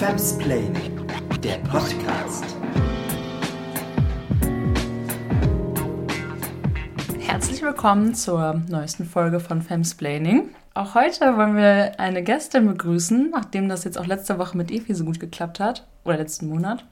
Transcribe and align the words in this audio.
Femsplaining, 0.00 1.06
der 1.42 1.58
Podcast. 1.58 2.56
Herzlich 7.18 7.60
willkommen 7.60 8.14
zur 8.14 8.62
neuesten 8.66 9.04
Folge 9.04 9.40
von 9.40 9.60
Femsplaining. 9.60 10.54
Auch 10.72 10.94
heute 10.94 11.36
wollen 11.36 11.54
wir 11.54 12.00
eine 12.00 12.22
Gästin 12.22 12.66
begrüßen, 12.66 13.28
nachdem 13.28 13.68
das 13.68 13.84
jetzt 13.84 13.98
auch 13.98 14.06
letzte 14.06 14.38
Woche 14.38 14.56
mit 14.56 14.70
Evi 14.70 14.94
so 14.94 15.04
gut 15.04 15.20
geklappt 15.20 15.60
hat. 15.60 15.86
Oder 16.04 16.16
letzten 16.16 16.48
Monat. 16.48 16.82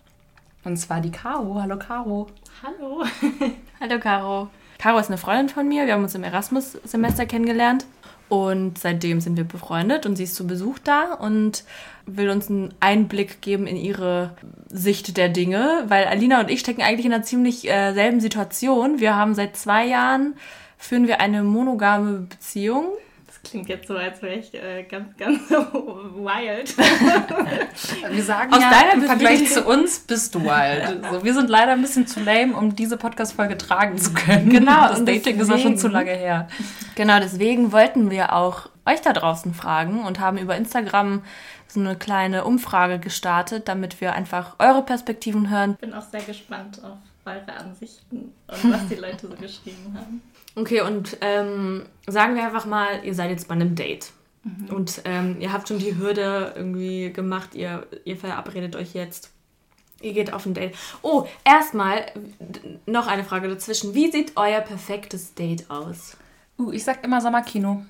Und 0.64 0.76
zwar 0.76 1.00
die 1.00 1.10
Caro. 1.10 1.62
Hallo 1.62 1.78
Caro. 1.78 2.26
Hallo. 2.62 3.06
Hallo 3.80 3.98
Caro. 4.00 4.50
Caro 4.76 4.98
ist 4.98 5.08
eine 5.08 5.16
Freundin 5.16 5.48
von 5.48 5.66
mir. 5.66 5.86
Wir 5.86 5.94
haben 5.94 6.02
uns 6.02 6.14
im 6.14 6.24
Erasmus-Semester 6.24 7.24
kennengelernt. 7.24 7.86
Und 8.28 8.78
seitdem 8.78 9.20
sind 9.20 9.36
wir 9.36 9.44
befreundet 9.44 10.04
und 10.04 10.16
sie 10.16 10.24
ist 10.24 10.34
zu 10.34 10.46
Besuch 10.46 10.78
da 10.78 11.14
und 11.14 11.64
will 12.04 12.28
uns 12.28 12.50
einen 12.50 12.74
Einblick 12.80 13.40
geben 13.40 13.66
in 13.66 13.76
ihre 13.76 14.34
Sicht 14.68 15.16
der 15.16 15.30
Dinge, 15.30 15.84
weil 15.88 16.04
Alina 16.04 16.40
und 16.40 16.50
ich 16.50 16.60
stecken 16.60 16.82
eigentlich 16.82 17.06
in 17.06 17.12
einer 17.12 17.22
ziemlich 17.22 17.68
äh, 17.68 17.92
selben 17.94 18.20
Situation. 18.20 19.00
Wir 19.00 19.16
haben 19.16 19.34
seit 19.34 19.56
zwei 19.56 19.86
Jahren, 19.86 20.34
führen 20.76 21.08
wir 21.08 21.20
eine 21.20 21.42
monogame 21.42 22.26
Beziehung 22.28 22.88
klingt 23.50 23.68
jetzt 23.68 23.88
so, 23.88 23.96
als 23.96 24.22
wäre 24.22 24.34
ich 24.34 24.54
äh, 24.54 24.82
ganz, 24.84 25.16
ganz 25.16 25.38
wild. 25.50 26.76
wir 28.10 28.22
sagen 28.22 28.52
Aus 28.52 28.60
ja, 28.60 28.92
im 28.92 29.02
Vergleich 29.02 29.50
zu 29.50 29.64
uns 29.64 30.00
bist 30.00 30.34
du 30.34 30.42
wild. 30.42 31.06
So, 31.12 31.24
wir 31.24 31.34
sind 31.34 31.48
leider 31.48 31.72
ein 31.72 31.80
bisschen 31.80 32.06
zu 32.06 32.20
lame, 32.20 32.54
um 32.54 32.76
diese 32.76 32.96
Podcast-Folge 32.96 33.56
tragen 33.56 33.98
zu 33.98 34.12
können. 34.12 34.50
Genau. 34.50 34.88
Das 34.88 34.98
Dating 34.98 35.22
deswegen, 35.22 35.40
ist 35.40 35.50
ja 35.50 35.58
schon 35.58 35.78
zu 35.78 35.88
lange 35.88 36.12
her. 36.12 36.48
Genau, 36.94 37.18
deswegen 37.20 37.72
wollten 37.72 38.10
wir 38.10 38.32
auch 38.34 38.68
euch 38.84 39.00
da 39.00 39.12
draußen 39.12 39.54
fragen 39.54 40.04
und 40.04 40.20
haben 40.20 40.38
über 40.38 40.56
Instagram 40.56 41.22
so 41.66 41.80
eine 41.80 41.96
kleine 41.96 42.44
Umfrage 42.44 42.98
gestartet, 42.98 43.68
damit 43.68 44.00
wir 44.00 44.14
einfach 44.14 44.56
eure 44.58 44.82
Perspektiven 44.82 45.50
hören. 45.50 45.72
Ich 45.72 45.78
bin 45.78 45.94
auch 45.94 46.08
sehr 46.10 46.22
gespannt 46.22 46.82
auf 46.82 46.98
eure 47.24 47.56
Ansichten 47.58 48.32
und 48.46 48.72
was 48.72 48.88
die 48.88 48.94
Leute 48.94 49.28
so 49.28 49.36
geschrieben 49.36 49.94
haben. 49.94 50.22
Okay, 50.58 50.80
und 50.80 51.16
ähm, 51.20 51.84
sagen 52.06 52.34
wir 52.34 52.44
einfach 52.44 52.66
mal, 52.66 53.04
ihr 53.04 53.14
seid 53.14 53.30
jetzt 53.30 53.46
bei 53.46 53.54
einem 53.54 53.74
Date. 53.74 54.10
Mhm. 54.42 54.74
Und 54.74 55.02
ähm, 55.04 55.36
ihr 55.40 55.52
habt 55.52 55.68
schon 55.68 55.78
die 55.78 55.96
Hürde 55.96 56.52
irgendwie 56.56 57.12
gemacht, 57.12 57.54
ihr, 57.54 57.86
ihr 58.04 58.16
verabredet 58.16 58.74
euch 58.74 58.94
jetzt. 58.94 59.30
Ihr 60.00 60.12
geht 60.12 60.32
auf 60.32 60.46
ein 60.46 60.54
Date. 60.54 60.74
Oh, 61.02 61.26
erstmal 61.44 62.06
noch 62.86 63.08
eine 63.08 63.24
Frage 63.24 63.48
dazwischen. 63.48 63.94
Wie 63.94 64.10
sieht 64.10 64.32
euer 64.36 64.60
perfektes 64.60 65.34
Date 65.34 65.70
aus? 65.70 66.16
Uh, 66.56 66.72
ich 66.72 66.84
sag 66.84 67.04
immer 67.04 67.20
Sommerkino 67.20 67.84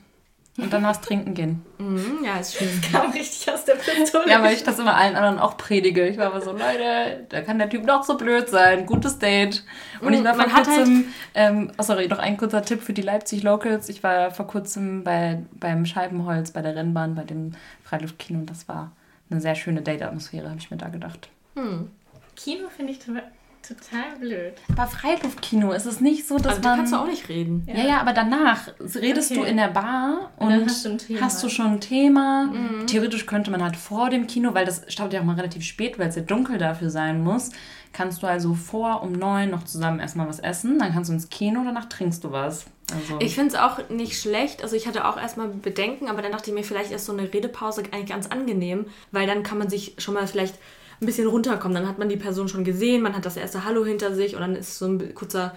und 0.58 0.72
dann 0.72 0.82
was 0.82 1.00
trinken 1.00 1.34
gehen. 1.34 1.64
Mhm, 1.78 2.24
ja, 2.24 2.38
ist 2.38 2.56
schön. 2.56 2.68
Das 2.80 2.92
kam 2.92 3.10
richtig 3.12 3.50
aus 3.50 3.64
der 3.64 3.74
Pistole. 3.74 4.28
ja, 4.28 4.42
weil 4.42 4.54
ich 4.54 4.64
das 4.64 4.78
immer 4.78 4.96
allen 4.96 5.14
anderen 5.14 5.38
auch 5.38 5.56
predige. 5.56 6.06
Ich 6.08 6.18
war 6.18 6.26
aber 6.26 6.40
so, 6.40 6.50
Leute, 6.52 7.24
da 7.28 7.42
kann 7.42 7.58
der 7.58 7.70
Typ 7.70 7.86
doch 7.86 8.02
so 8.02 8.16
blöd 8.16 8.48
sein. 8.48 8.84
Gutes 8.84 9.18
Date. 9.18 9.64
Und 10.00 10.12
ich 10.12 10.24
war 10.24 10.34
vor 10.34 10.46
Man 10.46 10.54
kurzem, 10.54 11.04
halt 11.34 11.50
ähm, 11.50 11.72
oh 11.78 11.82
sorry, 11.82 12.08
noch 12.08 12.18
ein 12.18 12.36
kurzer 12.36 12.62
Tipp 12.62 12.82
für 12.82 12.92
die 12.92 13.02
Leipzig 13.02 13.44
Locals. 13.44 13.88
Ich 13.88 14.02
war 14.02 14.32
vor 14.32 14.48
kurzem 14.48 15.04
bei, 15.04 15.42
beim 15.52 15.86
Scheibenholz, 15.86 16.50
bei 16.50 16.62
der 16.62 16.74
Rennbahn, 16.74 17.14
bei 17.14 17.24
dem 17.24 17.52
Freiluftkino 17.84 18.40
und 18.40 18.50
das 18.50 18.68
war 18.68 18.92
eine 19.30 19.40
sehr 19.40 19.54
schöne 19.54 19.82
Date-Atmosphäre, 19.82 20.48
habe 20.48 20.58
ich 20.58 20.70
mir 20.70 20.76
da 20.76 20.88
gedacht. 20.88 21.28
Hm. 21.54 21.90
Kino 22.34 22.68
finde 22.74 22.92
ich 22.92 23.00
Total 23.68 24.16
blöd. 24.18 24.54
Aber 24.72 24.86
Freiluftkino 24.86 25.72
ist 25.72 25.84
es 25.84 26.00
nicht 26.00 26.26
so, 26.26 26.38
dass 26.38 26.56
also, 26.56 26.62
man... 26.62 26.78
kannst 26.78 26.92
du 26.94 26.96
auch 26.96 27.06
nicht 27.06 27.28
reden. 27.28 27.64
Ja, 27.66 27.74
ja, 27.74 27.84
ja 27.84 28.00
aber 28.00 28.14
danach 28.14 28.68
redest 28.94 29.30
okay. 29.30 29.40
du 29.40 29.46
in 29.46 29.58
der 29.58 29.68
Bar 29.68 30.32
und, 30.38 30.52
und 30.52 30.64
hast, 30.66 30.86
du 30.86 31.20
hast, 31.20 31.42
du 31.42 31.50
schon 31.50 31.66
ein 31.66 31.80
Thema. 31.80 32.44
Mhm. 32.44 32.86
Theoretisch 32.86 33.26
könnte 33.26 33.50
man 33.50 33.62
halt 33.62 33.76
vor 33.76 34.08
dem 34.08 34.26
Kino, 34.26 34.54
weil 34.54 34.64
das 34.64 34.84
startet 34.88 35.14
ja 35.14 35.20
auch 35.20 35.24
mal 35.26 35.36
relativ 35.36 35.64
spät, 35.64 35.98
weil 35.98 36.08
es 36.08 36.16
ja 36.16 36.22
dunkel 36.22 36.56
dafür 36.56 36.88
sein 36.88 37.22
muss, 37.22 37.50
kannst 37.92 38.22
du 38.22 38.26
also 38.26 38.54
vor 38.54 39.02
um 39.02 39.12
neun 39.12 39.50
noch 39.50 39.64
zusammen 39.64 40.00
erstmal 40.00 40.28
was 40.28 40.38
essen, 40.38 40.78
dann 40.78 40.92
kannst 40.92 41.10
du 41.10 41.14
ins 41.14 41.28
Kino, 41.28 41.62
danach 41.64 41.86
trinkst 41.86 42.24
du 42.24 42.32
was. 42.32 42.66
Also. 42.94 43.18
Ich 43.20 43.34
finde 43.34 43.54
es 43.54 43.60
auch 43.60 43.90
nicht 43.90 44.18
schlecht. 44.18 44.62
Also 44.62 44.74
ich 44.74 44.86
hatte 44.86 45.06
auch 45.06 45.18
erstmal 45.18 45.48
Bedenken, 45.48 46.08
aber 46.08 46.22
dann 46.22 46.32
dachte 46.32 46.50
ich 46.50 46.54
mir, 46.54 46.64
vielleicht 46.64 46.90
ist 46.90 47.04
so 47.04 47.12
eine 47.12 47.32
Redepause 47.32 47.82
eigentlich 47.92 48.08
ganz 48.08 48.28
angenehm, 48.28 48.86
weil 49.12 49.26
dann 49.26 49.42
kann 49.42 49.58
man 49.58 49.68
sich 49.68 49.94
schon 49.98 50.14
mal 50.14 50.26
vielleicht 50.26 50.54
ein 51.00 51.06
bisschen 51.06 51.28
runterkommen. 51.28 51.74
Dann 51.74 51.88
hat 51.88 51.98
man 51.98 52.08
die 52.08 52.16
Person 52.16 52.48
schon 52.48 52.64
gesehen, 52.64 53.02
man 53.02 53.14
hat 53.14 53.26
das 53.26 53.36
erste 53.36 53.64
Hallo 53.64 53.84
hinter 53.84 54.14
sich 54.14 54.34
und 54.34 54.40
dann 54.40 54.56
ist 54.56 54.78
so 54.78 54.86
ein 54.86 55.14
kurzer 55.14 55.56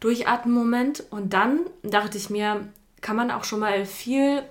Durchatmen-Moment. 0.00 1.04
Und 1.10 1.32
dann 1.32 1.60
dachte 1.82 2.18
ich 2.18 2.30
mir, 2.30 2.68
kann 3.00 3.16
man 3.16 3.30
auch 3.30 3.44
schon 3.44 3.60
mal 3.60 3.84
viel 3.86 4.42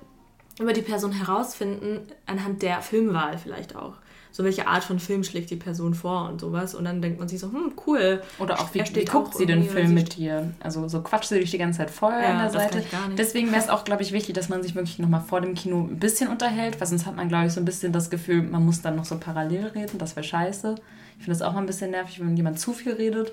über 0.60 0.74
die 0.74 0.82
Person 0.82 1.12
herausfinden, 1.12 2.02
anhand 2.26 2.62
der 2.62 2.82
Filmwahl 2.82 3.38
vielleicht 3.38 3.76
auch 3.76 3.96
so 4.32 4.44
welche 4.44 4.68
Art 4.68 4.84
von 4.84 5.00
Film 5.00 5.24
schlägt 5.24 5.50
die 5.50 5.56
Person 5.56 5.94
vor 5.94 6.30
und 6.30 6.40
sowas. 6.40 6.74
Und 6.74 6.86
dann 6.86 7.02
denkt 7.02 7.20
man 7.20 7.28
sich 7.28 7.40
so, 7.40 7.52
hm, 7.52 7.74
cool. 7.86 8.22
Oder 8.40 8.60
auch, 8.60 8.74
wie, 8.74 8.84
wie 8.94 9.06
guckt 9.06 9.36
sie 9.36 9.46
den 9.46 9.64
Film 9.64 9.94
mit 9.94 10.18
dir? 10.18 10.54
Also 10.60 10.88
so 10.88 11.02
quatscht 11.02 11.30
sie 11.30 11.40
dich 11.40 11.52
die 11.52 11.58
ganze 11.58 11.80
Zeit 11.80 11.90
voll 11.90 12.14
ja, 12.14 12.32
an 12.32 12.40
der 12.40 12.50
Seite. 12.50 12.84
Deswegen 13.18 13.52
wäre 13.52 13.62
es 13.62 13.70
auch, 13.70 13.84
glaube 13.84 14.04
ich, 14.04 14.12
wichtig, 14.12 14.36
dass 14.36 14.50
man 14.50 14.64
sich 14.64 14.76
wirklich 14.76 15.00
nochmal 15.00 15.22
vor 15.22 15.42
dem 15.42 15.54
Kino 15.54 15.82
ein 15.82 16.00
bisschen 16.00 16.30
unterhält, 16.30 16.80
weil 16.80 16.88
sonst 16.88 17.06
hat 17.06 17.16
man, 17.16 17.28
glaube 17.28 17.48
ich, 17.48 17.54
so 17.54 17.60
ein 17.60 17.66
bisschen 17.66 17.92
das 17.92 18.10
Gefühl, 18.10 18.44
man 18.44 18.66
muss 18.66 18.82
dann 18.82 18.96
noch 18.96 19.06
so 19.06 19.18
parallel 19.18 19.68
reden. 19.68 19.98
Das 19.98 20.16
wäre 20.16 20.24
scheiße. 20.24 20.76
Ich 21.18 21.26
finde 21.26 21.38
das 21.38 21.42
auch 21.42 21.54
mal 21.54 21.60
ein 21.60 21.68
bisschen 21.68 21.92
nervig, 21.92 22.20
wenn 22.20 22.36
jemand 22.38 22.60
zu 22.60 22.74
viel 22.74 22.94
redet. 22.94 23.32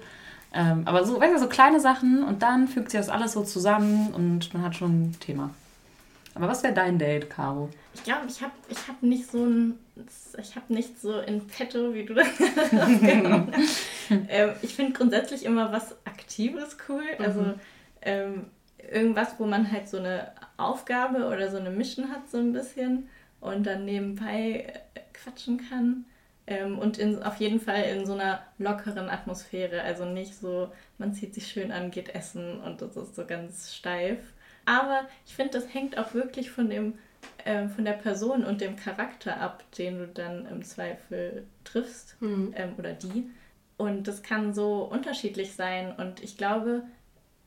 Ähm, 0.53 0.83
aber 0.87 1.05
so, 1.05 1.21
weißt 1.21 1.35
du, 1.35 1.39
so 1.39 1.49
kleine 1.49 1.79
Sachen 1.79 2.25
und 2.25 2.43
dann 2.43 2.69
fügt 2.69 2.91
sich 2.91 3.01
das 3.01 3.09
alles 3.09 3.33
so 3.33 3.43
zusammen 3.43 4.09
und 4.15 4.53
man 4.55 4.63
hat 4.63 4.75
schon 4.77 5.03
ein 5.03 5.17
Thema. 5.21 5.51
Aber 6.35 6.49
was 6.49 6.63
wäre 6.63 6.73
dein 6.73 6.99
Date, 6.99 7.29
Caro? 7.29 7.69
Ich 7.95 8.05
glaube, 8.05 8.23
ich 8.29 8.41
habe 8.41 8.53
ich 8.69 8.89
hab 8.89 9.03
nicht 9.03 9.31
so 9.31 9.45
ein, 9.45 9.75
ich 10.39 10.57
habe 10.57 10.73
nicht 10.73 11.01
so 11.01 11.21
in 11.21 11.47
petto, 11.47 11.95
wie 11.95 12.05
du 12.05 12.15
das 12.15 12.27
ähm, 14.11 14.53
Ich 14.63 14.75
finde 14.75 14.93
grundsätzlich 14.93 15.45
immer 15.45 15.73
was 15.73 15.97
Aktives 16.05 16.77
cool. 16.89 17.03
Mhm. 17.19 17.25
Also 17.25 17.55
ähm, 18.03 18.47
irgendwas, 18.91 19.35
wo 19.39 19.47
man 19.47 19.71
halt 19.71 19.89
so 19.89 19.99
eine 19.99 20.33
Aufgabe 20.57 21.27
oder 21.27 21.51
so 21.51 21.59
eine 21.59 21.71
Mission 21.71 22.11
hat, 22.11 22.29
so 22.31 22.39
ein 22.39 22.53
bisschen 22.53 23.09
und 23.41 23.67
dann 23.67 23.85
nebenbei 23.85 24.73
äh, 24.95 25.01
quatschen 25.13 25.61
kann. 25.69 26.05
Ähm, 26.47 26.79
und 26.79 26.97
in, 26.99 27.23
auf 27.23 27.37
jeden 27.37 27.61
Fall 27.61 27.83
in 27.83 28.07
so 28.07 28.15
einer 28.15 28.43
lockeren 28.59 29.11
Atmosphäre. 29.11 29.83
Also 29.83 30.05
nicht 30.05 30.35
so, 30.35 30.73
man 30.97 31.13
zieht 31.13 31.35
sich 31.35 31.47
schön 31.47 31.71
an, 31.71 31.91
geht 31.91 32.15
essen 32.15 32.61
und 32.61 32.81
das 32.81 32.97
ist 32.97 33.15
so 33.15 33.27
ganz 33.27 33.75
steif. 33.75 34.19
Aber 34.65 35.03
ich 35.27 35.35
finde, 35.35 35.53
das 35.53 35.73
hängt 35.73 35.99
auch 35.99 36.15
wirklich 36.15 36.51
von 36.51 36.71
dem 36.71 36.95
äh, 37.45 37.69
von 37.69 37.85
der 37.85 37.93
Person 37.93 38.45
und 38.45 38.61
dem 38.61 38.77
Charakter 38.77 39.41
ab, 39.41 39.65
den 39.77 39.99
du 39.99 40.09
dann 40.09 40.47
im 40.47 40.63
Zweifel 40.63 41.47
triffst 41.65 42.21
mhm. 42.21 42.55
ähm, 42.57 42.75
oder 42.79 42.93
die. 42.93 43.31
Und 43.77 44.09
das 44.09 44.23
kann 44.23 44.55
so 44.55 44.83
unterschiedlich 44.83 45.55
sein. 45.55 45.95
Und 45.97 46.23
ich 46.23 46.37
glaube, 46.37 46.83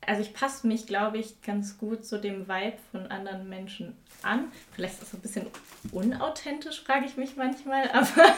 also 0.06 0.22
ich 0.22 0.34
passe 0.34 0.66
mich, 0.66 0.86
glaube 0.86 1.18
ich, 1.18 1.42
ganz 1.42 1.78
gut 1.78 2.04
zu 2.04 2.18
dem 2.18 2.48
Vibe 2.48 2.78
von 2.90 3.06
anderen 3.06 3.48
Menschen 3.48 3.96
an. 4.22 4.50
Vielleicht 4.72 4.94
ist 4.94 5.02
das 5.02 5.14
ein 5.14 5.20
bisschen 5.20 5.46
unauthentisch, 5.92 6.82
frage 6.82 7.06
ich 7.06 7.16
mich 7.16 7.36
manchmal, 7.36 7.88
aber, 7.92 8.34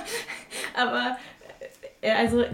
aber 0.74 1.16
äh, 2.00 2.12
also 2.12 2.44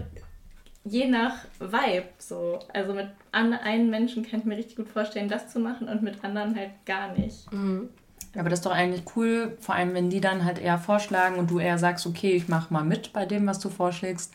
je 0.83 1.07
nach 1.07 1.45
Vibe 1.59 2.09
so. 2.17 2.59
Also 2.73 2.93
mit 2.93 3.07
einem 3.31 3.89
Menschen 3.89 4.23
kann 4.23 4.39
ich 4.39 4.45
mir 4.45 4.57
richtig 4.57 4.77
gut 4.77 4.89
vorstellen, 4.89 5.29
das 5.29 5.49
zu 5.49 5.59
machen 5.59 5.87
und 5.87 6.01
mit 6.01 6.23
anderen 6.23 6.55
halt 6.55 6.71
gar 6.85 7.13
nicht. 7.13 7.51
Mhm. 7.51 7.89
Aber 8.35 8.49
das 8.49 8.59
ist 8.59 8.65
doch 8.65 8.71
eigentlich 8.71 9.03
cool, 9.15 9.57
vor 9.59 9.75
allem 9.75 9.93
wenn 9.93 10.09
die 10.09 10.21
dann 10.21 10.45
halt 10.45 10.57
eher 10.57 10.79
vorschlagen 10.79 11.37
und 11.37 11.51
du 11.51 11.59
eher 11.59 11.77
sagst, 11.77 12.07
okay, 12.07 12.31
ich 12.31 12.47
mache 12.47 12.73
mal 12.73 12.83
mit 12.83 13.11
bei 13.11 13.25
dem, 13.25 13.45
was 13.45 13.59
du 13.59 13.69
vorschlägst. 13.69 14.31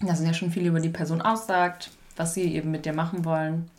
Dass 0.00 0.20
es 0.20 0.26
ja 0.26 0.34
schon 0.34 0.50
viel 0.50 0.66
über 0.66 0.80
die 0.80 0.88
Person 0.88 1.22
aussagt, 1.22 1.90
was 2.16 2.34
sie 2.34 2.54
eben 2.54 2.70
mit 2.70 2.86
dir 2.86 2.92
machen 2.92 3.24
wollen. 3.24 3.70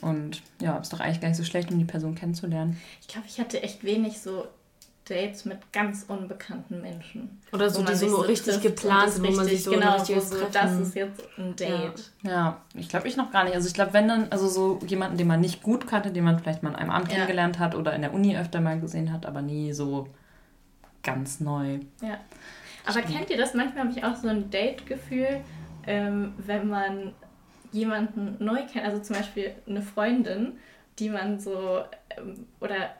Und 0.00 0.42
ja, 0.60 0.76
ist 0.78 0.92
doch 0.92 1.00
eigentlich 1.00 1.20
gar 1.20 1.28
nicht 1.28 1.38
so 1.38 1.44
schlecht, 1.44 1.70
um 1.70 1.78
die 1.78 1.84
Person 1.84 2.14
kennenzulernen. 2.14 2.78
Ich 3.00 3.08
glaube, 3.08 3.26
ich 3.28 3.38
hatte 3.38 3.62
echt 3.62 3.84
wenig 3.84 4.20
so 4.20 4.46
Dates 5.04 5.44
mit 5.44 5.72
ganz 5.72 6.04
unbekannten 6.06 6.80
Menschen. 6.80 7.40
Oder 7.52 7.70
so, 7.70 7.82
die 7.82 7.94
so, 7.94 8.16
richtig 8.20 8.60
geplant 8.60 9.10
sind, 9.10 9.26
wo 9.26 9.32
man 9.32 9.46
sich 9.46 9.64
so 9.64 9.72
genau, 9.72 9.96
ein 9.98 10.04
so, 10.04 10.46
das 10.52 10.78
ist 10.78 10.94
jetzt 10.94 11.22
ein 11.36 11.56
Date. 11.56 12.12
Ja, 12.22 12.30
ja 12.30 12.60
ich 12.74 12.88
glaube 12.88 13.08
ich 13.08 13.16
noch 13.16 13.32
gar 13.32 13.44
nicht. 13.44 13.54
Also 13.54 13.66
ich 13.66 13.74
glaube, 13.74 13.92
wenn 13.94 14.06
dann, 14.06 14.28
also 14.30 14.48
so 14.48 14.78
jemanden, 14.86 15.16
den 15.16 15.26
man 15.26 15.40
nicht 15.40 15.62
gut 15.62 15.88
kannte, 15.88 16.12
den 16.12 16.22
man 16.22 16.38
vielleicht 16.38 16.62
mal 16.62 16.70
an 16.70 16.76
einem 16.76 16.90
Abend 16.90 17.08
ja. 17.08 17.14
kennengelernt 17.14 17.58
hat 17.58 17.74
oder 17.74 17.94
in 17.94 18.02
der 18.02 18.14
Uni 18.14 18.36
öfter 18.36 18.60
mal 18.60 18.78
gesehen 18.78 19.12
hat, 19.12 19.26
aber 19.26 19.42
nie 19.42 19.72
so 19.72 20.08
ganz 21.02 21.40
neu. 21.40 21.80
Ja. 22.00 22.18
Aber 22.84 23.00
Stimmt. 23.00 23.16
kennt 23.16 23.30
ihr 23.30 23.36
das? 23.36 23.54
Manchmal 23.54 23.84
habe 23.84 23.98
ich 23.98 24.04
auch 24.04 24.16
so 24.16 24.28
ein 24.28 24.50
Date-Gefühl, 24.50 25.40
ähm, 25.86 26.34
wenn 26.38 26.68
man 26.68 27.12
jemanden 27.72 28.36
neu 28.38 28.60
kennt, 28.72 28.84
also 28.84 29.00
zum 29.00 29.16
Beispiel 29.16 29.52
eine 29.66 29.82
Freundin, 29.82 30.58
die 30.98 31.08
man 31.08 31.40
so, 31.40 31.82
ähm, 32.16 32.46
oder 32.60 32.90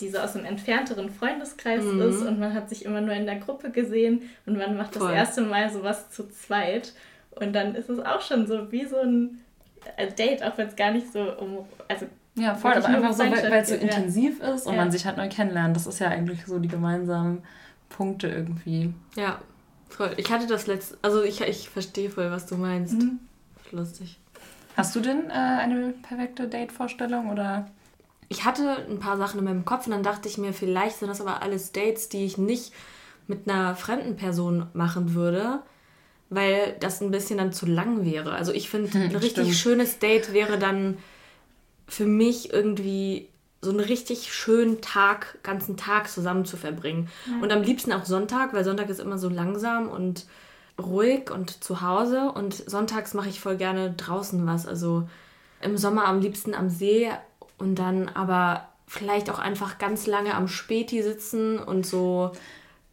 die 0.00 0.08
so 0.08 0.18
aus 0.18 0.36
einem 0.36 0.46
entfernteren 0.46 1.10
Freundeskreis 1.10 1.84
mhm. 1.84 2.02
ist 2.02 2.22
und 2.22 2.38
man 2.38 2.54
hat 2.54 2.68
sich 2.68 2.84
immer 2.84 3.00
nur 3.00 3.14
in 3.14 3.26
der 3.26 3.36
Gruppe 3.36 3.70
gesehen 3.70 4.22
und 4.46 4.56
man 4.56 4.76
macht 4.76 4.96
das 4.96 5.02
Voll. 5.02 5.12
erste 5.12 5.42
Mal 5.42 5.70
sowas 5.70 6.10
zu 6.10 6.28
zweit 6.28 6.92
und 7.30 7.52
dann 7.52 7.74
ist 7.74 7.88
es 7.88 8.00
auch 8.00 8.20
schon 8.20 8.46
so 8.46 8.70
wie 8.72 8.86
so 8.86 8.98
ein 8.98 9.40
Date, 10.18 10.42
auch 10.42 10.58
wenn 10.58 10.68
es 10.68 10.76
gar 10.76 10.90
nicht 10.90 11.12
so 11.12 11.20
um, 11.38 11.64
also 11.88 12.06
ja, 12.36 12.54
voll, 12.54 12.72
aber 12.72 12.86
einfach 12.86 13.12
so, 13.12 13.24
weil 13.24 13.62
es 13.62 13.68
so 13.68 13.74
intensiv 13.74 14.40
ist 14.40 14.66
und 14.66 14.74
ja. 14.74 14.80
man 14.80 14.90
sich 14.90 15.04
halt 15.04 15.16
neu 15.16 15.28
kennenlernt. 15.28 15.74
Das 15.74 15.86
ist 15.86 15.98
ja 15.98 16.08
eigentlich 16.08 16.46
so 16.46 16.58
die 16.58 16.68
gemeinsamen 16.68 17.42
Punkte 17.88 18.28
irgendwie. 18.28 18.94
Ja, 19.16 19.40
voll. 19.88 20.12
Ich 20.16 20.30
hatte 20.30 20.46
das 20.46 20.66
letzte, 20.66 20.96
also 21.02 21.22
ich, 21.22 21.40
ich 21.40 21.68
verstehe 21.68 22.08
voll, 22.08 22.30
was 22.30 22.46
du 22.46 22.56
meinst. 22.56 22.94
Mhm. 22.94 23.18
Lustig. 23.72 24.18
Hast 24.76 24.94
du 24.94 25.00
denn 25.00 25.28
äh, 25.28 25.32
eine 25.32 25.92
perfekte 26.02 26.46
Date-Vorstellung 26.48 27.30
oder? 27.30 27.68
Ich 28.32 28.44
hatte 28.44 28.86
ein 28.88 29.00
paar 29.00 29.16
Sachen 29.16 29.40
in 29.40 29.44
meinem 29.44 29.64
Kopf 29.64 29.86
und 29.86 29.92
dann 29.92 30.04
dachte 30.04 30.28
ich 30.28 30.38
mir, 30.38 30.52
vielleicht 30.52 30.98
sind 30.98 31.08
das 31.08 31.20
aber 31.20 31.42
alles 31.42 31.72
Dates, 31.72 32.08
die 32.08 32.24
ich 32.24 32.38
nicht 32.38 32.72
mit 33.26 33.48
einer 33.48 33.74
fremden 33.74 34.16
Person 34.16 34.68
machen 34.72 35.14
würde, 35.14 35.62
weil 36.28 36.76
das 36.78 37.00
ein 37.00 37.10
bisschen 37.10 37.38
dann 37.38 37.52
zu 37.52 37.66
lang 37.66 38.04
wäre. 38.04 38.32
Also 38.32 38.52
ich 38.52 38.70
finde, 38.70 38.92
hm, 38.92 39.02
ein 39.02 39.16
richtig 39.16 39.32
stimmt. 39.32 39.56
schönes 39.56 39.98
Date 39.98 40.32
wäre 40.32 40.58
dann 40.58 40.96
für 41.88 42.06
mich 42.06 42.52
irgendwie 42.52 43.28
so 43.60 43.70
einen 43.70 43.80
richtig 43.80 44.32
schönen 44.32 44.80
Tag, 44.80 45.38
ganzen 45.42 45.76
Tag 45.76 46.08
zusammen 46.08 46.44
zu 46.44 46.56
verbringen. 46.56 47.08
Ja. 47.26 47.42
Und 47.42 47.52
am 47.52 47.62
liebsten 47.62 47.92
auch 47.92 48.04
Sonntag, 48.04 48.54
weil 48.54 48.64
Sonntag 48.64 48.88
ist 48.88 49.00
immer 49.00 49.18
so 49.18 49.28
langsam 49.28 49.88
und 49.88 50.26
ruhig 50.80 51.32
und 51.32 51.62
zu 51.62 51.82
Hause. 51.82 52.30
Und 52.32 52.54
sonntags 52.54 53.12
mache 53.12 53.28
ich 53.28 53.40
voll 53.40 53.56
gerne 53.56 53.92
draußen 53.92 54.46
was. 54.46 54.66
Also 54.66 55.08
im 55.60 55.76
Sommer 55.76 56.06
am 56.06 56.20
liebsten 56.20 56.54
am 56.54 56.70
See 56.70 57.10
und 57.60 57.76
dann 57.76 58.08
aber 58.08 58.68
vielleicht 58.86 59.30
auch 59.30 59.38
einfach 59.38 59.78
ganz 59.78 60.06
lange 60.06 60.34
am 60.34 60.48
Späti 60.48 61.02
sitzen 61.02 61.58
und 61.58 61.86
so. 61.86 62.32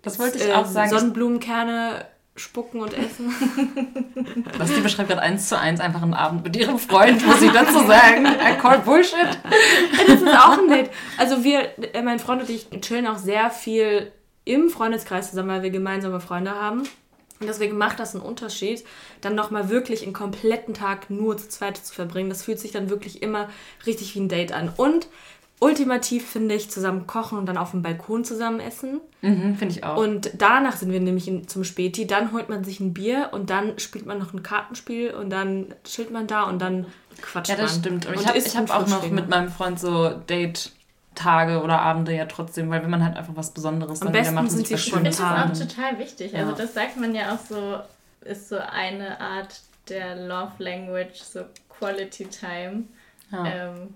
Das 0.02 0.20
wollte 0.20 0.38
ich 0.38 0.50
äh, 0.50 0.54
auch 0.54 0.66
sagen. 0.66 0.90
Sonnenblumenkerne 0.90 2.06
spucken 2.36 2.82
und 2.82 2.94
essen. 2.94 3.34
Was 4.58 4.74
die 4.74 4.82
beschreibt 4.82 5.10
gerade 5.10 5.22
eins 5.22 5.50
zu 5.50 5.58
eins 5.58 5.80
einfach 5.80 6.04
einen 6.04 6.14
Abend 6.14 6.44
mit 6.44 6.56
ihrem 6.56 6.78
Freund, 6.78 7.26
muss 7.26 7.42
ich 7.42 7.52
dazu 7.52 7.80
sagen. 7.88 8.26
I 8.26 8.58
call 8.62 8.80
Bullshit. 8.80 9.40
Das 10.06 10.22
ist 10.22 10.28
auch 10.28 10.58
ein 10.58 10.70
Date. 10.70 10.92
Also 11.18 11.44
wir, 11.44 11.70
äh, 11.96 12.04
mein 12.04 12.20
Freund 12.20 12.42
und 12.42 12.50
ich 12.50 12.70
chillen 12.82 13.08
auch 13.08 13.18
sehr 13.18 13.50
viel 13.50 14.12
im 14.46 14.70
Freundeskreis 14.70 15.32
zusammen, 15.32 15.50
weil 15.50 15.64
wir 15.64 15.72
gemeinsame 15.72 16.20
Freunde 16.20 16.52
haben. 16.52 16.84
Und 17.40 17.48
deswegen 17.48 17.78
macht 17.78 18.00
das 18.00 18.16
einen 18.16 18.24
Unterschied, 18.24 18.84
dann 19.22 19.36
nochmal 19.36 19.70
wirklich 19.70 20.04
einen 20.04 20.14
kompletten 20.14 20.74
Tag 20.74 21.10
nur 21.10 21.38
zu 21.38 21.50
zweit 21.50 21.78
zu 21.78 21.94
verbringen. 21.94 22.30
Das 22.30 22.44
fühlt 22.44 22.60
sich 22.60 22.72
dann 22.72 22.90
wirklich 22.90 23.22
immer 23.22 23.50
richtig 23.86 24.16
wie 24.16 24.20
ein 24.20 24.30
Date 24.30 24.52
an. 24.52 24.72
Und 24.76 25.08
ultimativ 25.60 26.28
finde 26.28 26.56
ich 26.56 26.70
zusammen 26.70 27.08
kochen 27.08 27.38
und 27.38 27.46
dann 27.48 27.58
auf 27.58 27.72
dem 27.72 27.82
Balkon 27.82 28.24
zusammen 28.24 28.60
essen. 28.60 29.02
Mhm, 29.22 29.56
finde 29.56 29.76
ich 29.76 29.84
auch. 29.84 29.98
Und 29.98 30.32
danach 30.38 30.78
sind 30.78 30.92
wir 30.92 31.00
nämlich 31.00 31.28
in, 31.28 31.48
zum 31.48 31.64
Späti. 31.64 32.06
Dann 32.06 32.32
holt 32.32 32.50
man 32.50 32.64
sich 32.64 32.80
ein 32.80 32.94
Bier 32.94 33.30
und 33.32 33.50
dann 33.50 33.78
spielt 33.80 34.06
man 34.06 34.20
noch 34.20 34.34
ein 34.34 34.44
Kartenspiel 34.44 35.12
und 35.12 35.30
dann 35.30 35.74
chillt 35.84 36.12
man 36.12 36.28
da 36.28 36.44
und 36.44 36.60
dann 36.60 36.86
quatscht 37.22 37.50
man. 37.50 37.58
Ja, 37.58 37.64
das 37.64 37.74
man. 37.74 37.82
stimmt. 37.82 38.06
Und, 38.06 38.16
und 38.16 38.22
ich 38.22 38.56
habe 38.56 38.68
hab 38.70 38.82
auch 38.82 38.88
noch 38.88 39.10
mit 39.10 39.30
meinem 39.30 39.50
Freund 39.50 39.80
so 39.80 40.10
Date 40.10 40.72
Tage 41.18 41.62
oder 41.62 41.82
Abende 41.82 42.14
ja 42.14 42.26
trotzdem, 42.26 42.70
weil 42.70 42.84
wenn 42.84 42.90
man 42.90 43.04
halt 43.04 43.18
einfach 43.18 43.36
was 43.36 43.52
Besonderes 43.52 44.02
Am 44.02 44.12
dann 44.12 44.22
wieder 44.22 44.32
macht, 44.32 44.52
sind 44.52 44.68
sie 44.68 44.78
spontan. 44.78 45.06
Das 45.50 45.60
ist 45.60 45.74
auch 45.74 45.76
total 45.76 46.00
wichtig. 46.00 46.34
Also 46.34 46.38
ja. 46.38 46.44
Also 46.52 46.62
das 46.62 46.74
sagt 46.74 46.98
man 46.98 47.16
ja 47.16 47.34
auch 47.34 47.40
so, 47.40 47.80
ist 48.22 48.50
so 48.50 48.58
eine 48.58 49.20
Art 49.20 49.60
der 49.90 50.16
Love 50.16 50.54
Language, 50.60 51.16
so 51.16 51.42
Quality 51.70 52.26
Time. 52.26 52.84
Ja. 53.32 53.46
Ähm, 53.46 53.94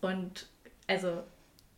und 0.00 0.46
also 0.86 1.22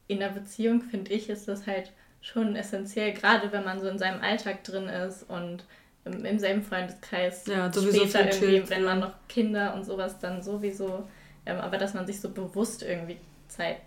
in 0.07 0.21
der 0.21 0.29
Beziehung, 0.29 0.83
finde 0.83 1.13
ich, 1.13 1.29
ist 1.29 1.49
das 1.49 1.67
halt 1.67 1.93
schon 2.21 2.57
essentiell, 2.57 3.13
gerade 3.13 3.53
wenn 3.53 3.65
man 3.65 3.81
so 3.81 3.89
in 3.89 3.99
seinem 3.99 4.23
Alltag 4.23 4.65
drin 4.65 4.89
ist 4.89 5.29
und 5.29 5.65
im, 6.05 6.25
im 6.25 6.39
selben 6.39 6.63
Freundeskreis 6.63 7.47
ja, 7.47 7.73
sowieso 7.73 8.07
später 8.07 8.43
irgendwie, 8.43 8.71
wenn 8.71 8.85
man 8.85 9.01
noch 9.01 9.13
Kinder 9.29 9.75
und 9.75 9.85
sowas 9.85 10.19
dann 10.21 10.43
sowieso, 10.43 11.07
ähm, 11.47 11.59
aber 11.59 11.77
dass 11.79 11.95
man 11.95 12.07
sich 12.07 12.21
so 12.21 12.31
bewusst 12.31 12.83
irgendwie 12.83 13.19
Zeit 13.49 13.79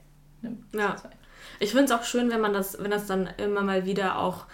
nimmt. 0.50 0.76
Ja. 0.76 0.96
Ich 1.60 1.72
finde 1.72 1.86
es 1.86 1.92
auch 1.92 2.04
schön, 2.04 2.30
wenn 2.30 2.42
man 2.42 2.54
das, 2.54 2.78
wenn 2.82 2.92
das 2.92 3.08
dann 3.08 3.30
immer 3.38 3.62
mal 3.62 3.86
wieder 3.86 4.20
auch 4.20 4.46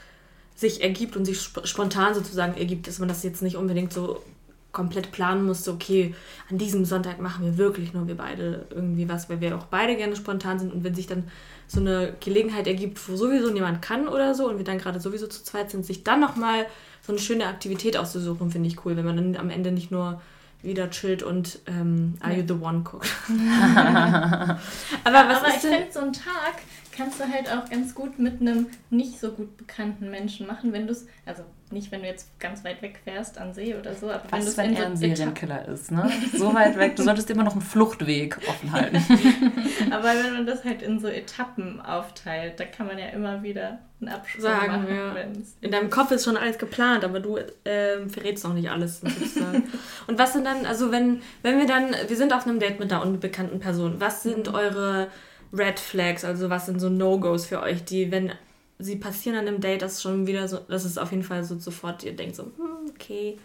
sich 0.55 0.81
ergibt 0.83 1.17
und 1.17 1.25
sich 1.25 1.37
sp 1.41 1.65
spontan 1.65 2.13
sozusagen 2.13 2.55
ergibt, 2.55 2.87
dass 2.87 2.99
man 2.99 3.07
das 3.07 3.23
jetzt 3.23 3.41
nicht 3.41 3.57
unbedingt 3.57 3.91
so 3.91 4.21
komplett 4.71 5.11
planen 5.11 5.45
musste, 5.45 5.71
okay, 5.71 6.15
an 6.49 6.57
diesem 6.57 6.83
Sonntag 6.83 7.21
machen 7.21 7.45
wir 7.45 7.57
wirklich 7.57 7.93
nur 7.93 8.07
wir 8.07 8.17
beide 8.17 8.65
irgendwie 8.71 9.07
was, 9.07 9.29
weil 9.29 9.39
wir 9.39 9.55
auch 9.55 9.65
beide 9.65 9.95
gerne 9.95 10.15
spontan 10.15 10.57
sind 10.59 10.73
und 10.73 10.83
wenn 10.83 10.95
sich 10.95 11.05
dann 11.05 11.25
so 11.67 11.79
eine 11.79 12.15
Gelegenheit 12.19 12.67
ergibt, 12.67 13.07
wo 13.07 13.15
sowieso 13.15 13.51
niemand 13.51 13.81
kann 13.81 14.07
oder 14.07 14.33
so 14.33 14.49
und 14.49 14.57
wir 14.57 14.65
dann 14.65 14.79
gerade 14.79 14.99
sowieso 14.99 15.27
zu 15.27 15.43
zweit 15.43 15.69
sind, 15.69 15.85
sich 15.85 16.03
dann 16.03 16.19
nochmal 16.19 16.65
so 17.05 17.13
eine 17.13 17.21
schöne 17.21 17.45
Aktivität 17.45 17.97
auszusuchen, 17.97 18.49
finde 18.49 18.67
ich 18.67 18.83
cool, 18.83 18.97
wenn 18.97 19.05
man 19.05 19.15
dann 19.15 19.35
am 19.35 19.51
Ende 19.51 19.71
nicht 19.71 19.91
nur 19.91 20.21
wieder 20.63 20.89
chillt 20.89 21.23
und 21.23 21.59
ähm, 21.67 22.15
Are 22.21 22.33
You 22.33 22.43
the 22.47 22.53
One 22.53 22.81
guckt. 22.81 23.07
aber 23.29 24.57
was 25.03 25.37
aber 25.37 25.47
ist 25.49 25.55
ich 25.55 25.61
finde, 25.61 25.87
so 25.91 25.99
einen 25.99 26.13
Tag 26.13 26.61
kannst 26.95 27.19
du 27.19 27.23
halt 27.23 27.51
auch 27.51 27.69
ganz 27.69 27.95
gut 27.95 28.19
mit 28.19 28.41
einem 28.41 28.67
nicht 28.89 29.19
so 29.19 29.31
gut 29.31 29.57
bekannten 29.57 30.09
Menschen 30.09 30.47
machen, 30.47 30.73
wenn 30.73 30.87
du 30.87 30.93
es, 30.93 31.07
also 31.25 31.43
nicht, 31.73 31.91
wenn 31.91 32.01
du 32.01 32.07
jetzt 32.07 32.39
ganz 32.39 32.63
weit 32.63 32.81
weg 32.81 32.99
fährst 33.03 33.37
an 33.39 33.53
See 33.53 33.75
oder 33.75 33.95
so, 33.95 34.09
aber 34.11 34.23
Was, 34.29 34.55
wenn, 34.57 34.69
wenn 34.69 34.75
er 34.75 34.85
ein 34.85 34.97
Serienkiller 34.97 35.67
ist, 35.67 35.91
ne? 35.91 36.09
So 36.37 36.53
weit 36.53 36.77
weg, 36.77 36.95
du 36.95 37.03
solltest 37.03 37.29
immer 37.31 37.43
noch 37.43 37.53
einen 37.53 37.61
Fluchtweg 37.61 38.37
offen 38.47 38.71
halten. 38.71 38.97
aber 39.91 40.09
wenn 40.09 40.33
man 40.33 40.45
das 40.45 40.63
halt 40.63 40.81
in 40.83 40.99
so 40.99 41.07
Etappen 41.07 41.81
aufteilt, 41.81 42.59
da 42.59 42.65
kann 42.65 42.87
man 42.87 42.99
ja 42.99 43.07
immer 43.07 43.41
wieder 43.41 43.79
einen 43.99 44.09
Abschluss 44.13 44.43
Sagen, 44.43 44.71
machen. 44.71 44.95
Ja. 44.95 45.15
In 45.61 45.71
deinem 45.71 45.89
Kopf 45.89 46.11
ist 46.11 46.25
schon 46.25 46.37
alles 46.37 46.57
geplant, 46.57 47.03
aber 47.03 47.19
du 47.19 47.39
ähm, 47.65 48.09
verrätst 48.09 48.43
noch 48.43 48.53
nicht 48.53 48.69
alles. 48.69 49.01
Und 50.07 50.19
was 50.19 50.33
sind 50.33 50.45
dann, 50.45 50.65
also 50.65 50.91
wenn, 50.91 51.21
wenn 51.41 51.57
wir 51.57 51.65
dann, 51.65 51.95
wir 52.07 52.17
sind 52.17 52.33
auf 52.33 52.45
einem 52.45 52.59
Date 52.59 52.79
mit 52.79 52.91
einer 52.91 53.03
unbekannten 53.03 53.59
Person, 53.59 53.95
was 53.99 54.23
sind 54.23 54.49
mhm. 54.49 54.55
eure 54.55 55.07
Red 55.53 55.79
Flags, 55.79 56.25
also 56.25 56.49
was 56.49 56.65
sind 56.65 56.79
so 56.79 56.89
No-Gos 56.89 57.45
für 57.45 57.61
euch, 57.61 57.83
die, 57.83 58.11
wenn 58.11 58.31
sie 58.79 58.95
passieren 58.95 59.37
an 59.37 59.47
einem 59.47 59.61
Date, 59.61 59.81
das 59.81 60.01
schon 60.01 60.25
wieder 60.27 60.47
so, 60.47 60.57
das 60.67 60.83
ist 60.83 60.97
auf 60.97 61.11
jeden 61.11 61.23
Fall 61.23 61.43
so 61.43 61.57
sofort, 61.59 62.03
ihr 62.03 62.15
denkt 62.15 62.35
so, 62.35 62.43
hm, 62.43 62.89
okay, 62.89 63.37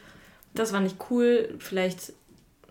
das 0.54 0.72
war 0.72 0.80
nicht 0.80 0.96
cool, 1.10 1.54
vielleicht 1.58 2.14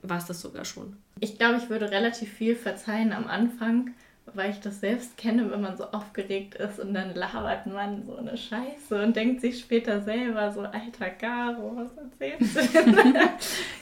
war 0.02 0.18
es 0.18 0.26
das 0.26 0.42
sogar 0.42 0.66
schon. 0.66 0.98
Ich 1.20 1.38
glaube, 1.38 1.58
ich 1.58 1.70
würde 1.70 1.92
relativ 1.92 2.32
viel 2.32 2.56
verzeihen 2.56 3.14
am 3.14 3.28
Anfang, 3.28 3.92
weil 4.34 4.52
ich 4.52 4.60
das 4.60 4.80
selbst 4.80 5.18
kenne, 5.18 5.50
wenn 5.52 5.62
man 5.62 5.78
so 5.78 5.86
aufgeregt 5.86 6.56
ist 6.56 6.80
und 6.80 6.94
dann 6.94 7.16
labert 7.16 7.66
man 7.68 8.04
so 8.06 8.16
eine 8.16 8.38
Scheiße 8.38 9.04
und 9.04 9.16
denkt 9.16 9.42
sich 9.42 9.60
später 9.60 10.02
selber 10.02 10.52
so, 10.52 10.62
alter 10.62 11.10
Garo, 11.10 11.76
was 11.76 11.98
erzählst 11.98 12.56
du 12.56 12.94
denn? 12.94 13.16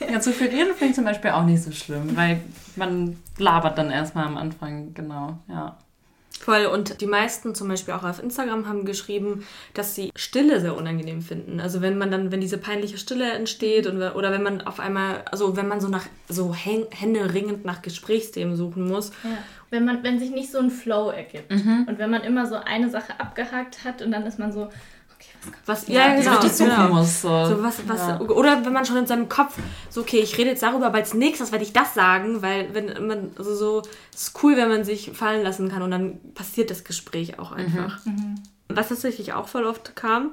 ja, 0.12 0.20
zu 0.20 0.32
viel 0.32 0.48
reden 0.48 0.74
finde 0.74 0.90
ich 0.90 0.94
zum 0.94 1.04
Beispiel 1.04 1.30
auch 1.30 1.44
nicht 1.44 1.62
so 1.62 1.72
schlimm, 1.72 2.16
weil 2.16 2.40
man 2.76 3.16
labert 3.38 3.78
dann 3.78 3.90
erstmal 3.90 4.26
am 4.26 4.36
Anfang, 4.36 4.94
genau, 4.94 5.38
ja. 5.48 5.76
Voll. 6.46 6.66
Und 6.66 7.00
die 7.00 7.06
meisten, 7.06 7.56
zum 7.56 7.66
Beispiel 7.66 7.92
auch 7.92 8.04
auf 8.04 8.22
Instagram, 8.22 8.68
haben 8.68 8.84
geschrieben, 8.84 9.44
dass 9.74 9.96
sie 9.96 10.12
Stille 10.14 10.60
sehr 10.60 10.76
unangenehm 10.76 11.20
finden. 11.20 11.58
Also 11.58 11.82
wenn 11.82 11.98
man 11.98 12.12
dann, 12.12 12.30
wenn 12.30 12.40
diese 12.40 12.56
peinliche 12.56 12.98
Stille 12.98 13.32
entsteht 13.32 13.88
und, 13.88 14.00
oder 14.00 14.30
wenn 14.30 14.44
man 14.44 14.60
auf 14.60 14.78
einmal, 14.78 15.24
also 15.28 15.56
wenn 15.56 15.66
man 15.66 15.80
so 15.80 15.88
nach 15.88 16.06
so 16.28 16.54
Hände 16.54 17.34
ringend 17.34 17.64
nach 17.64 17.82
Gesprächsthemen 17.82 18.54
suchen 18.54 18.86
muss. 18.86 19.10
Ja. 19.24 19.30
Wenn 19.70 19.84
man, 19.84 20.04
wenn 20.04 20.20
sich 20.20 20.30
nicht 20.30 20.52
so 20.52 20.58
ein 20.58 20.70
Flow 20.70 21.10
ergibt. 21.10 21.50
Mhm. 21.50 21.86
Und 21.88 21.98
wenn 21.98 22.10
man 22.10 22.22
immer 22.22 22.46
so 22.46 22.54
eine 22.54 22.90
Sache 22.90 23.18
abgehakt 23.18 23.82
hat 23.82 24.00
und 24.00 24.12
dann 24.12 24.24
ist 24.24 24.38
man 24.38 24.52
so, 24.52 24.68
was, 25.64 25.88
ja, 25.88 26.14
ja 26.14 26.20
genau, 26.20 26.40
suchen 26.40 26.70
genau. 26.70 26.88
muss. 26.94 27.22
So. 27.22 27.28
so 27.28 27.62
was, 27.62 27.88
was, 27.88 28.00
ja. 28.00 28.20
Oder 28.20 28.64
wenn 28.64 28.72
man 28.72 28.84
schon 28.84 28.96
in 28.96 29.06
seinem 29.06 29.28
Kopf 29.28 29.56
so, 29.90 30.02
okay, 30.02 30.18
ich 30.18 30.36
rede 30.38 30.50
jetzt 30.50 30.62
darüber, 30.62 30.86
aber 30.86 30.98
als 30.98 31.14
nächstes 31.14 31.52
werde 31.52 31.64
ich 31.64 31.72
das 31.72 31.94
sagen, 31.94 32.42
weil 32.42 32.72
wenn 32.74 33.06
man 33.06 33.30
also 33.38 33.54
so, 33.54 33.82
es 34.14 34.28
ist 34.28 34.42
cool, 34.42 34.56
wenn 34.56 34.68
man 34.68 34.84
sich 34.84 35.12
fallen 35.12 35.42
lassen 35.42 35.68
kann 35.68 35.82
und 35.82 35.90
dann 35.90 36.18
passiert 36.34 36.70
das 36.70 36.84
Gespräch 36.84 37.38
auch 37.38 37.52
mhm. 37.52 37.56
einfach. 37.56 38.04
Mhm. 38.04 38.36
Was 38.68 38.88
tatsächlich 38.88 39.32
auch 39.32 39.48
voll 39.48 39.64
oft 39.64 39.94
kam, 39.96 40.32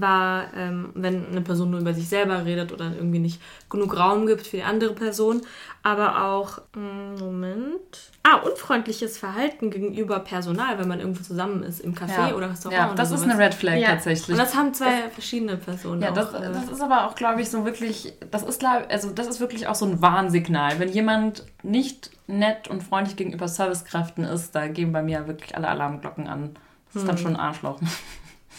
war, 0.00 0.52
ähm, 0.54 0.90
wenn 0.94 1.26
eine 1.26 1.40
Person 1.40 1.70
nur 1.70 1.80
über 1.80 1.94
sich 1.94 2.08
selber 2.08 2.44
redet 2.44 2.72
oder 2.72 2.92
irgendwie 2.96 3.18
nicht 3.18 3.40
genug 3.70 3.96
Raum 3.96 4.26
gibt 4.26 4.46
für 4.46 4.58
die 4.58 4.62
andere 4.62 4.94
Person, 4.94 5.42
aber 5.82 6.24
auch, 6.24 6.58
mm, 6.74 7.18
Moment, 7.20 8.10
ah, 8.22 8.36
unfreundliches 8.36 9.18
Verhalten 9.18 9.70
gegenüber 9.70 10.18
Personal, 10.20 10.78
wenn 10.78 10.88
man 10.88 11.00
irgendwo 11.00 11.22
zusammen 11.22 11.62
ist, 11.62 11.80
im 11.80 11.94
Café 11.94 12.30
ja. 12.30 12.34
oder 12.34 12.50
Restaurant. 12.50 12.90
Ja, 12.90 12.94
das 12.94 13.12
ist 13.12 13.22
eine 13.22 13.38
Red 13.38 13.54
Flag 13.54 13.76
ja. 13.76 13.90
tatsächlich. 13.90 14.30
Und 14.30 14.38
das 14.38 14.54
haben 14.54 14.74
zwei 14.74 15.02
das, 15.02 15.12
verschiedene 15.12 15.56
Personen. 15.56 16.02
Ja, 16.02 16.10
das, 16.10 16.34
auch, 16.34 16.42
äh, 16.42 16.52
das 16.52 16.68
ist 16.68 16.80
aber 16.80 17.06
auch, 17.06 17.14
glaube 17.14 17.40
ich, 17.40 17.50
so 17.50 17.64
wirklich, 17.64 18.14
das 18.30 18.42
ist, 18.42 18.64
also 18.64 19.10
das 19.10 19.28
ist 19.28 19.40
wirklich 19.40 19.66
auch 19.68 19.74
so 19.74 19.86
ein 19.86 20.02
Warnsignal. 20.02 20.78
Wenn 20.78 20.88
jemand 20.88 21.44
nicht 21.62 22.10
nett 22.26 22.68
und 22.68 22.82
freundlich 22.82 23.16
gegenüber 23.16 23.48
Servicekräften 23.48 24.24
ist, 24.24 24.54
da 24.54 24.66
gehen 24.68 24.92
bei 24.92 25.02
mir 25.02 25.26
wirklich 25.28 25.56
alle 25.56 25.68
Alarmglocken 25.68 26.26
an. 26.26 26.56
Das 26.86 26.96
ist 26.96 27.02
hm. 27.02 27.08
dann 27.08 27.18
schon 27.18 27.36
ein 27.36 27.40
Arschloch. 27.40 27.80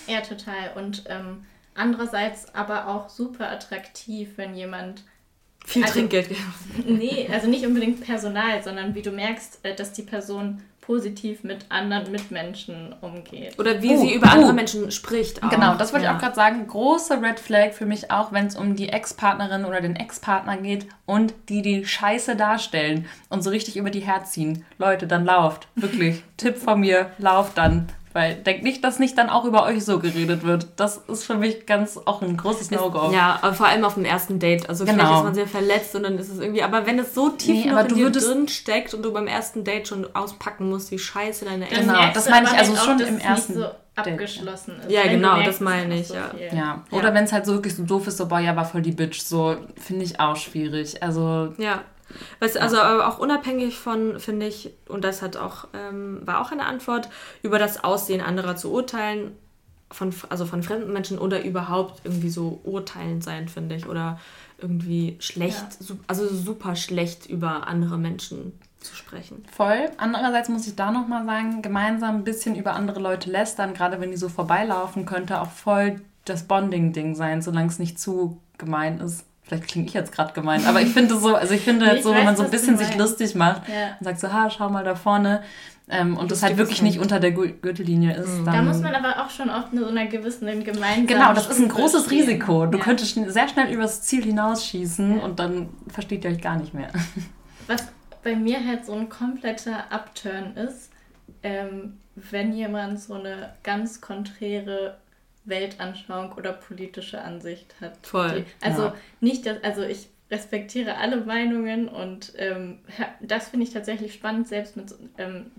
Ja, 0.07 0.21
total. 0.21 0.71
Und 0.75 1.03
ähm, 1.07 1.45
andererseits 1.75 2.53
aber 2.55 2.87
auch 2.87 3.09
super 3.09 3.49
attraktiv, 3.49 4.31
wenn 4.37 4.55
jemand 4.55 5.03
viel 5.65 5.83
also, 5.83 5.95
Trinkgeld 5.95 6.29
gibt. 6.75 6.89
Nee, 6.89 7.29
also 7.31 7.47
nicht 7.47 7.65
unbedingt 7.65 8.01
Personal, 8.01 8.63
sondern 8.63 8.95
wie 8.95 9.01
du 9.01 9.11
merkst, 9.11 9.59
äh, 9.63 9.75
dass 9.75 9.93
die 9.93 10.03
Person 10.03 10.61
positiv 10.87 11.43
mit 11.43 11.65
anderen 11.67 12.13
Mitmenschen 12.13 12.95
umgeht. 13.01 13.59
Oder 13.59 13.81
wie 13.81 13.93
uh, 13.93 13.99
sie 13.99 14.13
über 14.13 14.27
uh. 14.27 14.29
andere 14.29 14.53
Menschen 14.53 14.89
spricht. 14.89 15.43
Auch. 15.43 15.49
Genau, 15.49 15.75
das 15.75 15.91
wollte 15.91 16.05
ja. 16.05 16.11
ich 16.11 16.17
auch 16.17 16.21
gerade 16.21 16.35
sagen. 16.35 16.65
Große 16.65 17.21
Red 17.21 17.41
Flag 17.41 17.73
für 17.73 17.85
mich 17.85 18.09
auch, 18.09 18.31
wenn 18.31 18.47
es 18.47 18.55
um 18.55 18.77
die 18.77 18.87
Ex-Partnerin 18.87 19.65
oder 19.65 19.81
den 19.81 19.97
Ex-Partner 19.97 20.55
geht 20.55 20.87
und 21.05 21.33
die 21.49 21.61
die 21.61 21.85
Scheiße 21.85 22.37
darstellen 22.37 23.05
und 23.27 23.43
so 23.43 23.49
richtig 23.49 23.75
über 23.75 23.89
die 23.89 23.99
herziehen. 23.99 24.63
Leute, 24.77 25.07
dann 25.07 25.25
lauft. 25.25 25.67
Wirklich. 25.75 26.23
Tipp 26.37 26.55
von 26.57 26.79
mir, 26.79 27.11
lauft 27.17 27.57
dann 27.57 27.89
Weil 28.17 28.33
denkt 28.33 28.63
nicht, 28.63 28.83
dass 28.83 28.97
nicht 28.97 29.15
dann 29.15 29.29
auch 29.29 29.45
über 29.45 29.63
euch 29.63 29.85
so 29.85 29.99
geredet 29.99 30.43
wird. 30.43 30.65
Das 30.75 30.97
ist 31.07 31.23
für 31.23 31.35
mich 31.35 31.67
ganz 31.67 31.99
auch 32.03 32.23
ein 32.23 32.35
großes 32.35 32.71
No-Go. 32.71 33.11
Ja, 33.11 33.37
aber 33.43 33.53
vor 33.53 33.67
allem 33.67 33.85
auf 33.85 33.93
dem 33.93 34.05
ersten 34.05 34.39
Date. 34.39 34.67
Also 34.67 34.85
genau. 34.85 34.97
vielleicht 34.97 35.17
ist 35.17 35.23
man 35.23 35.35
sehr 35.35 35.47
verletzt 35.47 35.95
und 35.95 36.01
dann 36.01 36.17
ist 36.17 36.29
es 36.29 36.39
irgendwie. 36.39 36.63
Aber 36.63 36.87
wenn 36.87 36.97
es 36.97 37.13
so 37.13 37.29
tief 37.29 37.65
nee, 37.65 37.71
noch 37.71 37.87
in 37.87 37.93
dir 37.93 38.09
drin 38.09 38.47
steckt 38.47 38.95
und 38.95 39.03
du 39.03 39.13
beim 39.13 39.27
ersten 39.27 39.63
Date 39.63 39.87
schon 39.87 40.07
auspacken 40.15 40.67
musst, 40.67 40.89
wie 40.89 40.97
scheiße 40.97 41.45
deine 41.45 41.69
Eltern 41.69 41.89
Genau, 41.89 42.11
das 42.11 42.27
meine 42.27 42.47
ich 42.47 42.53
also 42.53 42.75
halt 42.75 42.85
schon 42.85 43.07
im 43.07 43.19
ersten. 43.19 43.53
So 43.53 43.65
abgeschlossen 43.93 44.79
ist. 44.79 44.91
Ja, 44.91 45.03
genau, 45.03 45.43
das 45.43 45.59
meine 45.59 45.99
ich, 45.99 46.09
ja. 46.09 46.31
ja. 46.51 46.83
Oder 46.89 47.09
ja. 47.09 47.13
wenn 47.13 47.25
es 47.25 47.33
halt 47.33 47.45
so 47.45 47.53
wirklich 47.53 47.75
so 47.75 47.83
doof 47.83 48.07
ist, 48.07 48.17
so, 48.17 48.27
boah, 48.27 48.39
ja, 48.39 48.55
war 48.55 48.65
voll 48.65 48.81
die 48.81 48.91
Bitch, 48.91 49.21
so, 49.21 49.57
finde 49.75 50.05
ich 50.05 50.19
auch 50.19 50.35
schwierig. 50.35 51.03
Also. 51.03 51.53
Ja. 51.59 51.83
Was, 52.39 52.53
ja. 52.55 52.61
Also 52.61 52.79
auch 52.79 53.19
unabhängig 53.19 53.77
von, 53.77 54.19
finde 54.19 54.47
ich, 54.47 54.71
und 54.87 55.03
das 55.03 55.21
hat 55.21 55.37
auch, 55.37 55.67
ähm, 55.73 56.21
war 56.25 56.41
auch 56.41 56.51
eine 56.51 56.65
Antwort, 56.65 57.09
über 57.43 57.59
das 57.59 57.83
Aussehen 57.83 58.21
anderer 58.21 58.55
zu 58.55 58.71
urteilen, 58.71 59.35
von, 59.91 60.13
also 60.29 60.45
von 60.45 60.63
fremden 60.63 60.91
Menschen 60.91 61.17
oder 61.17 61.43
überhaupt 61.43 62.01
irgendwie 62.03 62.29
so 62.29 62.59
urteilen 62.63 63.21
sein, 63.21 63.47
finde 63.47 63.75
ich. 63.75 63.87
Oder 63.87 64.19
irgendwie 64.57 65.17
schlecht, 65.19 65.65
ja. 65.87 65.95
also 66.07 66.27
super 66.27 66.75
schlecht 66.75 67.27
über 67.27 67.67
andere 67.67 67.97
Menschen 67.97 68.53
zu 68.79 68.95
sprechen. 68.95 69.43
Voll. 69.51 69.89
Andererseits 69.97 70.49
muss 70.49 70.67
ich 70.67 70.75
da 70.75 70.91
nochmal 70.91 71.25
sagen, 71.25 71.61
gemeinsam 71.61 72.17
ein 72.17 72.23
bisschen 72.23 72.55
über 72.55 72.73
andere 72.73 72.99
Leute 72.99 73.29
lästern, 73.29 73.73
gerade 73.73 73.99
wenn 73.99 74.11
die 74.11 74.17
so 74.17 74.29
vorbeilaufen, 74.29 75.05
könnte 75.05 75.41
auch 75.41 75.51
voll 75.51 76.01
das 76.25 76.43
Bonding-Ding 76.43 77.15
sein, 77.15 77.41
solange 77.41 77.67
es 77.67 77.79
nicht 77.79 77.99
zu 77.99 78.39
gemein 78.57 78.99
ist. 78.99 79.25
Vielleicht 79.47 79.67
klinge 79.67 79.87
ich 79.87 79.93
jetzt 79.93 80.11
gerade 80.11 80.33
gemein, 80.33 80.65
aber 80.65 80.81
ich 80.81 80.89
finde 80.89 81.17
so, 81.17 81.35
also 81.35 81.53
ich 81.53 81.61
finde 81.61 81.85
jetzt 81.85 82.03
so, 82.03 82.13
wenn 82.13 82.25
man 82.25 82.35
so 82.35 82.43
ein 82.43 82.51
bisschen 82.51 82.77
sich 82.77 82.95
lustig 82.97 83.33
macht 83.33 83.69
ja. 83.69 83.95
und 83.99 84.03
sagt 84.03 84.19
so, 84.19 84.31
ha, 84.33 84.49
schau 84.49 84.69
mal 84.69 84.83
da 84.83 84.95
vorne, 84.95 85.41
ähm, 85.89 86.17
und 86.17 86.31
das, 86.31 86.43
halt 86.43 86.57
wirklich 86.57 86.81
nicht 86.81 86.99
unter 86.99 87.21
der 87.21 87.31
Gürtellinie 87.31 88.13
ist. 88.13 88.39
Mhm. 88.39 88.45
da 88.45 88.61
muss 88.61 88.81
man 88.81 88.93
aber 88.93 89.23
auch 89.23 89.29
schon 89.29 89.49
oft 89.49 89.71
in 89.71 89.79
so 89.79 89.85
einer 89.85 90.07
gewissen 90.07 90.45
gemeinsamen 90.63 91.07
Genau, 91.07 91.33
das 91.33 91.47
ist 91.47 91.59
ein 91.59 91.69
großes. 91.69 92.11
Risiko. 92.11 92.65
Du 92.65 92.77
ja. 92.77 92.83
könntest 92.83 93.15
sehr 93.15 93.47
schnell 93.47 93.73
übers 93.73 94.01
Ziel 94.01 94.23
hinausschießen 94.23 95.17
ja. 95.17 95.23
und 95.23 95.39
dann 95.39 95.69
versteht 95.87 96.25
ihr 96.25 96.31
euch 96.31 96.41
gar 96.41 96.57
nicht 96.57 96.73
mehr. 96.73 96.89
Was 97.67 97.87
bei 98.21 98.35
mir 98.35 98.65
halt 98.65 98.85
so 98.85 98.93
ein 98.93 99.07
kompletter 99.07 99.89
Upturn 99.89 100.57
ist, 100.57 100.91
ähm, 101.43 101.99
wenn 102.15 102.51
jemand 102.51 102.99
so 102.99 103.13
eine 103.13 103.53
ganz 103.63 104.01
konträre 104.01 104.97
Weltanschauung 105.47 106.33
oder 106.33 106.53
politische 106.53 107.21
Ansicht 107.21 107.75
hat. 107.81 108.05
Voll. 108.05 108.41
Die, 108.41 108.65
also 108.65 108.83
ja. 108.83 108.95
nicht, 109.19 109.45
dass, 109.45 109.63
also 109.63 109.83
ich 109.83 110.09
respektiere 110.29 110.97
alle 110.97 111.17
Meinungen 111.17 111.87
und 111.87 112.33
ähm, 112.37 112.79
das 113.21 113.49
finde 113.49 113.65
ich 113.65 113.73
tatsächlich 113.73 114.13
spannend, 114.13 114.47
selbst 114.47 114.75
mit 114.77 114.93
ähm, 115.17 115.51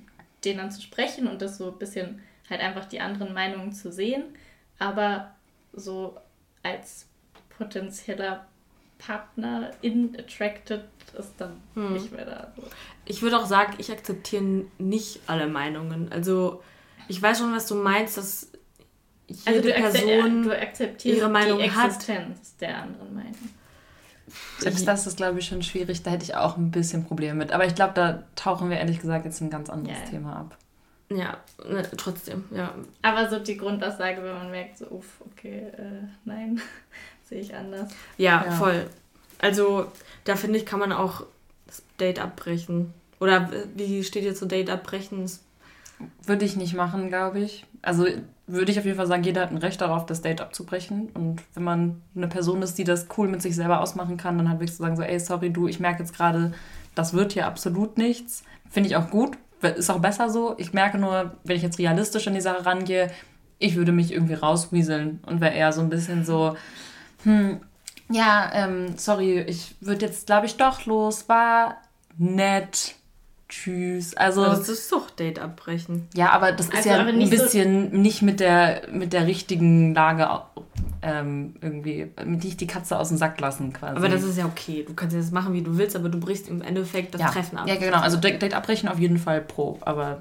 denen 0.44 0.70
zu 0.70 0.82
sprechen 0.82 1.26
und 1.26 1.42
das 1.42 1.58
so 1.58 1.72
ein 1.72 1.78
bisschen 1.78 2.22
halt 2.48 2.60
einfach 2.60 2.84
die 2.84 3.00
anderen 3.00 3.34
Meinungen 3.34 3.72
zu 3.72 3.90
sehen. 3.90 4.24
Aber 4.78 5.34
so 5.72 6.16
als 6.62 7.06
potenzieller 7.50 8.46
Partner 8.98 9.70
in 9.80 10.16
attracted 10.18 10.84
ist 11.18 11.34
dann 11.38 11.60
hm. 11.74 11.92
nicht 11.94 12.12
mehr 12.12 12.24
da. 12.24 12.52
Ich 13.04 13.22
würde 13.22 13.38
auch 13.38 13.46
sagen, 13.46 13.74
ich 13.78 13.90
akzeptiere 13.90 14.66
nicht 14.78 15.20
alle 15.26 15.46
Meinungen. 15.46 16.10
Also 16.12 16.62
ich 17.08 17.20
weiß 17.20 17.38
schon, 17.38 17.54
was 17.54 17.66
du 17.66 17.76
meinst, 17.76 18.16
dass 18.16 18.52
jede 19.28 19.74
also 19.74 19.98
Person 19.98 20.42
du 20.42 20.58
akzeptierst 20.58 21.18
ihre 21.18 21.28
Meinung 21.28 21.58
die 21.58 21.64
Existenz 21.64 22.38
hat. 22.38 22.60
der 22.60 22.82
anderen 22.82 23.14
Meinung. 23.14 23.34
Selbst 24.58 24.86
das 24.86 25.06
ist, 25.06 25.16
glaube 25.16 25.38
ich, 25.38 25.46
schon 25.46 25.62
schwierig. 25.62 26.02
Da 26.02 26.10
hätte 26.10 26.24
ich 26.24 26.34
auch 26.34 26.56
ein 26.56 26.70
bisschen 26.70 27.04
Probleme 27.04 27.34
mit. 27.34 27.52
Aber 27.52 27.64
ich 27.66 27.74
glaube, 27.74 27.94
da 27.94 28.24
tauchen 28.36 28.70
wir 28.70 28.78
ehrlich 28.78 29.00
gesagt 29.00 29.24
jetzt 29.24 29.40
ein 29.40 29.50
ganz 29.50 29.70
anderes 29.70 29.98
ja. 30.04 30.10
Thema 30.10 30.36
ab. 30.36 30.56
Ja, 31.10 31.38
ne, 31.66 31.88
trotzdem, 31.96 32.44
ja. 32.50 32.74
Aber 33.00 33.30
so 33.30 33.38
die 33.38 33.56
Grundaussage, 33.56 34.22
wenn 34.22 34.34
man 34.34 34.50
merkt, 34.50 34.76
so, 34.76 34.86
uff, 34.86 35.22
okay, 35.32 35.68
äh, 35.78 36.06
nein, 36.26 36.60
sehe 37.24 37.40
ich 37.40 37.54
anders. 37.54 37.88
Ja, 38.18 38.44
ja, 38.44 38.50
voll. 38.52 38.90
Also, 39.38 39.90
da 40.24 40.36
finde 40.36 40.58
ich, 40.58 40.66
kann 40.66 40.80
man 40.80 40.92
auch 40.92 41.24
das 41.66 41.82
Date 41.98 42.18
abbrechen. 42.18 42.92
Oder 43.20 43.50
wie 43.74 44.04
steht 44.04 44.24
ihr 44.24 44.34
zu 44.34 44.46
Date 44.46 44.68
abbrechen? 44.68 45.30
Würde 46.26 46.44
ich 46.44 46.56
nicht 46.56 46.74
machen, 46.74 47.08
glaube 47.08 47.40
ich. 47.40 47.64
Also 47.82 48.06
würde 48.46 48.72
ich 48.72 48.78
auf 48.78 48.84
jeden 48.84 48.96
Fall 48.96 49.06
sagen, 49.06 49.22
jeder 49.22 49.42
hat 49.42 49.50
ein 49.50 49.58
Recht 49.58 49.80
darauf, 49.80 50.06
das 50.06 50.22
Date 50.22 50.40
abzubrechen. 50.40 51.10
Und 51.14 51.42
wenn 51.54 51.64
man 51.64 52.02
eine 52.16 52.28
Person 52.28 52.62
ist, 52.62 52.78
die 52.78 52.84
das 52.84 53.06
cool 53.16 53.28
mit 53.28 53.42
sich 53.42 53.54
selber 53.54 53.80
ausmachen 53.80 54.16
kann, 54.16 54.38
dann 54.38 54.48
halt 54.48 54.58
wirklich 54.58 54.76
zu 54.76 54.82
sagen, 54.82 54.96
so, 54.96 55.02
ey, 55.02 55.20
sorry, 55.20 55.50
du, 55.50 55.68
ich 55.68 55.80
merke 55.80 56.00
jetzt 56.00 56.14
gerade, 56.14 56.52
das 56.94 57.12
wird 57.12 57.32
hier 57.32 57.46
absolut 57.46 57.98
nichts. 57.98 58.42
Finde 58.70 58.88
ich 58.88 58.96
auch 58.96 59.10
gut. 59.10 59.36
Ist 59.60 59.90
auch 59.90 60.00
besser 60.00 60.30
so. 60.30 60.54
Ich 60.58 60.72
merke 60.72 60.98
nur, 60.98 61.36
wenn 61.44 61.56
ich 61.56 61.62
jetzt 61.62 61.78
realistisch 61.78 62.26
an 62.26 62.34
die 62.34 62.40
Sache 62.40 62.64
rangehe, 62.64 63.10
ich 63.58 63.76
würde 63.76 63.92
mich 63.92 64.12
irgendwie 64.12 64.34
rauswieseln 64.34 65.20
und 65.26 65.40
wäre 65.40 65.54
eher 65.54 65.72
so 65.72 65.80
ein 65.80 65.90
bisschen 65.90 66.24
so, 66.24 66.56
hm, 67.24 67.60
ja, 68.10 68.50
ähm, 68.54 68.96
sorry, 68.96 69.40
ich 69.40 69.74
würde 69.80 70.06
jetzt, 70.06 70.26
glaube 70.26 70.46
ich, 70.46 70.56
doch 70.56 70.86
los, 70.86 71.28
war 71.28 71.78
nett, 72.16 72.94
Tschüss. 73.48 74.14
Also 74.14 74.44
aber 74.44 74.56
das 74.56 74.68
ist 74.68 74.88
Suchtdate 74.88 75.38
abbrechen. 75.38 76.06
Ja, 76.14 76.30
aber 76.30 76.52
das 76.52 76.66
ist 76.66 76.76
also, 76.76 76.88
ja 76.90 76.98
ein 76.98 77.30
bisschen 77.30 77.90
so 77.90 77.96
nicht 77.96 78.20
mit 78.20 78.40
der 78.40 78.82
mit 78.92 79.14
der 79.14 79.26
richtigen 79.26 79.94
Lage 79.94 80.28
ähm, 81.00 81.54
irgendwie 81.62 82.10
nicht 82.26 82.60
die 82.60 82.66
Katze 82.66 82.98
aus 82.98 83.08
dem 83.08 83.16
Sack 83.16 83.40
lassen 83.40 83.72
quasi. 83.72 83.96
Aber 83.96 84.08
das 84.08 84.22
ist 84.22 84.36
ja 84.36 84.44
okay. 84.44 84.84
Du 84.86 84.94
kannst 84.94 85.14
ja 85.14 85.20
das 85.20 85.30
machen, 85.30 85.54
wie 85.54 85.62
du 85.62 85.78
willst, 85.78 85.96
aber 85.96 86.10
du 86.10 86.20
brichst 86.20 86.48
im 86.48 86.60
Endeffekt 86.60 87.14
das 87.14 87.22
ja. 87.22 87.30
Treffen 87.30 87.56
ab. 87.56 87.66
Ja, 87.66 87.76
genau. 87.76 87.98
Also 87.98 88.18
Date 88.18 88.52
abbrechen 88.52 88.88
auf 88.88 88.98
jeden 88.98 89.18
Fall 89.18 89.40
pro, 89.40 89.78
aber 89.80 90.20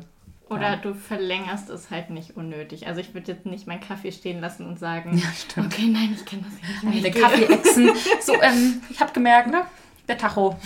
oder 0.50 0.62
ja. 0.62 0.76
du 0.78 0.94
verlängerst 0.94 1.70
es 1.70 1.92
halt 1.92 2.10
nicht 2.10 2.38
unnötig. 2.38 2.88
Also 2.88 3.02
ich 3.02 3.14
würde 3.14 3.32
jetzt 3.34 3.46
nicht 3.46 3.68
meinen 3.68 3.82
Kaffee 3.82 4.14
stehen 4.14 4.40
lassen 4.40 4.66
und 4.66 4.80
sagen, 4.80 5.18
ja, 5.18 5.28
stimmt. 5.34 5.74
okay, 5.74 5.88
nein, 5.88 6.16
ich 6.16 6.26
kann 6.26 6.42
das 6.42 6.54
nicht 6.94 7.04
mehr. 7.04 7.12
Der 7.12 7.22
Kaffee-Echsen. 7.22 7.92
so, 8.22 8.42
ähm, 8.42 8.82
ich 8.90 9.02
habe 9.02 9.12
gemerkt, 9.12 9.52
ne? 9.52 9.64
Der 10.08 10.18
Tacho. 10.18 10.58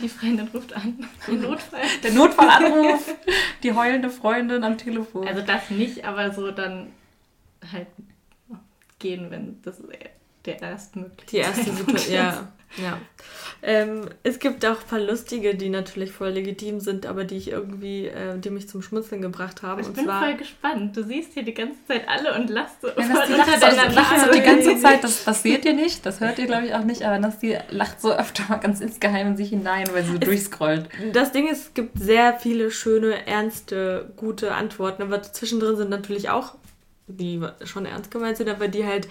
Die 0.00 0.08
Freundin 0.08 0.48
ruft 0.48 0.72
an. 0.74 1.08
Der 1.26 1.34
Notfall. 1.34 1.80
Der 2.02 2.12
Notfallanruf. 2.12 3.14
Die 3.62 3.72
heulende 3.72 4.10
Freundin 4.10 4.62
am 4.62 4.78
Telefon. 4.78 5.26
Also 5.26 5.42
das 5.42 5.70
nicht, 5.70 6.04
aber 6.04 6.32
so 6.32 6.50
dann 6.50 6.92
halt 7.72 7.88
gehen, 8.98 9.30
wenn 9.30 9.60
das 9.62 9.82
der 10.44 10.62
erstmögliche 10.62 11.26
Die 11.30 11.36
erste 11.38 11.72
Situation, 11.72 12.14
ja. 12.14 12.52
Ja. 12.82 12.98
Ähm, 13.62 14.02
es 14.22 14.38
gibt 14.38 14.64
auch 14.66 14.80
ein 14.80 14.86
paar 14.86 15.00
lustige, 15.00 15.54
die 15.54 15.70
natürlich 15.70 16.12
voll 16.12 16.30
legitim 16.30 16.78
sind, 16.80 17.06
aber 17.06 17.24
die 17.24 17.36
ich 17.36 17.50
irgendwie, 17.50 18.06
äh, 18.06 18.38
die 18.38 18.50
mich 18.50 18.68
zum 18.68 18.82
Schmunzeln 18.82 19.22
gebracht 19.22 19.62
haben. 19.62 19.80
Ich 19.80 19.86
und 19.86 19.94
bin 19.94 20.04
zwar, 20.04 20.22
voll 20.22 20.36
gespannt. 20.36 20.96
Du 20.96 21.02
siehst 21.02 21.32
hier 21.32 21.42
die 21.42 21.54
ganze 21.54 21.84
Zeit 21.86 22.08
alle 22.08 22.34
und 22.34 22.50
lachst 22.50 22.82
so 22.82 22.88
ja, 22.88 22.94
unter 22.94 23.58
deiner 23.58 23.88
Nase. 23.92 24.30
die 24.32 24.42
ganze 24.42 24.78
Zeit, 24.78 25.02
das, 25.02 25.24
das 25.24 25.42
seht 25.42 25.64
ihr 25.64 25.72
nicht, 25.72 26.04
das 26.04 26.20
hört 26.20 26.38
ihr 26.38 26.46
glaube 26.46 26.66
ich 26.66 26.74
auch 26.74 26.84
nicht, 26.84 27.02
aber 27.02 27.18
Nasti 27.18 27.56
lacht 27.70 28.00
so 28.00 28.12
öfter 28.12 28.44
mal 28.48 28.58
ganz 28.58 28.80
insgeheim 28.80 29.28
in 29.28 29.36
sich 29.36 29.48
hinein, 29.48 29.86
weil 29.92 30.04
sie 30.04 30.12
so 30.12 30.18
es, 30.18 30.26
durchscrollt. 30.26 30.88
Das 31.12 31.32
Ding 31.32 31.48
ist, 31.48 31.60
es 31.60 31.74
gibt 31.74 31.98
sehr 31.98 32.38
viele 32.38 32.70
schöne, 32.70 33.26
ernste, 33.26 34.12
gute 34.16 34.54
Antworten, 34.54 35.02
aber 35.02 35.22
zwischendrin 35.22 35.76
sind 35.76 35.90
natürlich 35.90 36.30
auch 36.30 36.54
die 37.08 37.40
schon 37.64 37.86
ernst 37.86 38.10
gemeint 38.10 38.36
sind, 38.36 38.48
aber 38.48 38.68
die 38.68 38.84
halt 38.84 39.08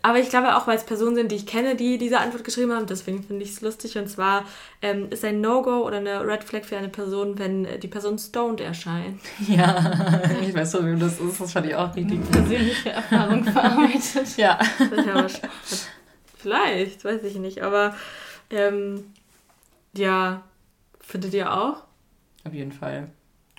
aber 0.00 0.18
ich 0.18 0.30
glaube 0.30 0.56
auch, 0.56 0.66
weil 0.66 0.76
es 0.76 0.84
Personen 0.84 1.14
sind, 1.14 1.30
die 1.30 1.36
ich 1.36 1.46
kenne, 1.46 1.76
die 1.76 1.98
diese 1.98 2.18
Antwort 2.18 2.42
geschrieben 2.42 2.72
haben, 2.72 2.86
deswegen 2.86 3.22
finde 3.22 3.44
ich 3.44 3.50
es 3.50 3.60
lustig. 3.60 3.98
Und 3.98 4.08
zwar 4.08 4.44
ähm, 4.80 5.08
ist 5.10 5.24
ein 5.24 5.42
No-Go 5.42 5.86
oder 5.86 5.98
eine 5.98 6.26
Red 6.26 6.44
Flag 6.44 6.64
für 6.64 6.78
eine 6.78 6.88
Person, 6.88 7.38
wenn 7.38 7.80
die 7.80 7.88
Person 7.88 8.18
stoned 8.18 8.60
erscheint. 8.60 9.20
Ja, 9.46 10.22
ich 10.40 10.54
weiß 10.54 10.72
schon, 10.72 10.94
wie 10.94 10.98
das 10.98 11.20
ist. 11.20 11.40
Das 11.40 11.52
fand 11.52 11.66
ich 11.66 11.74
auch 11.74 11.94
richtig. 11.94 12.30
Persönliche 12.30 12.90
Erfahrung 12.90 13.44
verarbeitet. 13.44 14.36
ja. 14.36 14.58
vielleicht, 16.38 17.04
weiß 17.04 17.22
ich 17.24 17.36
nicht. 17.36 17.62
Aber 17.62 17.94
ähm, 18.50 19.12
ja, 19.94 20.42
findet 21.00 21.34
ihr 21.34 21.52
auch? 21.52 21.84
Auf 22.44 22.54
jeden 22.54 22.72
Fall. 22.72 23.10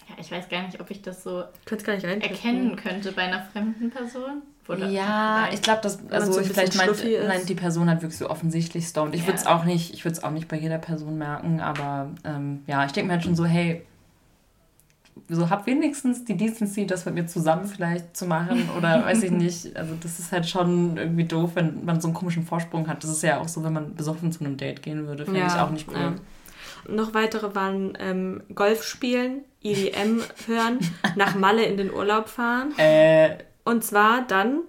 Ja, 0.10 0.15
ich 0.20 0.32
weiß 0.32 0.50
gar 0.50 0.63
nicht, 0.63 0.79
ob 0.79 0.89
ich 0.89 1.01
das 1.01 1.24
so 1.24 1.44
gar 1.65 1.96
nicht 1.96 2.05
erkennen 2.05 2.75
könnte 2.75 3.12
bei 3.12 3.24
einer 3.24 3.44
fremden 3.44 3.91
Person. 3.91 4.41
Oder 4.67 4.88
ja, 4.88 5.50
ich 5.53 5.62
glaube, 5.62 5.81
dass 5.81 6.00
also 6.10 6.31
so 6.31 6.41
vielleicht 6.41 6.75
meint, 6.75 7.27
meint 7.27 7.50
die 7.50 7.55
Person 7.55 7.88
halt 7.88 8.01
wirklich 8.01 8.17
so 8.17 8.29
offensichtlich 8.29 8.88
stoned. 8.88 9.13
Ich 9.13 9.22
ja. 9.22 9.27
würde 9.27 9.39
es 9.39 9.45
auch 9.45 9.63
nicht, 9.63 9.93
ich 9.93 10.03
würde 10.05 10.17
es 10.17 10.24
auch 10.24 10.31
nicht 10.31 10.48
bei 10.48 10.57
jeder 10.57 10.79
Person 10.79 11.17
merken, 11.17 11.60
aber 11.60 12.10
ähm, 12.24 12.63
ja, 12.65 12.84
ich 12.86 12.91
denke 12.91 13.07
mir 13.07 13.13
halt 13.13 13.24
schon 13.24 13.36
so, 13.36 13.45
hey, 13.45 13.86
so 15.29 15.50
hab 15.50 15.65
wenigstens 15.65 16.25
die 16.25 16.36
Decency, 16.36 16.86
das 16.86 17.05
mit 17.05 17.15
mir 17.15 17.25
zusammen 17.27 17.65
vielleicht 17.65 18.17
zu 18.17 18.25
machen 18.25 18.69
oder 18.77 19.05
weiß 19.05 19.24
ich 19.24 19.31
nicht. 19.31 19.75
Also 19.75 19.93
das 20.01 20.19
ist 20.19 20.31
halt 20.31 20.48
schon 20.48 20.98
irgendwie 20.98 21.25
doof, 21.25 21.51
wenn 21.53 21.86
man 21.86 22.01
so 22.01 22.07
einen 22.07 22.15
komischen 22.15 22.45
Vorsprung 22.45 22.88
hat. 22.88 23.03
Das 23.03 23.12
ist 23.12 23.24
ja 23.24 23.39
auch 23.39 23.48
so, 23.48 23.63
wenn 23.63 23.74
man 23.74 23.95
besoffen 23.95 24.31
zu 24.31 24.43
einem 24.43 24.57
Date 24.57 24.81
gehen 24.81 25.07
würde, 25.07 25.25
finde 25.25 25.41
ja, 25.41 25.48
ich 25.48 25.53
auch 25.53 25.69
nicht 25.69 25.88
cool. 25.89 25.95
Ja. 25.95 26.13
Noch 26.88 27.13
weitere 27.13 27.55
waren 27.55 27.98
ähm, 28.00 28.43
Golf 28.53 28.84
spielen, 28.84 29.43
EDM 29.63 30.22
hören, 30.48 30.79
nach 31.15 31.36
Malle 31.36 31.65
in 31.65 31.77
den 31.77 31.91
Urlaub 31.91 32.29
fahren. 32.29 32.77
Äh, 32.77 33.38
und 33.65 33.84
zwar 33.84 34.22
dann, 34.22 34.60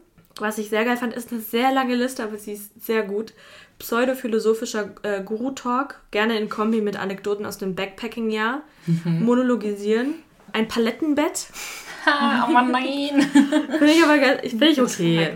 was 0.41 0.59
ich 0.59 0.71
sehr 0.71 0.85
geil 0.85 0.97
fand, 0.97 1.15
ist 1.15 1.31
eine 1.31 1.41
sehr 1.41 1.71
lange 1.73 1.95
Liste, 1.95 2.25
aber 2.25 2.39
sie 2.39 2.55
ist 2.55 2.85
sehr 2.85 3.03
gut. 3.03 3.33
Pseudophilosophischer 3.79 4.91
äh, 5.03 5.23
Guru-Talk, 5.23 6.01
gerne 6.11 6.39
in 6.39 6.49
Kombi 6.49 6.81
mit 6.81 6.99
Anekdoten 6.99 7.45
aus 7.45 7.59
dem 7.59 7.75
Backpacking-Jahr. 7.75 8.63
Mhm. 8.87 9.23
Monologisieren. 9.25 10.15
Ein 10.53 10.67
Palettenbett. 10.67 11.49
aber 12.07 12.63
nein. 12.63 13.21
Finde 13.21 13.87
ich 13.87 14.03
aber 14.03 14.45
ich, 14.45 14.55
ich 14.55 14.81
okay. 14.81 15.31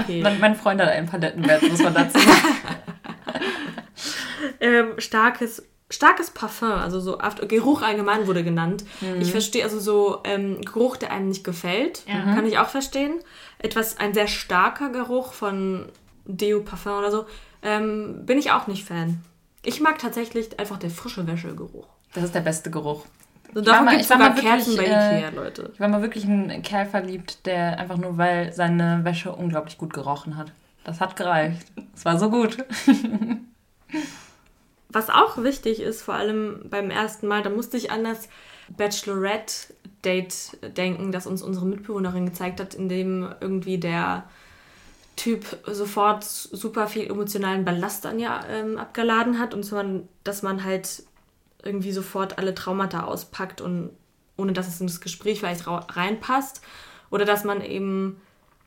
okay. 0.00 0.22
Mein, 0.22 0.40
mein, 0.40 0.54
Freund 0.56 0.80
hat 0.80 0.88
einen 0.88 1.06
Palettenwert, 1.06 1.62
muss 1.70 1.82
man 1.82 1.94
dazu 1.94 2.18
sagen. 2.18 2.56
ähm, 4.60 4.92
starkes 4.98 5.62
starkes 5.90 6.30
Parfum, 6.30 6.72
also 6.72 7.00
so 7.00 7.18
Geruch 7.46 7.82
allgemein 7.82 8.26
wurde 8.26 8.42
genannt. 8.42 8.84
Mhm. 9.00 9.20
Ich 9.20 9.30
verstehe 9.30 9.64
also 9.64 9.78
so 9.78 10.20
ähm, 10.24 10.60
Geruch, 10.62 10.96
der 10.96 11.12
einem 11.12 11.28
nicht 11.28 11.44
gefällt, 11.44 12.02
ja. 12.06 12.34
kann 12.34 12.46
ich 12.46 12.58
auch 12.58 12.68
verstehen. 12.68 13.20
Etwas, 13.58 13.98
ein 13.98 14.14
sehr 14.14 14.26
starker 14.26 14.90
Geruch 14.90 15.32
von 15.32 15.86
Deo, 16.24 16.60
Parfum 16.60 16.98
oder 16.98 17.10
so, 17.10 17.26
ähm, 17.62 18.26
bin 18.26 18.38
ich 18.38 18.50
auch 18.50 18.66
nicht 18.66 18.84
Fan. 18.84 19.22
Ich 19.62 19.80
mag 19.80 19.98
tatsächlich 19.98 20.58
einfach 20.58 20.78
der 20.78 20.90
frische 20.90 21.26
Wäschegeruch. 21.26 21.86
Das 22.12 22.24
ist 22.24 22.34
der 22.34 22.40
beste 22.40 22.70
Geruch. 22.70 23.04
So, 23.52 23.60
davon 23.60 23.88
gibt 23.88 24.00
es 24.02 24.08
sogar 24.08 24.34
Kerzen 24.34 24.76
bei 24.76 24.84
Ikea, 24.84 25.28
äh, 25.28 25.30
Leute. 25.30 25.70
Ich 25.72 25.80
war 25.80 25.88
mal 25.88 26.02
wirklich 26.02 26.24
ein 26.24 26.62
Kerl 26.62 26.86
verliebt, 26.86 27.46
der 27.46 27.78
einfach 27.78 27.96
nur, 27.96 28.18
weil 28.18 28.52
seine 28.52 29.04
Wäsche 29.04 29.32
unglaublich 29.32 29.78
gut 29.78 29.92
gerochen 29.92 30.36
hat. 30.36 30.50
Das 30.82 31.00
hat 31.00 31.16
gereicht. 31.16 31.66
Es 31.94 32.04
war 32.04 32.18
so 32.18 32.30
gut. 32.30 32.58
Was 34.94 35.10
auch 35.10 35.42
wichtig 35.42 35.80
ist, 35.80 36.02
vor 36.02 36.14
allem 36.14 36.60
beim 36.70 36.88
ersten 36.88 37.26
Mal, 37.26 37.42
da 37.42 37.50
musste 37.50 37.76
ich 37.76 37.90
an 37.90 38.04
das 38.04 38.28
Bachelorette-Date 38.68 40.56
denken, 40.76 41.10
das 41.10 41.26
uns 41.26 41.42
unsere 41.42 41.66
Mitbewohnerin 41.66 42.26
gezeigt 42.26 42.60
hat, 42.60 42.74
in 42.74 42.88
dem 42.88 43.28
irgendwie 43.40 43.78
der 43.78 44.30
Typ 45.16 45.44
sofort 45.66 46.22
super 46.22 46.86
viel 46.86 47.10
emotionalen 47.10 47.64
Ballast 47.64 48.06
an 48.06 48.20
ihr 48.20 48.38
ähm, 48.48 48.78
abgeladen 48.78 49.40
hat. 49.40 49.52
Und 49.52 49.64
zwar, 49.64 49.84
dass 50.22 50.42
man 50.42 50.62
halt 50.62 51.02
irgendwie 51.64 51.90
sofort 51.90 52.38
alle 52.38 52.54
Traumata 52.54 53.02
auspackt 53.02 53.60
und 53.60 53.90
ohne 54.36 54.52
dass 54.52 54.68
es 54.68 54.80
in 54.80 54.86
das 54.86 55.00
Gespräch 55.00 55.40
vielleicht 55.40 55.66
reinpasst. 55.66 56.62
Oder 57.10 57.24
dass 57.24 57.42
man 57.42 57.62
eben 57.62 58.20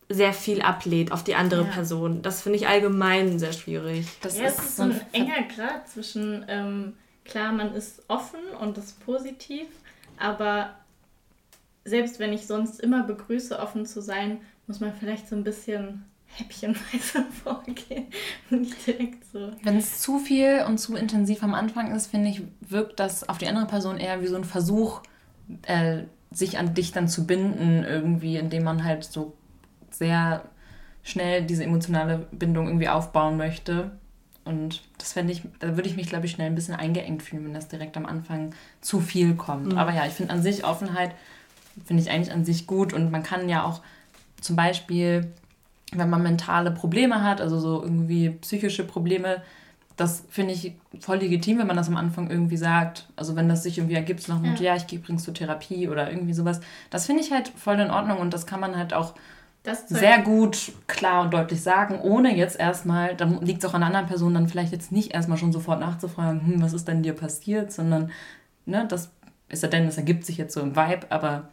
sehr 0.10 0.34
viel 0.34 0.62
ablehnt 0.62 1.12
auf 1.12 1.24
die 1.24 1.36
andere 1.36 1.64
ja. 1.64 1.72
Person. 1.72 2.22
Das 2.22 2.42
finde 2.42 2.58
ich 2.58 2.68
allgemein 2.68 3.40
sehr 3.40 3.54
schwierig. 3.54 4.08
Das 4.22 4.38
ja, 4.38 4.46
ist, 4.46 4.60
es 4.60 4.66
ist 4.66 4.78
so 4.78 4.84
ein 4.84 5.02
enger 5.12 5.44
Grad 5.54 5.88
zwischen, 5.90 6.46
ähm, 6.48 6.94
klar, 7.26 7.52
man 7.52 7.74
ist 7.74 8.04
offen 8.08 8.40
und 8.62 8.78
ist 8.78 9.04
positiv, 9.06 9.68
aber 10.18 10.76
selbst 11.84 12.20
wenn 12.20 12.34
ich 12.34 12.48
sonst 12.48 12.80
immer 12.80 13.04
begrüße, 13.04 13.60
offen 13.60 13.86
zu 13.86 14.02
sein, 14.02 14.40
muss 14.66 14.80
man 14.80 14.94
vielleicht 14.94 15.28
so 15.28 15.36
ein 15.36 15.44
bisschen 15.44 16.06
häppchenweise 16.28 17.26
vorgehen. 17.44 18.08
Nicht 18.50 18.86
direkt 18.86 19.26
so. 19.32 19.52
Wenn 19.64 19.78
es 19.78 20.02
zu 20.02 20.20
viel 20.20 20.64
und 20.68 20.78
zu 20.78 20.96
intensiv 20.96 21.44
am 21.44 21.54
Anfang 21.54 21.94
ist, 21.94 22.08
finde 22.08 22.30
ich, 22.30 22.42
wirkt 22.62 23.00
das 23.00 23.28
auf 23.28 23.38
die 23.38 23.48
andere 23.48 23.68
Person 23.68 23.98
eher 23.98 24.22
wie 24.22 24.28
so 24.28 24.36
ein 24.36 24.44
Versuch, 24.44 25.02
äh, 25.64 26.04
sich 26.32 26.58
an 26.58 26.74
dich 26.74 26.92
dann 26.92 27.08
zu 27.08 27.26
binden, 27.26 27.84
irgendwie, 27.84 28.38
indem 28.38 28.64
man 28.64 28.84
halt 28.84 29.06
so 29.06 29.34
sehr 29.98 30.44
schnell 31.04 31.44
diese 31.44 31.64
emotionale 31.64 32.28
Bindung 32.32 32.68
irgendwie 32.68 32.90
aufbauen 32.90 33.38
möchte. 33.38 33.92
Und 34.46 34.82
das 34.98 35.14
fände 35.14 35.34
ich, 35.34 35.42
da 35.60 35.76
würde 35.76 35.90
ich 35.90 35.96
mich, 35.96 36.08
glaube 36.08 36.26
ich, 36.26 36.32
schnell 36.32 36.48
ein 36.48 36.56
bisschen 36.56 36.76
eingeengt 36.76 37.24
fühlen, 37.24 37.46
wenn 37.46 37.54
das 37.54 37.68
direkt 37.68 37.98
am 37.98 38.06
Anfang 38.06 38.54
zu 38.82 39.02
viel 39.02 39.36
kommt. 39.36 39.74
Mhm. 39.74 39.78
Aber 39.78 39.94
ja, 39.94 40.06
ich 40.06 40.14
finde 40.14 40.34
an 40.34 40.42
sich 40.42 40.64
Offenheit, 40.64 41.12
finde 41.86 42.04
ich 42.04 42.10
eigentlich 42.10 42.34
an 42.34 42.46
sich 42.46 42.68
gut. 42.68 42.94
Und 42.94 43.12
man 43.12 43.24
kann 43.24 43.50
ja 43.50 43.64
auch 43.64 43.82
zum 44.42 44.56
Beispiel, 44.56 45.32
wenn 45.92 46.10
man 46.10 46.24
mentale 46.24 46.72
Probleme 46.72 47.24
hat, 47.24 47.42
also 47.42 47.60
so 47.60 47.82
irgendwie 47.82 48.30
psychische 48.42 48.86
Probleme, 48.86 49.42
das 49.98 50.24
finde 50.30 50.54
ich 50.54 50.74
voll 51.00 51.18
legitim, 51.18 51.58
wenn 51.58 51.68
man 51.68 51.76
das 51.76 51.88
am 51.88 51.98
Anfang 51.98 52.30
irgendwie 52.30 52.58
sagt. 52.58 53.08
Also 53.16 53.36
wenn 53.36 53.50
das 53.50 53.64
sich 53.64 53.80
irgendwie 53.80 53.96
ergibt, 53.96 54.28
noch 54.30 54.40
mit, 54.40 54.60
ja, 54.60 54.74
ja 54.74 54.76
ich 54.76 54.88
gehe 54.88 55.00
übrigens 55.00 55.24
zur 55.24 55.34
Therapie 55.34 55.90
oder 55.90 56.10
irgendwie 56.10 56.34
sowas. 56.34 56.62
Das 56.90 57.08
finde 57.08 57.24
ich 57.24 57.32
halt 57.32 57.50
voll 57.50 57.80
in 57.80 57.90
Ordnung 57.90 58.20
und 58.20 58.34
das 58.34 58.46
kann 58.46 58.60
man 58.60 58.78
halt 58.78 58.94
auch 58.94 59.16
sehr 59.76 60.22
gut 60.22 60.72
klar 60.88 61.24
und 61.24 61.34
deutlich 61.34 61.62
sagen, 61.62 62.00
ohne 62.02 62.36
jetzt 62.36 62.60
erstmal, 62.60 63.16
dann 63.16 63.42
liegt 63.42 63.64
es 63.64 63.70
auch 63.70 63.74
an 63.74 63.84
einer 63.84 63.88
anderen 63.88 64.08
Person, 64.08 64.34
dann 64.34 64.48
vielleicht 64.48 64.72
jetzt 64.72 64.92
nicht 64.92 65.14
erstmal 65.14 65.38
schon 65.38 65.52
sofort 65.52 65.80
nachzufragen, 65.80 66.46
hm, 66.46 66.62
was 66.62 66.74
ist 66.74 66.88
denn 66.88 67.04
dir 67.04 67.14
passiert, 67.14 67.72
sondern, 67.72 68.12
ne, 68.66 68.86
das 68.88 69.12
ist 69.50 69.64
ja 69.64 69.70
denn, 69.70 69.86
das 69.86 69.98
ergibt 69.98 70.26
sich 70.26 70.38
jetzt 70.38 70.54
so 70.54 70.62
im 70.62 70.76
Vibe, 70.76 71.08
aber, 71.10 71.50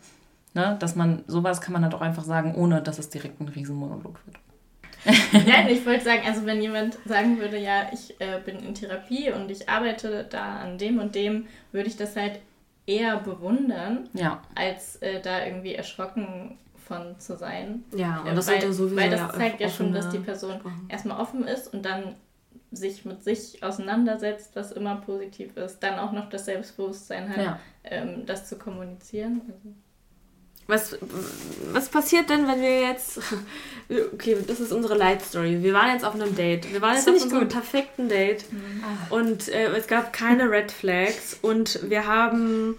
ne, 0.54 0.76
dass 0.78 0.96
man, 0.96 1.24
sowas 1.26 1.60
kann 1.60 1.72
man 1.72 1.82
halt 1.82 1.94
auch 1.94 2.00
einfach 2.00 2.24
sagen, 2.24 2.54
ohne 2.54 2.82
dass 2.82 2.98
es 2.98 3.10
direkt 3.10 3.40
ein 3.40 3.48
Riesenmonolog 3.48 4.20
wird. 4.26 4.38
Nein, 5.46 5.68
ich 5.68 5.84
wollte 5.84 6.04
sagen, 6.04 6.22
also 6.26 6.46
wenn 6.46 6.62
jemand 6.62 6.98
sagen 7.04 7.38
würde, 7.38 7.58
ja, 7.58 7.90
ich 7.92 8.18
äh, 8.20 8.40
bin 8.42 8.58
in 8.60 8.74
Therapie 8.74 9.30
und 9.30 9.50
ich 9.50 9.68
arbeite 9.68 10.24
da 10.24 10.56
an 10.56 10.78
dem 10.78 10.98
und 10.98 11.14
dem, 11.14 11.46
würde 11.72 11.88
ich 11.88 11.96
das 11.96 12.16
halt 12.16 12.40
eher 12.86 13.18
bewundern, 13.18 14.08
ja. 14.14 14.40
als 14.54 14.96
äh, 14.96 15.20
da 15.20 15.44
irgendwie 15.44 15.74
erschrocken 15.74 16.58
von 16.86 17.18
zu 17.18 17.36
sein. 17.36 17.84
Ja, 17.94 18.20
und 18.20 18.36
das 18.36 18.46
weil, 18.46 18.60
sollte 18.60 18.72
sowieso 18.72 18.96
Weil 18.96 19.10
das 19.10 19.20
ja 19.20 19.32
zeigt 19.32 19.60
ja 19.60 19.68
schon, 19.68 19.92
dass 19.92 20.10
die 20.10 20.18
Person 20.18 20.58
machen. 20.62 20.86
erstmal 20.88 21.20
offen 21.20 21.46
ist 21.46 21.72
und 21.72 21.84
dann 21.84 22.16
sich 22.70 23.04
mit 23.04 23.22
sich 23.22 23.62
auseinandersetzt, 23.62 24.50
was 24.54 24.72
immer 24.72 24.96
positiv 24.96 25.56
ist. 25.56 25.80
Dann 25.80 25.98
auch 25.98 26.12
noch 26.12 26.28
das 26.28 26.44
Selbstbewusstsein 26.46 27.28
hat, 27.28 27.44
ja. 27.44 27.60
ähm, 27.84 28.26
das 28.26 28.48
zu 28.48 28.56
kommunizieren. 28.56 29.42
Also. 29.46 29.74
Was, 30.66 30.96
was 31.72 31.88
passiert 31.90 32.30
denn, 32.30 32.46
wenn 32.48 32.60
wir 32.60 32.80
jetzt. 32.82 33.20
Okay, 34.14 34.38
das 34.46 34.60
ist 34.60 34.72
unsere 34.72 34.96
Light 34.96 35.20
Story. 35.20 35.62
Wir 35.62 35.74
waren 35.74 35.92
jetzt 35.92 36.06
auf 36.06 36.14
einem 36.14 36.34
Date. 36.34 36.72
Wir 36.72 36.80
waren 36.80 36.94
jetzt 36.94 37.06
auf 37.06 37.22
unserem 37.22 37.40
gut. 37.40 37.50
perfekten 37.50 38.08
Date. 38.08 38.50
Mhm. 38.50 38.82
Und 39.10 39.48
äh, 39.50 39.66
es 39.76 39.86
gab 39.86 40.14
keine 40.14 40.50
Red 40.50 40.72
Flags. 40.72 41.38
Und 41.42 41.90
wir 41.90 42.06
haben 42.06 42.76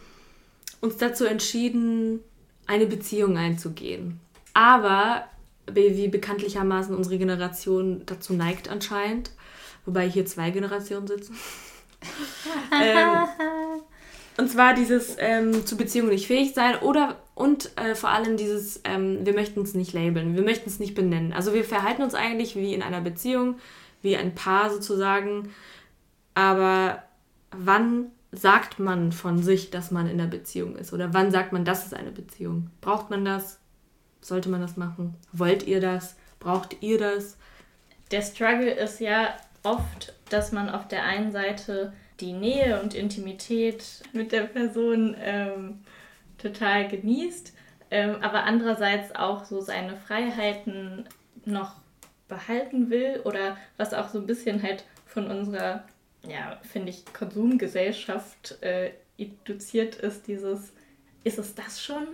uns 0.81 0.97
dazu 0.97 1.25
entschieden, 1.25 2.21
eine 2.67 2.85
Beziehung 2.85 3.37
einzugehen. 3.37 4.19
Aber 4.53 5.25
wie 5.71 6.07
bekanntlichermaßen 6.07 6.95
unsere 6.95 7.17
Generation 7.17 8.03
dazu 8.05 8.33
neigt 8.33 8.69
anscheinend, 8.69 9.31
wobei 9.85 10.07
hier 10.07 10.25
zwei 10.25 10.51
Generationen 10.51 11.07
sitzen. 11.07 11.35
ähm, 12.83 13.25
und 14.37 14.49
zwar 14.49 14.73
dieses 14.73 15.15
ähm, 15.17 15.65
zu 15.65 15.77
Beziehungen 15.77 16.09
nicht 16.09 16.27
fähig 16.27 16.53
sein 16.53 16.77
oder 16.77 17.17
und 17.33 17.75
äh, 17.77 17.95
vor 17.95 18.09
allem 18.09 18.37
dieses, 18.37 18.81
ähm, 18.83 19.25
wir 19.25 19.33
möchten 19.33 19.61
es 19.61 19.73
nicht 19.73 19.93
labeln, 19.93 20.35
wir 20.35 20.43
möchten 20.43 20.69
es 20.69 20.79
nicht 20.79 20.95
benennen. 20.95 21.33
Also 21.33 21.53
wir 21.53 21.65
verhalten 21.65 22.03
uns 22.03 22.13
eigentlich 22.13 22.55
wie 22.55 22.73
in 22.73 22.81
einer 22.81 23.01
Beziehung, 23.01 23.55
wie 24.01 24.15
ein 24.15 24.35
Paar 24.35 24.69
sozusagen. 24.69 25.53
Aber 26.33 27.03
wann 27.51 28.11
sagt 28.37 28.79
man 28.79 29.11
von 29.11 29.41
sich, 29.41 29.69
dass 29.71 29.91
man 29.91 30.09
in 30.09 30.17
der 30.17 30.25
Beziehung 30.25 30.75
ist? 30.75 30.93
Oder 30.93 31.13
wann 31.13 31.31
sagt 31.31 31.51
man, 31.51 31.65
das 31.65 31.85
ist 31.85 31.93
eine 31.93 32.11
Beziehung? 32.11 32.69
Braucht 32.81 33.09
man 33.09 33.25
das? 33.25 33.59
Sollte 34.21 34.49
man 34.49 34.61
das 34.61 34.77
machen? 34.77 35.15
Wollt 35.31 35.67
ihr 35.67 35.79
das? 35.79 36.15
Braucht 36.39 36.81
ihr 36.81 36.97
das? 36.97 37.37
Der 38.11 38.21
Struggle 38.21 38.71
ist 38.71 38.99
ja 38.99 39.35
oft, 39.63 40.13
dass 40.29 40.51
man 40.51 40.69
auf 40.69 40.87
der 40.87 41.03
einen 41.03 41.31
Seite 41.31 41.93
die 42.19 42.33
Nähe 42.33 42.81
und 42.81 42.93
Intimität 42.93 43.83
mit 44.13 44.31
der 44.31 44.43
Person 44.43 45.15
ähm, 45.19 45.79
total 46.37 46.87
genießt, 46.87 47.53
ähm, 47.91 48.17
aber 48.21 48.43
andererseits 48.43 49.15
auch 49.15 49.45
so 49.45 49.61
seine 49.61 49.97
Freiheiten 49.97 51.07
noch 51.45 51.75
behalten 52.27 52.89
will 52.89 53.21
oder 53.23 53.57
was 53.77 53.93
auch 53.93 54.09
so 54.09 54.19
ein 54.19 54.27
bisschen 54.27 54.63
halt 54.63 54.83
von 55.05 55.27
unserer 55.27 55.83
ja, 56.29 56.59
finde 56.63 56.89
ich, 56.89 57.05
Konsumgesellschaft 57.13 58.61
äh, 58.61 58.91
induziert 59.17 59.95
ist, 59.95 60.27
dieses, 60.27 60.73
ist 61.23 61.39
es 61.39 61.55
das 61.55 61.83
schon? 61.83 62.07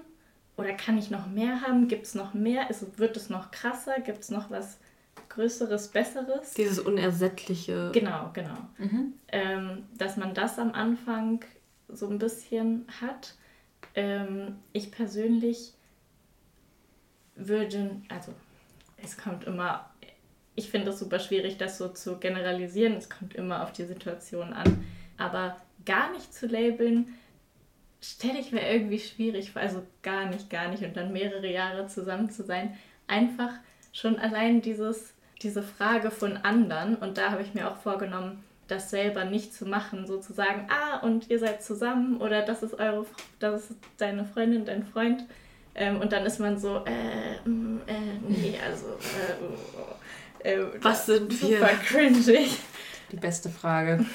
Oder 0.58 0.74
kann 0.74 0.98
ich 0.98 1.10
noch 1.10 1.28
mehr 1.28 1.62
haben? 1.62 1.88
Gibt 1.88 2.06
es 2.06 2.16
noch 2.16 2.34
mehr? 2.34 2.70
Ist, 2.70 3.00
wird 3.00 3.18
es 3.18 3.30
noch 3.30 3.52
krasser? 3.52 4.00
Gibt 4.02 4.20
es 4.20 4.30
noch 4.30 4.52
was 4.52 4.80
Größeres, 5.30 5.90
Besseres? 5.90 6.54
Dieses 6.54 6.80
Unersättliche. 6.80 7.92
Genau, 7.94 8.30
genau. 8.34 8.58
Mhm. 8.78 9.14
Ähm, 9.30 9.84
dass 9.98 10.18
man 10.18 10.34
das 10.34 10.60
am 10.60 10.74
Anfang 10.74 11.44
so 11.88 12.10
ein 12.10 12.20
bisschen 12.20 12.86
hat. 13.00 13.36
Ähm, 13.96 14.58
ich 14.74 14.92
persönlich 14.92 15.74
würde, 17.36 18.02
also 18.10 18.34
es 18.98 19.18
kommt 19.18 19.46
immer 19.46 19.90
ich 20.56 20.70
finde 20.70 20.92
es 20.92 21.00
super 21.00 21.20
schwierig, 21.20 21.58
das 21.58 21.78
so 21.78 21.90
zu 21.90 22.18
generalisieren. 22.18 22.94
Es 22.94 23.10
kommt 23.10 23.36
immer 23.36 23.64
auf 23.64 23.72
die 23.72 23.86
Situation 23.86 24.54
an. 24.54 24.86
Aber 25.18 25.58
gar 25.86 26.12
nicht 26.12 26.34
zu 26.34 26.48
labeln, 26.48 27.14
stelle 28.02 28.40
ich 28.40 28.52
mir 28.52 28.70
irgendwie 28.70 29.00
schwierig 29.00 29.52
vor. 29.52 29.62
Also 29.62 29.84
gar 30.02 30.26
nicht, 30.26 30.50
gar 30.50 30.68
nicht. 30.70 30.84
Und 30.84 30.98
dann 30.98 31.14
mehrere 31.14 31.50
Jahre 31.52 31.88
zusammen 31.88 32.30
zu 32.30 32.44
sein. 32.44 32.78
Einfach 33.08 33.52
schon 33.94 34.18
allein 34.20 34.62
dieses, 34.62 35.14
diese 35.42 35.64
Frage 35.64 36.12
von 36.12 36.38
anderen. 36.38 36.96
Und 36.96 37.18
da 37.18 37.32
habe 37.32 37.42
ich 37.42 37.54
mir 37.54 37.70
auch 37.70 37.78
vorgenommen, 37.78 38.44
das 38.68 38.90
selber 38.90 39.26
nicht 39.26 39.54
zu 39.54 39.66
machen, 39.66 40.08
sozusagen, 40.08 40.68
ah, 40.70 41.00
und 41.00 41.30
ihr 41.30 41.40
seid 41.40 41.62
zusammen 41.62 42.22
oder 42.22 42.42
das 42.42 42.64
ist 42.64 42.74
eure, 42.76 43.06
das 43.40 43.70
ist 43.70 43.80
deine 43.98 44.24
Freundin, 44.24 44.64
dein 44.64 44.86
Freund. 44.86 45.26
Ähm, 45.76 46.00
und 46.00 46.14
dann 46.14 46.26
ist 46.26 46.40
man 46.40 46.58
so, 46.58 46.84
äh, 46.86 47.50
mm, 47.50 47.82
äh 47.86 47.94
nee, 48.28 48.56
also, 48.66 48.88
äh, 48.88 49.34
oh. 49.78 49.96
Äh, 50.44 50.60
Was 50.82 51.06
sind 51.06 51.42
wir? 51.42 51.60
Super 51.60 51.74
cringy. 51.86 52.50
Die 53.12 53.18
beste 53.18 53.50
Frage. 53.50 54.06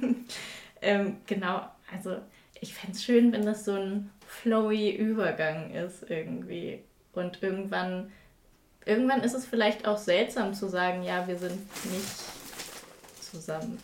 ähm, 0.82 1.16
genau, 1.26 1.62
also 1.92 2.18
ich 2.60 2.74
fände 2.74 2.96
es 2.96 3.04
schön, 3.04 3.32
wenn 3.32 3.46
das 3.46 3.64
so 3.64 3.72
ein 3.72 4.10
flowy 4.26 4.94
Übergang 4.94 5.72
ist 5.72 6.08
irgendwie. 6.08 6.82
Und 7.12 7.42
irgendwann, 7.42 8.12
irgendwann 8.84 9.22
ist 9.22 9.34
es 9.34 9.46
vielleicht 9.46 9.86
auch 9.86 9.98
seltsam 9.98 10.54
zu 10.54 10.68
sagen, 10.68 11.02
ja, 11.02 11.26
wir 11.26 11.38
sind 11.38 11.58
nicht 11.90 12.24
zusammen. 13.20 13.78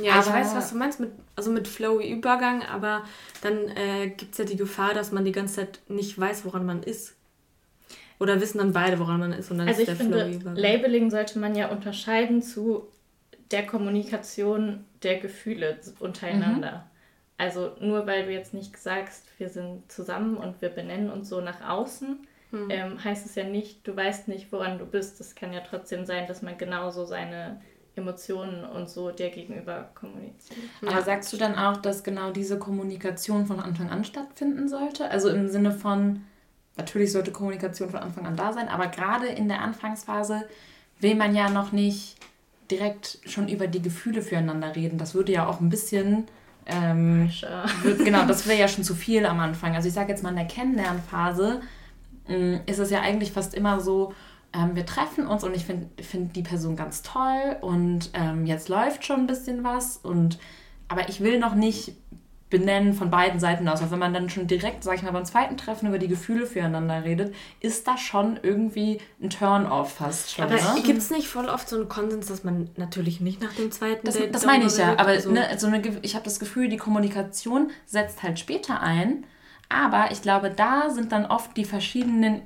Ja, 0.00 0.14
aber 0.14 0.26
ich 0.26 0.32
weiß, 0.32 0.54
was 0.54 0.70
du 0.70 0.76
meinst, 0.76 1.00
mit, 1.00 1.12
also 1.36 1.50
mit 1.50 1.68
flowy 1.68 2.10
Übergang, 2.10 2.62
aber 2.62 3.04
dann 3.42 3.68
äh, 3.76 4.08
gibt 4.08 4.32
es 4.32 4.38
ja 4.38 4.44
die 4.44 4.56
Gefahr, 4.56 4.94
dass 4.94 5.12
man 5.12 5.24
die 5.24 5.32
ganze 5.32 5.56
Zeit 5.56 5.80
nicht 5.88 6.18
weiß, 6.18 6.44
woran 6.44 6.66
man 6.66 6.82
ist. 6.82 7.14
Oder 8.20 8.40
wissen 8.40 8.58
dann 8.58 8.72
beide, 8.72 8.98
woran 8.98 9.20
man 9.20 9.32
ist 9.32 9.50
und 9.50 9.58
dann 9.58 9.68
also 9.68 9.80
ist 9.80 9.86
der 9.86 9.94
ich 9.94 10.00
finde, 10.00 10.38
Labeling 10.54 11.10
sollte 11.10 11.38
man 11.38 11.54
ja 11.54 11.68
unterscheiden 11.68 12.42
zu 12.42 12.88
der 13.50 13.66
Kommunikation 13.66 14.84
der 15.02 15.18
Gefühle 15.18 15.78
untereinander. 15.98 16.72
Mhm. 16.72 16.94
Also 17.36 17.72
nur 17.80 18.06
weil 18.06 18.26
du 18.26 18.32
jetzt 18.32 18.54
nicht 18.54 18.76
sagst, 18.78 19.26
wir 19.38 19.48
sind 19.48 19.90
zusammen 19.90 20.36
und 20.36 20.62
wir 20.62 20.68
benennen 20.68 21.10
uns 21.10 21.28
so 21.28 21.40
nach 21.40 21.68
außen, 21.68 22.18
mhm. 22.52 22.70
ähm, 22.70 23.04
heißt 23.04 23.26
es 23.26 23.34
ja 23.34 23.44
nicht, 23.44 23.86
du 23.86 23.96
weißt 23.96 24.28
nicht, 24.28 24.52
woran 24.52 24.78
du 24.78 24.86
bist. 24.86 25.20
Es 25.20 25.34
kann 25.34 25.52
ja 25.52 25.60
trotzdem 25.60 26.06
sein, 26.06 26.26
dass 26.28 26.42
man 26.42 26.56
genauso 26.56 27.04
seine 27.04 27.60
Emotionen 27.96 28.64
und 28.64 28.88
so 28.88 29.10
dir 29.10 29.30
gegenüber 29.30 29.90
kommuniziert. 29.94 30.58
Aber 30.84 31.02
sagst 31.02 31.32
du 31.32 31.36
dann 31.36 31.56
auch, 31.56 31.76
dass 31.76 32.02
genau 32.02 32.30
diese 32.30 32.58
Kommunikation 32.58 33.46
von 33.46 33.60
Anfang 33.60 33.90
an 33.90 34.04
stattfinden 34.04 34.68
sollte? 34.68 35.10
Also 35.10 35.28
im 35.28 35.48
Sinne 35.48 35.72
von, 35.72 36.22
natürlich 36.76 37.12
sollte 37.12 37.32
Kommunikation 37.32 37.90
von 37.90 38.00
Anfang 38.00 38.26
an 38.26 38.36
da 38.36 38.52
sein, 38.52 38.68
aber 38.68 38.88
gerade 38.88 39.26
in 39.26 39.48
der 39.48 39.60
Anfangsphase 39.60 40.48
will 41.00 41.14
man 41.14 41.34
ja 41.34 41.50
noch 41.50 41.72
nicht 41.72 42.16
direkt 42.70 43.18
schon 43.26 43.48
über 43.48 43.66
die 43.66 43.82
Gefühle 43.82 44.22
füreinander 44.22 44.74
reden. 44.74 44.98
Das 44.98 45.14
würde 45.14 45.32
ja 45.32 45.46
auch 45.46 45.60
ein 45.60 45.68
bisschen. 45.68 46.26
Ähm, 46.66 47.30
genau, 47.98 48.24
das 48.26 48.46
wäre 48.46 48.58
ja 48.58 48.68
schon 48.68 48.84
zu 48.84 48.94
viel 48.94 49.26
am 49.26 49.40
Anfang. 49.40 49.74
Also 49.74 49.88
ich 49.88 49.94
sage 49.94 50.10
jetzt 50.10 50.22
mal 50.22 50.30
in 50.30 50.36
der 50.36 50.46
Kennenlernphase 50.46 51.60
mm, 52.28 52.56
ist 52.66 52.78
es 52.78 52.90
ja 52.90 53.02
eigentlich 53.02 53.32
fast 53.32 53.54
immer 53.54 53.80
so, 53.80 54.14
ähm, 54.54 54.74
wir 54.74 54.86
treffen 54.86 55.26
uns 55.26 55.44
und 55.44 55.54
ich 55.54 55.64
finde 55.64 55.88
find 56.02 56.34
die 56.36 56.42
Person 56.42 56.76
ganz 56.76 57.02
toll 57.02 57.56
und 57.60 58.10
ähm, 58.14 58.46
jetzt 58.46 58.68
läuft 58.68 59.04
schon 59.04 59.20
ein 59.20 59.26
bisschen 59.26 59.64
was 59.64 59.98
und 59.98 60.38
aber 60.88 61.08
ich 61.08 61.20
will 61.20 61.38
noch 61.38 61.54
nicht 61.54 61.94
benennen 62.50 62.92
von 62.92 63.10
beiden 63.10 63.40
Seiten 63.40 63.66
aus. 63.68 63.80
Also 63.80 63.92
wenn 63.92 63.98
man 63.98 64.14
dann 64.14 64.30
schon 64.30 64.46
direkt, 64.46 64.84
sag 64.84 64.96
ich 64.96 65.02
mal, 65.02 65.10
beim 65.10 65.24
zweiten 65.24 65.56
Treffen 65.56 65.88
über 65.88 65.98
die 65.98 66.08
Gefühle 66.08 66.46
füreinander 66.46 67.02
redet, 67.02 67.34
ist 67.60 67.88
das 67.88 68.00
schon 68.00 68.38
irgendwie 68.42 69.00
ein 69.20 69.30
Turn-off 69.30 69.94
fast 69.94 70.32
schon. 70.32 70.44
Aber 70.44 70.54
ne? 70.54 70.82
gibt 70.84 70.98
es 70.98 71.10
nicht 71.10 71.26
voll 71.26 71.48
oft 71.48 71.68
so 71.68 71.76
einen 71.76 71.88
Konsens, 71.88 72.26
dass 72.26 72.44
man 72.44 72.70
natürlich 72.76 73.20
nicht 73.20 73.42
nach 73.42 73.52
dem 73.54 73.72
zweiten 73.72 74.06
Das, 74.06 74.16
Date 74.16 74.34
das 74.34 74.46
meine 74.46 74.66
ich 74.66 74.76
ja, 74.76 74.96
aber 74.98 75.18
so. 75.20 75.30
ne, 75.30 75.48
so 75.56 75.66
eine, 75.66 75.82
ich 76.02 76.14
habe 76.14 76.24
das 76.24 76.38
Gefühl, 76.38 76.68
die 76.68 76.76
Kommunikation 76.76 77.70
setzt 77.86 78.22
halt 78.22 78.38
später 78.38 78.80
ein, 78.80 79.24
aber 79.68 80.12
ich 80.12 80.22
glaube, 80.22 80.50
da 80.50 80.90
sind 80.90 81.12
dann 81.12 81.26
oft 81.26 81.56
die 81.56 81.64
verschiedenen 81.64 82.42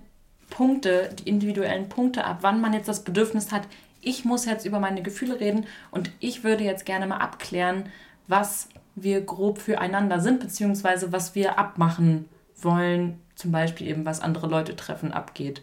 Punkte, 0.49 1.11
die 1.19 1.29
individuellen 1.29 1.89
Punkte 1.89 2.25
ab, 2.25 2.39
wann 2.41 2.61
man 2.61 2.73
jetzt 2.73 2.89
das 2.89 3.05
Bedürfnis 3.05 3.53
hat, 3.53 3.63
ich 4.01 4.25
muss 4.25 4.45
jetzt 4.47 4.65
über 4.65 4.81
meine 4.81 5.03
Gefühle 5.03 5.41
reden 5.41 5.67
und 5.91 6.11
ich 6.21 6.45
würde 6.45 6.65
jetzt 6.65 6.87
gerne 6.87 7.07
mal 7.07 7.19
abklären, 7.19 7.91
was 8.27 8.69
wir 9.03 9.21
grob 9.21 9.59
füreinander 9.59 10.21
sind, 10.21 10.41
beziehungsweise 10.41 11.13
was 11.13 11.35
wir 11.35 11.59
abmachen 11.59 12.29
wollen, 12.57 13.19
zum 13.35 13.53
Beispiel 13.53 13.87
eben 13.87 14.05
was 14.05 14.21
andere 14.21 14.47
Leute 14.49 14.77
treffen 14.77 15.13
abgeht, 15.13 15.63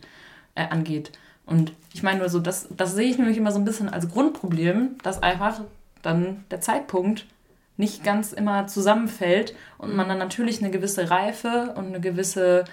äh, 0.56 0.68
angeht. 0.68 1.12
Und 1.46 1.74
ich 1.94 2.04
meine 2.04 2.20
nur 2.20 2.30
so, 2.30 2.40
das, 2.40 2.68
das 2.76 2.96
sehe 2.96 3.10
ich 3.10 3.18
nämlich 3.18 3.38
immer 3.38 3.52
so 3.52 3.60
ein 3.60 3.66
bisschen 3.66 3.90
als 3.90 4.10
Grundproblem, 4.10 4.98
dass 5.04 5.22
einfach 5.22 5.62
dann 6.02 6.44
der 6.52 6.62
Zeitpunkt 6.62 7.26
nicht 7.78 8.04
ganz 8.04 8.32
immer 8.32 8.68
zusammenfällt 8.68 9.54
und 9.78 9.96
man 9.96 10.08
dann 10.08 10.18
natürlich 10.18 10.62
eine 10.62 10.72
gewisse 10.72 11.10
Reife 11.10 11.74
und 11.76 11.88
eine 11.88 12.00
gewisse 12.00 12.64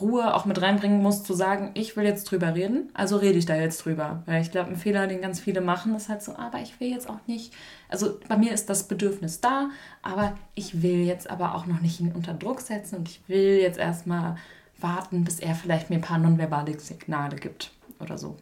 Ruhe 0.00 0.34
auch 0.34 0.46
mit 0.46 0.60
reinbringen 0.60 1.02
muss, 1.02 1.22
zu 1.22 1.34
sagen, 1.34 1.70
ich 1.74 1.96
will 1.96 2.04
jetzt 2.04 2.24
drüber 2.24 2.54
reden, 2.54 2.88
also 2.94 3.16
rede 3.16 3.38
ich 3.38 3.44
da 3.44 3.56
jetzt 3.56 3.84
drüber. 3.84 4.22
Weil 4.24 4.40
ich 4.40 4.50
glaube, 4.50 4.70
ein 4.70 4.76
Fehler, 4.76 5.06
den 5.06 5.20
ganz 5.20 5.38
viele 5.38 5.60
machen, 5.60 5.94
ist 5.94 6.08
halt 6.08 6.22
so, 6.22 6.34
aber 6.34 6.60
ich 6.60 6.80
will 6.80 6.88
jetzt 6.88 7.08
auch 7.08 7.20
nicht, 7.26 7.52
also 7.92 8.18
bei 8.26 8.36
mir 8.36 8.52
ist 8.52 8.70
das 8.70 8.88
Bedürfnis 8.88 9.40
da, 9.40 9.70
aber 10.00 10.36
ich 10.54 10.82
will 10.82 11.04
jetzt 11.04 11.30
aber 11.30 11.54
auch 11.54 11.66
noch 11.66 11.80
nicht 11.80 12.00
ihn 12.00 12.12
unter 12.12 12.32
Druck 12.32 12.60
setzen 12.60 12.96
und 12.96 13.08
ich 13.08 13.20
will 13.28 13.58
jetzt 13.60 13.78
erstmal 13.78 14.36
warten, 14.78 15.24
bis 15.24 15.38
er 15.38 15.54
vielleicht 15.54 15.90
mir 15.90 15.96
ein 15.96 16.02
paar 16.02 16.18
nonverbale 16.18 16.78
Signale 16.78 17.36
gibt 17.36 17.70
oder 18.00 18.18
so. 18.18 18.36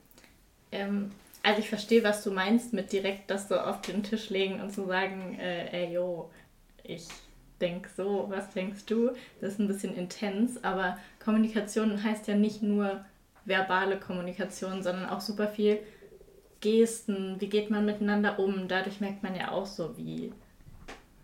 Ähm, 0.72 1.10
also 1.42 1.60
ich 1.60 1.68
verstehe, 1.68 2.04
was 2.04 2.22
du 2.22 2.30
meinst 2.30 2.72
mit 2.72 2.92
direkt 2.92 3.30
das 3.30 3.48
so 3.48 3.56
auf 3.58 3.82
den 3.82 4.02
Tisch 4.02 4.30
legen 4.30 4.60
und 4.60 4.72
zu 4.72 4.86
sagen, 4.86 5.36
äh, 5.38 5.66
ey, 5.84 5.94
yo, 5.94 6.30
ich 6.84 7.08
denke 7.60 7.90
so, 7.94 8.26
was 8.28 8.52
denkst 8.52 8.86
du? 8.86 9.10
Das 9.40 9.52
ist 9.52 9.58
ein 9.58 9.68
bisschen 9.68 9.94
intens, 9.96 10.62
aber 10.62 10.96
Kommunikation 11.22 12.02
heißt 12.02 12.28
ja 12.28 12.36
nicht 12.36 12.62
nur 12.62 13.04
verbale 13.44 13.98
Kommunikation, 13.98 14.82
sondern 14.82 15.08
auch 15.08 15.20
super 15.20 15.48
viel 15.48 15.80
Gesten, 16.60 17.36
wie 17.40 17.48
geht 17.48 17.70
man 17.70 17.84
miteinander 17.84 18.38
um. 18.38 18.68
Dadurch 18.68 19.00
merkt 19.00 19.22
man 19.22 19.34
ja 19.34 19.50
auch 19.50 19.66
so, 19.66 19.96
wie, 19.96 20.32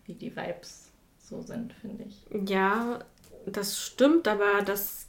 wie 0.05 0.13
die 0.13 0.35
Vibes 0.35 0.91
so 1.19 1.41
sind, 1.41 1.73
finde 1.73 2.05
ich. 2.05 2.49
Ja, 2.49 2.99
das 3.45 3.79
stimmt, 3.79 4.27
aber 4.27 4.61
das 4.65 5.07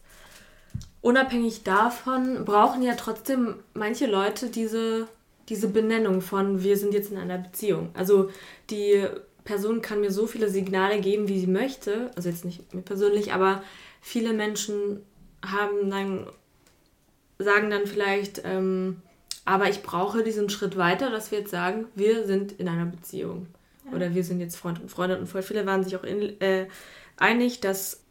unabhängig 1.01 1.63
davon 1.63 2.45
brauchen 2.45 2.83
ja 2.83 2.95
trotzdem 2.95 3.57
manche 3.75 4.07
Leute 4.07 4.49
diese, 4.49 5.09
diese 5.49 5.69
Benennung 5.69 6.21
von 6.21 6.63
wir 6.63 6.77
sind 6.77 6.93
jetzt 6.93 7.11
in 7.11 7.19
einer 7.19 7.39
Beziehung. 7.39 7.91
Also 7.95 8.31
die 8.71 9.07
Person 9.45 9.81
kann 9.81 10.01
mir 10.01 10.11
so 10.11 10.27
viele 10.27 10.51
Signale 10.51 11.01
geben, 11.01 11.29
wie 11.29 11.41
sie 11.41 11.47
möchte. 11.47 12.11
Also 12.17 12.29
jetzt 12.29 12.45
nicht 12.45 12.75
mir 12.75 12.83
persönlich, 12.83 13.33
aber 13.33 13.63
viele 14.01 14.33
Menschen 14.33 15.01
haben 15.45 15.89
dann, 15.89 16.27
sagen 17.39 17.71
dann 17.71 17.87
vielleicht, 17.87 18.43
ähm, 18.45 19.01
aber 19.49 19.71
ich 19.71 19.83
brauche 19.83 20.23
diesen 20.23 20.51
Schritt 20.51 20.77
weiter, 20.77 21.11
dass 21.11 21.31
wir 21.31 21.39
jetzt 21.39 21.51
sagen, 21.51 21.87
wir 21.95 22.27
sind 22.27 22.53
in 22.53 22.69
einer 22.69 22.85
Beziehung. 22.85 23.47
Ja. 23.87 23.97
Oder 23.97 24.15
wir 24.15 24.23
sind 24.23 24.41
jetzt 24.41 24.57
Freund 24.57 24.79
und 24.79 24.91
Freundin. 24.91 25.21
Und 25.21 25.27
voll 25.27 25.41
viele 25.41 25.65
waren 25.65 25.83
sich 25.83 25.97
auch 25.97 26.05
in, 26.05 26.39
äh, 26.43 26.67
einig, 27.17 27.61
dass 27.61 28.03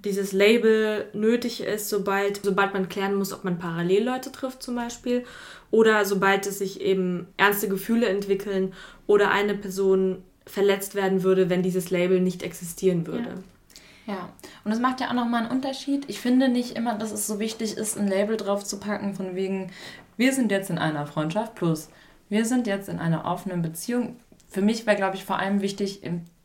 dieses 0.00 0.32
Label 0.32 1.08
nötig 1.14 1.62
ist, 1.62 1.88
sobald, 1.88 2.44
sobald 2.44 2.74
man 2.74 2.90
klären 2.90 3.14
muss, 3.14 3.32
ob 3.32 3.42
man 3.42 3.58
Parallelleute 3.58 4.32
trifft 4.32 4.62
zum 4.62 4.74
Beispiel. 4.74 5.24
Oder 5.70 6.04
sobald 6.04 6.46
es 6.46 6.58
sich 6.58 6.82
eben 6.82 7.26
ernste 7.38 7.68
Gefühle 7.68 8.06
entwickeln 8.08 8.74
oder 9.06 9.30
eine 9.30 9.54
Person 9.54 10.22
verletzt 10.44 10.94
werden 10.94 11.22
würde, 11.22 11.48
wenn 11.48 11.62
dieses 11.62 11.88
Label 11.88 12.20
nicht 12.20 12.42
existieren 12.42 13.06
würde. 13.06 13.32
Ja. 14.06 14.12
ja. 14.12 14.28
und 14.64 14.72
es 14.72 14.80
macht 14.80 15.00
ja 15.00 15.08
auch 15.08 15.14
nochmal 15.14 15.44
einen 15.44 15.52
Unterschied. 15.52 16.04
Ich 16.08 16.20
finde 16.20 16.50
nicht 16.50 16.76
immer, 16.76 16.96
dass 16.96 17.12
es 17.12 17.26
so 17.26 17.38
wichtig 17.38 17.78
ist, 17.78 17.96
ein 17.96 18.08
Label 18.08 18.36
drauf 18.36 18.62
zu 18.62 18.78
packen, 18.78 19.14
von 19.14 19.34
wegen, 19.34 19.70
wir 20.22 20.32
sind 20.32 20.52
jetzt 20.52 20.70
in 20.70 20.78
einer 20.78 21.04
Freundschaft, 21.04 21.56
plus 21.56 21.90
wir 22.28 22.44
sind 22.44 22.68
jetzt 22.68 22.88
in 22.88 23.00
einer 23.00 23.24
offenen 23.24 23.60
Beziehung. 23.60 24.20
Für 24.48 24.62
mich 24.62 24.86
wäre, 24.86 24.96
glaube 24.96 25.16
ich, 25.16 25.24
vor 25.24 25.40
allem 25.40 25.62
wichtig, 25.62 26.00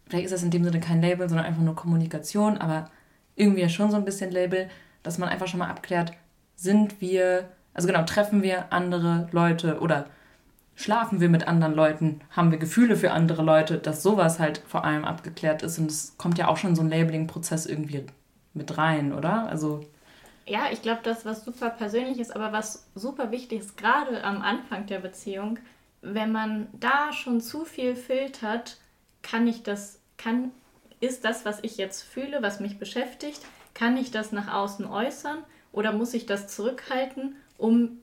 vielleicht 0.08 0.26
ist 0.26 0.34
das 0.34 0.42
in 0.42 0.50
dem 0.50 0.64
Sinne 0.64 0.80
kein 0.80 1.00
Label, 1.00 1.30
sondern 1.30 1.46
einfach 1.46 1.62
nur 1.62 1.76
Kommunikation, 1.76 2.58
aber 2.58 2.90
irgendwie 3.36 3.62
ja 3.62 3.70
schon 3.70 3.92
so 3.92 3.98
ein 3.98 4.04
bisschen 4.04 4.32
Label, 4.32 4.68
dass 5.04 5.20
man 5.20 5.30
einfach 5.30 5.46
schon 5.46 5.60
mal 5.60 5.70
abklärt, 5.70 6.14
sind 6.56 7.02
wir, 7.02 7.50
also 7.76 7.88
genau, 7.88 8.02
treffen 8.02 8.42
wir 8.42 8.74
andere 8.74 9.30
Leute 9.32 9.80
oder 9.80 10.08
schlafen 10.74 11.22
wir 11.22 11.30
mit 11.30 11.48
anderen 11.48 11.76
Leuten, 11.76 12.22
haben 12.32 12.50
wir 12.50 12.58
Gefühle 12.58 12.96
für 12.96 13.12
andere 13.12 13.44
Leute, 13.44 13.78
dass 13.78 14.02
sowas 14.02 14.40
halt 14.40 14.64
vor 14.66 14.86
allem 14.86 15.06
abgeklärt 15.06 15.62
ist. 15.62 15.78
Und 15.78 15.92
es 15.92 16.16
kommt 16.18 16.40
ja 16.40 16.48
auch 16.48 16.58
schon 16.58 16.76
so 16.76 16.82
ein 16.82 16.90
Labeling-Prozess 16.90 17.68
irgendwie 17.68 18.08
mit 18.56 18.76
rein, 18.76 19.14
oder? 19.14 19.48
Also. 19.48 19.86
Ja, 20.48 20.72
ich 20.72 20.82
glaube, 20.82 21.02
das 21.04 21.26
was 21.26 21.44
super 21.44 21.70
persönlich 21.70 22.20
ist, 22.20 22.34
aber 22.34 22.54
was 22.54 22.88
super 22.96 23.32
wichtig 23.32 23.60
ist, 23.60 23.78
gerade 23.78 24.24
am 24.24 24.42
Anfang 24.42 24.86
der 24.86 25.00
Beziehung, 25.00 25.60
wenn 26.02 26.32
man 26.32 26.68
da 26.74 27.12
schon 27.12 27.42
zu 27.42 27.66
viel 27.66 27.96
filtert, 27.96 28.78
kann 29.22 29.46
ich 29.46 29.64
das, 29.64 30.00
kann, 30.18 30.52
ist 31.02 31.26
das, 31.26 31.44
was 31.44 31.60
ich 31.64 31.76
jetzt 31.76 32.02
fühle, 32.04 32.42
was 32.42 32.62
mich 32.62 32.80
beschäftigt, 32.80 33.42
kann 33.74 33.98
ich 33.98 34.10
das 34.10 34.32
nach 34.32 34.54
außen 34.54 34.86
äußern 34.86 35.44
oder 35.74 35.92
muss 35.92 36.14
ich 36.14 36.26
das 36.26 36.48
zurückhalten, 36.48 37.36
um 37.58 38.00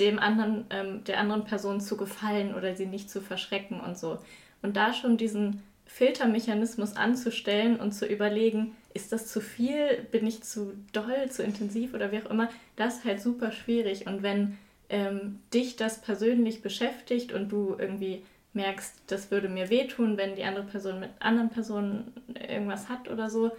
dem 0.00 0.18
anderen, 0.18 0.66
ähm, 0.70 1.04
der 1.04 1.20
anderen 1.20 1.44
Person 1.44 1.80
zu 1.80 1.96
gefallen 1.96 2.54
oder 2.54 2.74
sie 2.74 2.86
nicht 2.86 3.08
zu 3.08 3.20
verschrecken 3.20 3.80
und 3.80 3.96
so. 3.96 4.18
Und 4.60 4.76
da 4.76 4.92
schon 4.92 5.16
diesen 5.16 5.62
Filtermechanismus 5.86 6.96
anzustellen 6.96 7.78
und 7.78 7.92
zu 7.92 8.06
überlegen, 8.06 8.74
ist 8.94 9.12
das 9.12 9.26
zu 9.26 9.40
viel, 9.40 10.06
bin 10.10 10.26
ich 10.26 10.42
zu 10.42 10.72
doll, 10.92 11.28
zu 11.30 11.42
intensiv 11.42 11.94
oder 11.94 12.12
wie 12.12 12.18
auch 12.18 12.30
immer, 12.30 12.48
das 12.76 12.98
ist 12.98 13.04
halt 13.04 13.20
super 13.20 13.52
schwierig. 13.52 14.06
Und 14.06 14.22
wenn 14.22 14.56
ähm, 14.88 15.40
dich 15.52 15.76
das 15.76 16.00
persönlich 16.00 16.62
beschäftigt 16.62 17.32
und 17.32 17.50
du 17.50 17.76
irgendwie 17.78 18.24
merkst, 18.52 18.94
das 19.08 19.30
würde 19.30 19.48
mir 19.48 19.68
wehtun, 19.68 20.16
wenn 20.16 20.36
die 20.36 20.44
andere 20.44 20.64
Person 20.64 21.00
mit 21.00 21.10
anderen 21.18 21.50
Personen 21.50 22.12
irgendwas 22.48 22.88
hat 22.88 23.08
oder 23.10 23.28
so, 23.28 23.50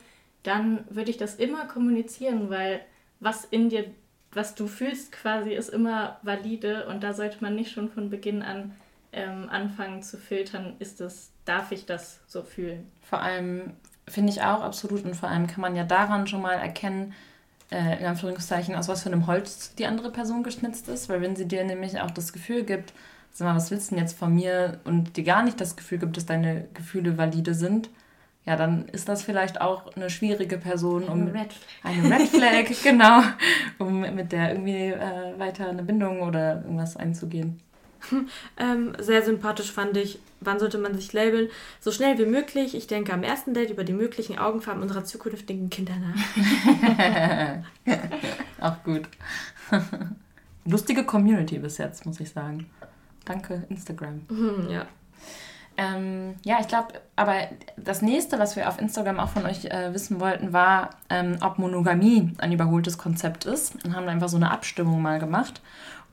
dann 0.43 0.85
würde 0.89 1.11
ich 1.11 1.17
das 1.17 1.35
immer 1.35 1.67
kommunizieren, 1.67 2.49
weil 2.49 2.81
was 3.19 3.45
in 3.45 3.69
dir 3.69 3.85
was 4.35 4.53
du 4.53 4.67
fühlst 4.67 5.13
quasi 5.13 5.53
ist 5.53 5.69
immer 5.69 6.19
valide 6.21 6.87
und 6.87 7.03
da 7.03 7.13
sollte 7.13 7.37
man 7.39 7.55
nicht 7.55 7.71
schon 7.71 7.89
von 7.89 8.09
Beginn 8.09 8.41
an 8.41 8.75
ähm, 9.13 9.47
anfangen 9.49 10.03
zu 10.03 10.17
filtern, 10.17 10.75
ist 10.79 10.99
das, 10.99 11.31
darf 11.45 11.71
ich 11.71 11.85
das 11.85 12.19
so 12.27 12.43
fühlen? 12.43 12.91
Vor 13.01 13.21
allem 13.21 13.71
finde 14.07 14.31
ich 14.31 14.41
auch 14.41 14.61
absolut. 14.61 15.05
Und 15.05 15.15
vor 15.15 15.29
allem 15.29 15.47
kann 15.47 15.61
man 15.61 15.75
ja 15.75 15.83
daran 15.83 16.27
schon 16.27 16.41
mal 16.41 16.53
erkennen, 16.53 17.13
äh, 17.71 17.99
in 17.99 18.05
Anführungszeichen, 18.05 18.75
aus 18.75 18.87
was 18.87 19.03
für 19.03 19.09
einem 19.11 19.27
Holz 19.27 19.75
die 19.75 19.85
andere 19.85 20.11
Person 20.11 20.43
geschnitzt 20.43 20.87
ist. 20.87 21.09
Weil 21.09 21.21
wenn 21.21 21.35
sie 21.35 21.47
dir 21.47 21.63
nämlich 21.63 21.99
auch 21.99 22.11
das 22.11 22.33
Gefühl 22.33 22.63
gibt, 22.63 22.93
sag 23.31 23.47
mal, 23.47 23.55
was 23.55 23.71
willst 23.71 23.91
du 23.91 23.95
denn 23.95 24.03
jetzt 24.03 24.17
von 24.17 24.33
mir 24.33 24.79
und 24.85 25.17
dir 25.17 25.23
gar 25.23 25.43
nicht 25.43 25.59
das 25.59 25.75
Gefühl 25.75 25.97
gibt, 25.97 26.17
dass 26.17 26.25
deine 26.25 26.67
Gefühle 26.73 27.17
valide 27.17 27.53
sind, 27.53 27.89
ja, 28.45 28.55
dann 28.55 28.87
ist 28.89 29.09
das 29.09 29.23
vielleicht 29.23 29.59
auch 29.59 29.95
eine 29.95 30.09
schwierige 30.11 30.59
Person, 30.59 31.05
um 31.05 31.21
eine 31.21 31.33
Red 31.33 31.53
Flag, 31.53 31.91
eine 31.91 32.15
Red 32.15 32.27
Flag 32.27 32.83
genau, 32.83 33.21
um 33.79 34.01
mit 34.01 34.31
der 34.31 34.51
irgendwie 34.51 34.91
äh, 34.91 35.39
weiter 35.39 35.67
eine 35.67 35.81
Bindung 35.81 36.21
oder 36.21 36.61
irgendwas 36.61 36.95
einzugehen. 36.95 37.59
ähm, 38.57 38.93
sehr 38.99 39.23
sympathisch 39.23 39.71
fand 39.71 39.97
ich, 39.97 40.19
wann 40.39 40.59
sollte 40.59 40.77
man 40.77 40.95
sich 40.95 41.11
labeln? 41.13 41.49
So 41.79 41.91
schnell 41.91 42.17
wie 42.17 42.25
möglich. 42.25 42.75
Ich 42.75 42.87
denke 42.87 43.13
am 43.13 43.23
ersten 43.23 43.53
Date 43.53 43.69
über 43.69 43.83
die 43.83 43.93
möglichen 43.93 44.37
Augenfarben 44.37 44.81
unserer 44.81 45.03
zukünftigen 45.03 45.69
Kinder 45.69 45.93
nach. 45.95 47.63
Auch 48.61 48.83
gut. 48.83 49.03
Lustige 50.65 51.03
Community 51.03 51.59
bis 51.59 51.77
jetzt, 51.77 52.05
muss 52.05 52.19
ich 52.19 52.31
sagen. 52.31 52.69
Danke, 53.25 53.65
Instagram. 53.69 54.21
Mhm, 54.29 54.69
ja. 54.69 54.85
Ähm, 55.77 56.35
ja, 56.43 56.57
ich 56.61 56.67
glaube, 56.67 56.93
aber 57.15 57.35
das 57.75 58.01
nächste, 58.01 58.39
was 58.39 58.55
wir 58.55 58.69
auf 58.69 58.79
Instagram 58.79 59.19
auch 59.19 59.29
von 59.29 59.45
euch 59.45 59.65
äh, 59.65 59.93
wissen 59.93 60.19
wollten, 60.21 60.53
war, 60.53 60.91
ähm, 61.09 61.37
ob 61.41 61.59
Monogamie 61.59 62.33
ein 62.37 62.53
überholtes 62.53 62.97
Konzept 62.97 63.45
ist. 63.45 63.83
Und 63.83 63.95
haben 63.95 64.07
einfach 64.07 64.29
so 64.29 64.37
eine 64.37 64.51
Abstimmung 64.51 65.01
mal 65.01 65.19
gemacht. 65.19 65.61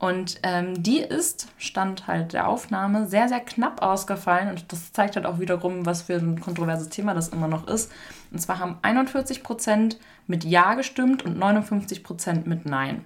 Und 0.02 0.40
ähm, 0.42 0.82
die 0.82 0.98
ist, 0.98 1.46
Stand 1.58 2.08
halt 2.08 2.32
der 2.32 2.48
Aufnahme, 2.48 3.06
sehr, 3.06 3.28
sehr 3.28 3.38
knapp 3.38 3.82
ausgefallen. 3.82 4.48
Und 4.48 4.72
das 4.72 4.92
zeigt 4.92 5.14
halt 5.14 5.26
auch 5.26 5.38
wiederum, 5.38 5.86
was 5.86 6.02
für 6.02 6.14
ein 6.14 6.40
kontroverses 6.40 6.88
Thema 6.88 7.14
das 7.14 7.28
immer 7.28 7.46
noch 7.46 7.68
ist. 7.68 7.92
Und 8.32 8.40
zwar 8.40 8.58
haben 8.58 8.78
41% 8.82 9.94
mit 10.26 10.42
Ja 10.42 10.74
gestimmt 10.74 11.24
und 11.24 11.40
59% 11.40 12.48
mit 12.48 12.66
Nein. 12.66 13.04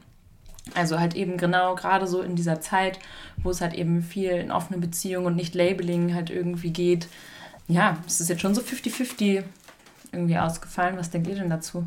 Also 0.74 0.98
halt 0.98 1.14
eben 1.14 1.36
genau 1.36 1.74
gerade 1.74 2.06
so 2.06 2.22
in 2.22 2.34
dieser 2.34 2.62
Zeit, 2.62 2.98
wo 3.42 3.50
es 3.50 3.60
halt 3.60 3.74
eben 3.74 4.02
viel 4.02 4.30
in 4.30 4.50
offene 4.50 4.78
Beziehungen 4.80 5.26
und 5.26 5.36
nicht 5.36 5.54
Labeling 5.54 6.14
halt 6.14 6.30
irgendwie 6.30 6.70
geht. 6.70 7.08
Ja, 7.68 7.98
es 8.06 8.22
ist 8.22 8.30
jetzt 8.30 8.40
schon 8.40 8.54
so 8.54 8.62
50-50 8.62 9.44
irgendwie 10.12 10.38
ausgefallen. 10.38 10.96
Was 10.96 11.10
denkt 11.10 11.28
ihr 11.28 11.34
denn 11.34 11.50
dazu? 11.50 11.86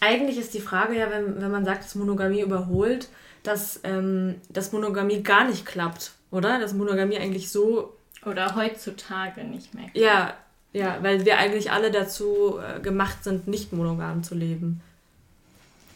Eigentlich 0.00 0.36
ist 0.36 0.52
die 0.52 0.60
Frage 0.60 0.98
ja, 0.98 1.12
wenn, 1.12 1.40
wenn 1.40 1.52
man 1.52 1.64
sagt, 1.64 1.84
dass 1.84 1.94
Monogamie 1.94 2.40
überholt, 2.40 3.08
dass, 3.48 3.80
ähm, 3.84 4.36
dass 4.50 4.72
Monogamie 4.72 5.22
gar 5.22 5.48
nicht 5.48 5.64
klappt, 5.64 6.12
oder? 6.30 6.60
Dass 6.60 6.74
Monogamie 6.74 7.18
eigentlich 7.18 7.50
so. 7.50 7.96
Oder 8.26 8.54
heutzutage 8.56 9.44
nicht 9.44 9.74
mehr. 9.74 9.84
Klappt. 9.84 9.96
Ja, 9.96 10.34
ja, 10.72 10.98
weil 11.02 11.24
wir 11.24 11.38
eigentlich 11.38 11.72
alle 11.72 11.90
dazu 11.90 12.58
äh, 12.58 12.80
gemacht 12.80 13.24
sind, 13.24 13.48
nicht 13.48 13.72
monogam 13.72 14.22
zu 14.22 14.34
leben. 14.34 14.82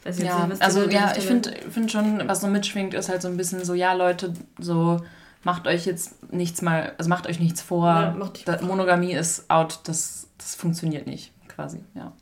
ja, 0.04 0.46
nicht, 0.46 0.62
also 0.62 0.88
ja, 0.88 1.14
ich 1.16 1.26
finde 1.26 1.52
find 1.70 1.92
schon, 1.92 2.26
was 2.26 2.40
so 2.40 2.46
mitschwingt, 2.46 2.94
ist 2.94 3.08
halt 3.08 3.22
so 3.22 3.28
ein 3.28 3.36
bisschen 3.36 3.64
so, 3.64 3.74
ja, 3.74 3.92
Leute, 3.92 4.32
so 4.58 5.00
macht 5.44 5.66
euch 5.66 5.84
jetzt 5.84 6.32
nichts 6.32 6.62
mal, 6.62 6.94
also 6.96 7.10
macht 7.10 7.26
euch 7.26 7.38
nichts 7.38 7.60
vor. 7.60 7.86
Ja, 7.86 8.30
da, 8.46 8.62
Monogamie 8.62 9.12
ist 9.12 9.50
out, 9.50 9.80
das, 9.84 10.28
das 10.38 10.54
funktioniert 10.54 11.06
nicht, 11.06 11.32
quasi, 11.48 11.80
ja. 11.94 12.12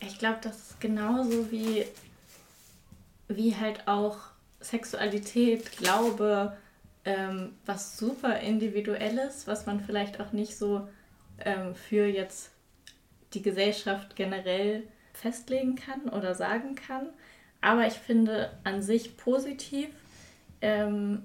Ich 0.00 0.18
glaube, 0.18 0.38
das 0.42 0.56
ist 0.56 0.80
genauso 0.80 1.50
wie 1.50 1.84
wie 3.28 3.56
halt 3.56 3.86
auch 3.88 4.18
Sexualität, 4.60 5.76
Glaube, 5.76 6.56
ähm, 7.04 7.54
was 7.64 7.98
super 7.98 8.40
individuelles, 8.40 9.46
was 9.46 9.66
man 9.66 9.80
vielleicht 9.80 10.20
auch 10.20 10.32
nicht 10.32 10.56
so 10.56 10.88
ähm, 11.38 11.74
für 11.74 12.06
jetzt 12.06 12.50
die 13.34 13.42
Gesellschaft 13.42 14.16
generell 14.16 14.82
festlegen 15.12 15.76
kann 15.76 16.08
oder 16.08 16.34
sagen 16.34 16.74
kann. 16.74 17.08
Aber 17.60 17.86
ich 17.86 17.94
finde 17.94 18.50
an 18.64 18.82
sich 18.82 19.16
positiv, 19.16 19.88
ähm, 20.60 21.22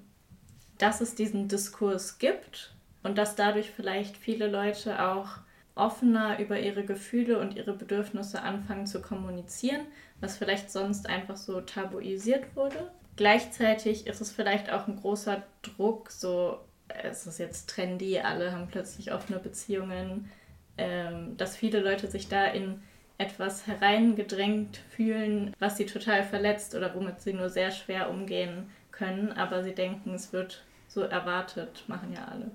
dass 0.77 1.01
es 1.01 1.15
diesen 1.15 1.47
Diskurs 1.47 2.17
gibt 2.17 2.73
und 3.03 3.17
dass 3.17 3.35
dadurch 3.35 3.71
vielleicht 3.71 4.17
viele 4.17 4.47
Leute 4.47 5.03
auch 5.03 5.37
offener 5.75 6.39
über 6.39 6.59
ihre 6.59 6.83
Gefühle 6.83 7.39
und 7.39 7.55
ihre 7.55 7.73
Bedürfnisse 7.73 8.41
anfangen 8.41 8.87
zu 8.87 9.01
kommunizieren, 9.01 9.81
was 10.19 10.37
vielleicht 10.37 10.71
sonst 10.71 11.07
einfach 11.07 11.37
so 11.37 11.61
tabuisiert 11.61 12.55
wurde. 12.55 12.91
Gleichzeitig 13.15 14.07
ist 14.07 14.21
es 14.21 14.31
vielleicht 14.31 14.71
auch 14.71 14.87
ein 14.87 14.97
großer 14.97 15.43
Druck, 15.61 16.11
so 16.11 16.59
es 16.87 17.25
ist 17.25 17.39
jetzt 17.39 17.69
trendy, 17.69 18.19
alle 18.19 18.51
haben 18.51 18.67
plötzlich 18.67 19.13
offene 19.13 19.39
Beziehungen, 19.39 20.29
ähm, 20.77 21.37
dass 21.37 21.55
viele 21.55 21.79
Leute 21.79 22.07
sich 22.07 22.27
da 22.27 22.45
in 22.45 22.81
etwas 23.17 23.67
hereingedrängt 23.67 24.77
fühlen, 24.89 25.55
was 25.59 25.77
sie 25.77 25.85
total 25.85 26.23
verletzt 26.23 26.75
oder 26.75 26.95
womit 26.95 27.21
sie 27.21 27.33
nur 27.33 27.49
sehr 27.49 27.71
schwer 27.71 28.09
umgehen 28.09 28.69
können, 28.91 29.31
aber 29.31 29.63
sie 29.63 29.75
denken, 29.75 30.13
es 30.13 30.33
wird 30.33 30.63
so 30.87 31.01
erwartet, 31.01 31.83
machen 31.87 32.13
ja 32.13 32.25
alle. 32.25 32.51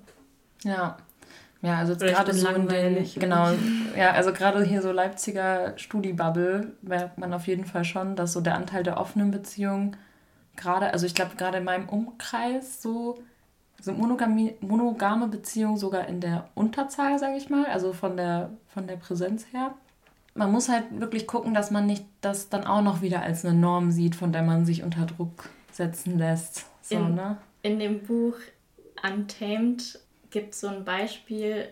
Ja, 0.63 0.97
ja, 1.61 1.77
also 1.77 1.95
gerade 1.95 2.33
so 2.33 2.47
in 2.49 2.67
den, 2.67 3.05
genau, 3.15 3.51
ja, 3.97 4.11
also 4.11 4.31
gerade 4.31 4.63
hier 4.63 4.81
so 4.81 4.91
Leipziger 4.91 5.73
Studi-Bubble 5.77 6.73
merkt 6.81 7.17
man 7.17 7.33
auf 7.33 7.47
jeden 7.47 7.65
Fall 7.65 7.83
schon, 7.83 8.15
dass 8.15 8.33
so 8.33 8.41
der 8.41 8.55
Anteil 8.55 8.83
der 8.83 8.97
offenen 8.97 9.31
Beziehung 9.31 9.95
gerade, 10.55 10.93
also 10.93 11.05
ich 11.05 11.15
glaube 11.15 11.35
gerade 11.35 11.57
in 11.57 11.63
meinem 11.63 11.89
Umkreis 11.89 12.81
so 12.81 13.19
so 13.81 13.93
monogame, 13.93 14.55
monogame 14.61 15.27
Beziehungen 15.27 15.77
sogar 15.77 16.07
in 16.07 16.19
der 16.19 16.49
Unterzahl, 16.55 17.19
sage 17.19 17.37
ich 17.37 17.49
mal, 17.49 17.65
also 17.65 17.93
von 17.93 18.17
der, 18.17 18.51
von 18.67 18.87
der 18.87 18.95
Präsenz 18.95 19.45
her. 19.51 19.73
Man 20.33 20.51
muss 20.51 20.69
halt 20.69 20.85
wirklich 20.99 21.27
gucken, 21.27 21.53
dass 21.53 21.71
man 21.71 21.85
nicht 21.85 22.05
das 22.21 22.49
dann 22.49 22.65
auch 22.65 22.81
noch 22.81 23.01
wieder 23.01 23.21
als 23.21 23.45
eine 23.45 23.57
Norm 23.57 23.91
sieht, 23.91 24.15
von 24.15 24.31
der 24.31 24.43
man 24.43 24.65
sich 24.65 24.83
unter 24.83 25.05
Druck 25.05 25.49
setzen 25.71 26.17
lässt. 26.17 26.65
So, 26.81 26.95
in, 26.95 27.15
ne? 27.15 27.37
in 27.61 27.79
dem 27.79 28.03
Buch 28.03 28.35
Untamed 29.03 29.99
gibt 30.29 30.55
so 30.55 30.67
ein 30.67 30.83
Beispiel, 30.85 31.69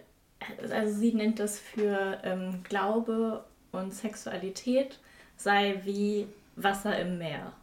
also 0.72 0.98
sie 0.98 1.14
nennt 1.14 1.40
das 1.40 1.60
für 1.60 2.20
ähm, 2.24 2.62
Glaube 2.64 3.44
und 3.72 3.94
Sexualität 3.94 5.00
sei 5.38 5.82
wie 5.84 6.28
Wasser 6.56 6.98
im 6.98 7.18
Meer. 7.18 7.54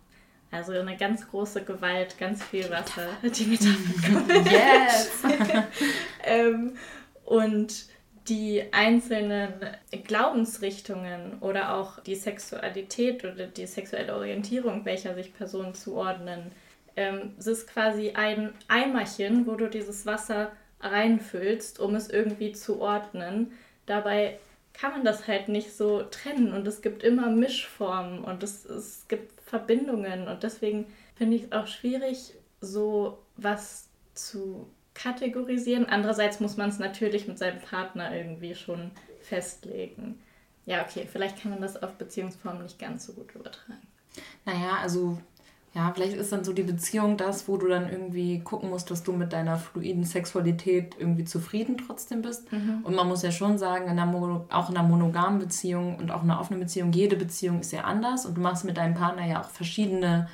Also 0.51 0.73
eine 0.73 0.97
ganz 0.99 1.27
große 1.29 1.65
Gewalt, 1.65 2.19
ganz 2.19 2.45
viel 2.45 2.69
Wasser. 2.69 3.09
Die 3.23 3.45
Metapher. 3.47 4.45
Yes! 4.51 5.23
ähm, 6.25 6.77
und 7.25 7.87
die 8.29 8.63
einzelnen 8.73 9.53
Glaubensrichtungen 10.05 11.39
oder 11.41 11.75
auch 11.75 12.01
die 12.01 12.15
Sexualität 12.15 13.25
oder 13.25 13.47
die 13.47 13.67
sexuelle 13.67 14.15
Orientierung, 14.15 14.85
welcher 14.85 15.15
sich 15.15 15.35
Personen 15.35 15.75
zuordnen, 15.75 16.53
ähm, 16.97 17.33
es 17.39 17.47
ist 17.47 17.67
quasi 17.69 18.13
ein 18.13 18.53
Eimerchen, 18.69 19.47
wo 19.47 19.55
du 19.55 19.69
dieses 19.69 20.07
Wasser 20.07 20.53
reinfüllst, 20.83 21.81
um 21.81 21.95
es 21.95 22.11
irgendwie 22.11 22.53
zu 22.53 22.81
ordnen. 22.81 23.53
Dabei 23.87 24.39
kann 24.75 24.93
man 24.93 25.05
das 25.05 25.27
halt 25.29 25.49
nicht 25.49 25.77
so 25.77 26.03
trennen 26.03 26.53
und 26.53 26.67
es 26.67 26.83
gibt 26.83 27.03
immer 27.03 27.31
Mischformen 27.31 28.25
und 28.25 28.43
es, 28.43 28.65
es 28.65 29.07
gibt 29.09 29.41
Verbindungen 29.43 30.29
und 30.29 30.43
deswegen 30.43 30.87
finde 31.15 31.37
ich 31.37 31.45
es 31.45 31.53
auch 31.53 31.67
schwierig, 31.67 32.35
so 32.61 33.19
was 33.37 33.89
zu 34.15 34.69
kategorisieren. 34.95 35.87
Andererseits 35.87 36.41
muss 36.41 36.57
man 36.57 36.71
es 36.71 36.79
natürlich 36.79 37.29
mit 37.29 37.39
seinem 37.39 37.61
Partner 37.61 38.15
irgendwie 38.15 38.55
schon 38.55 38.91
festlegen. 39.21 40.21
Ja, 40.65 40.83
okay, 40.83 41.09
vielleicht 41.11 41.43
kann 41.43 41.51
man 41.51 41.61
das 41.61 41.83
auf 41.83 41.95
Beziehungsformen 41.95 42.63
nicht 42.63 42.79
ganz 42.79 43.07
so 43.07 43.13
gut 43.13 43.35
übertragen. 43.35 43.87
Naja, 44.45 44.79
also 44.81 45.19
ja, 45.75 45.91
vielleicht 45.95 46.17
ist 46.17 46.33
dann 46.33 46.45
so 46.45 46.53
die 46.53 46.65
Beziehung 46.65 47.17
das, 47.17 47.49
wo 47.49 47.57
du 47.57 47.67
dann 47.67 47.89
irgendwie 47.91 48.41
gucken 48.41 48.69
musst, 48.69 48.91
dass 48.91 49.03
du 49.03 49.13
mit 49.13 49.33
deiner 49.33 49.57
fluiden 49.57 50.05
Sexualität 50.05 50.97
irgendwie 50.99 51.25
zufrieden 51.25 51.79
trotzdem 51.79 52.21
bist. 52.21 52.53
Mhm. 52.53 52.81
Und 52.83 52.95
man 52.95 53.09
muss 53.09 53.23
ja 53.23 53.33
schon 53.33 53.57
sagen, 53.57 53.89
in 53.89 53.99
einer 53.99 54.45
auch 54.51 54.69
in 54.69 54.77
einer 54.77 54.87
monogamen 54.87 55.39
Beziehung 55.39 55.97
und 55.97 56.11
auch 56.11 56.23
in 56.23 56.31
einer 56.31 56.41
offenen 56.41 56.61
Beziehung, 56.61 56.93
jede 56.93 57.17
Beziehung 57.17 57.61
ist 57.61 57.73
ja 57.73 57.83
anders 57.83 58.27
und 58.27 58.37
du 58.37 58.43
machst 58.43 58.67
mit 58.67 58.77
deinem 58.77 58.95
Partner 58.95 59.27
ja 59.27 59.41
auch 59.41 59.49
verschiedene 59.49 60.29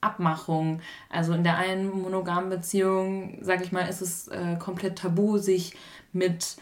Abmachungen. 0.00 0.80
Also 1.10 1.32
in 1.32 1.42
der 1.42 1.56
einen 1.56 1.90
monogamen 2.00 2.48
Beziehung, 2.48 3.38
sag 3.40 3.64
ich 3.64 3.72
mal, 3.72 3.88
ist 3.88 4.00
es 4.00 4.28
äh, 4.28 4.54
komplett 4.60 4.98
tabu, 4.98 5.38
sich 5.38 5.76
mit 6.12 6.56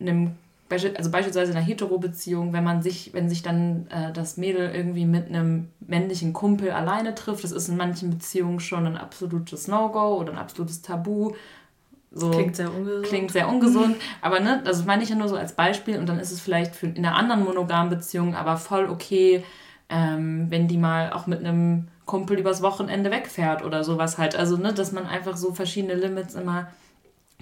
einem 0.00 0.36
also 0.72 1.10
beispielsweise 1.10 1.52
in 1.52 1.56
einer 1.56 1.66
Hetero-Beziehung, 1.66 2.52
wenn 2.52 2.64
man 2.64 2.82
sich, 2.82 3.12
wenn 3.14 3.28
sich 3.28 3.42
dann 3.42 3.86
äh, 3.88 4.12
das 4.12 4.36
Mädel 4.36 4.70
irgendwie 4.74 5.06
mit 5.06 5.28
einem 5.28 5.68
männlichen 5.80 6.32
Kumpel 6.32 6.70
alleine 6.70 7.14
trifft, 7.14 7.44
das 7.44 7.52
ist 7.52 7.68
in 7.68 7.76
manchen 7.76 8.10
Beziehungen 8.10 8.60
schon 8.60 8.86
ein 8.86 8.96
absolutes 8.96 9.68
No-Go 9.68 10.16
oder 10.16 10.32
ein 10.32 10.38
absolutes 10.38 10.82
Tabu. 10.82 11.32
So, 12.10 12.30
klingt 12.30 12.56
sehr 12.56 12.72
ungesund. 12.72 13.06
Klingt 13.06 13.30
sehr 13.30 13.48
ungesund. 13.48 13.96
aber 14.20 14.40
ne, 14.40 14.60
das 14.64 14.84
meine 14.84 15.02
ich 15.02 15.08
ja 15.08 15.16
nur 15.16 15.28
so 15.28 15.36
als 15.36 15.54
Beispiel 15.54 15.98
und 15.98 16.08
dann 16.08 16.18
ist 16.18 16.30
es 16.30 16.40
vielleicht 16.40 16.74
für, 16.74 16.86
in 16.86 16.98
einer 16.98 17.16
anderen 17.16 17.44
monogamen 17.44 17.90
Beziehung 17.90 18.34
aber 18.34 18.56
voll 18.56 18.88
okay, 18.88 19.44
ähm, 19.88 20.46
wenn 20.50 20.68
die 20.68 20.78
mal 20.78 21.12
auch 21.12 21.26
mit 21.26 21.40
einem 21.40 21.88
Kumpel 22.04 22.38
übers 22.38 22.62
Wochenende 22.62 23.10
wegfährt 23.10 23.64
oder 23.64 23.84
sowas 23.84 24.18
halt. 24.18 24.36
Also, 24.36 24.56
ne, 24.56 24.72
dass 24.72 24.92
man 24.92 25.06
einfach 25.06 25.36
so 25.36 25.52
verschiedene 25.52 25.94
Limits 25.94 26.34
immer 26.34 26.68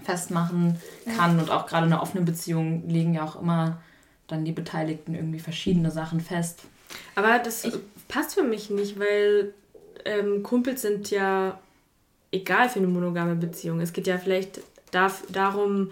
festmachen 0.03 0.77
kann. 1.17 1.37
Ja. 1.37 1.43
Und 1.43 1.51
auch 1.51 1.67
gerade 1.67 1.87
in 1.87 1.93
einer 1.93 2.03
offenen 2.03 2.25
Beziehung 2.25 2.89
legen 2.89 3.15
ja 3.15 3.25
auch 3.25 3.41
immer 3.41 3.81
dann 4.27 4.45
die 4.45 4.53
Beteiligten 4.53 5.15
irgendwie 5.15 5.41
verschiedene 5.41 5.91
Sachen 5.91 6.21
fest. 6.21 6.61
Aber 7.15 7.39
das 7.39 7.65
ich, 7.65 7.75
passt 8.09 8.35
für 8.35 8.43
mich 8.43 8.71
nicht, 8.71 8.99
weil 8.99 9.55
ähm, 10.05 10.43
Kumpels 10.43 10.83
sind 10.83 11.11
ja 11.11 11.59
egal 12.33 12.69
für 12.69 12.79
eine 12.79 12.89
monogame 12.89 13.35
Beziehung. 13.35 13.81
Es 13.81 13.93
geht 13.93 14.07
ja 14.07 14.19
vielleicht 14.19 14.61
da, 14.93 15.13
darum, 15.31 15.91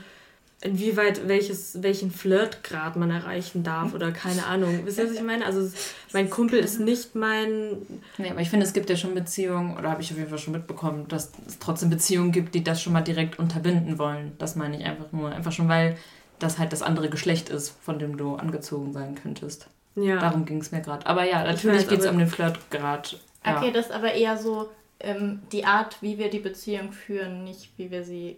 inwieweit 0.61 1.29
welches, 1.29 1.83
welchen 1.83 2.11
Flirtgrad 2.11 2.97
man 2.97 3.11
erreichen 3.11 3.63
darf 3.63 3.95
oder 3.95 4.11
keine 4.11 4.45
Ahnung. 4.47 4.81
Wisst 4.85 4.99
ihr, 4.99 5.05
was 5.05 5.13
ich 5.13 5.23
meine? 5.23 5.47
Also 5.47 5.71
mein 6.13 6.29
Kumpel 6.31 6.59
ist 6.59 6.81
nicht 6.81 7.15
mein. 7.15 7.77
Nee, 8.19 8.31
aber 8.31 8.41
ich 8.41 8.51
finde, 8.51 8.67
es 8.67 8.73
gibt 8.73 8.91
ja 8.91 8.97
schon 8.97 9.15
Beziehungen, 9.15 9.77
oder 9.77 9.91
habe 9.91 10.03
ich 10.03 10.11
auf 10.11 10.19
jeden 10.19 10.31
Fall 10.31 10.39
schon 10.39 10.55
mitbekommen, 10.55 11.07
dass 11.09 11.31
es 11.47 11.59
trotzdem 11.61 11.91
Beziehungen 11.91 12.33
gibt, 12.33 12.55
die 12.55 12.65
das 12.65 12.83
schon 12.83 12.93
mal 12.93 13.03
direkt 13.03 13.39
unterbinden 13.39 13.99
wollen. 13.99 14.33
Das 14.39 14.57
meine 14.57 14.79
ich 14.79 14.85
einfach 14.85 15.13
nur. 15.13 15.31
Einfach 15.31 15.53
schon, 15.53 15.69
weil 15.69 15.97
das 16.41 16.59
halt 16.59 16.73
das 16.73 16.83
andere 16.83 17.09
Geschlecht 17.09 17.51
ist, 17.51 17.75
von 17.83 17.99
dem 17.99 18.17
du 18.17 18.35
angezogen 18.35 18.93
sein 18.93 19.15
könntest. 19.15 19.69
Ja. 19.95 20.19
Darum 20.19 20.45
ging 20.45 20.61
es 20.61 20.73
mir 20.73 20.81
gerade. 20.81 21.07
Aber 21.07 21.25
ja, 21.25 21.45
natürlich 21.45 21.89
geht 21.89 22.01
es 22.01 22.07
um 22.07 22.19
den 22.19 22.29
Flirtgrad. 22.29 23.19
Ja. 23.45 23.59
Okay, 23.59 23.71
das 23.73 23.87
ist 23.87 23.93
aber 23.93 24.13
eher 24.13 24.37
so 24.37 24.69
ähm, 25.01 25.41
die 25.53 25.65
Art, 25.65 26.03
wie 26.03 26.19
wir 26.19 26.31
die 26.31 26.39
Beziehung 26.41 26.93
führen, 26.93 27.45
nicht 27.45 27.71
wie 27.77 27.91
wir 27.91 28.05
sie 28.05 28.37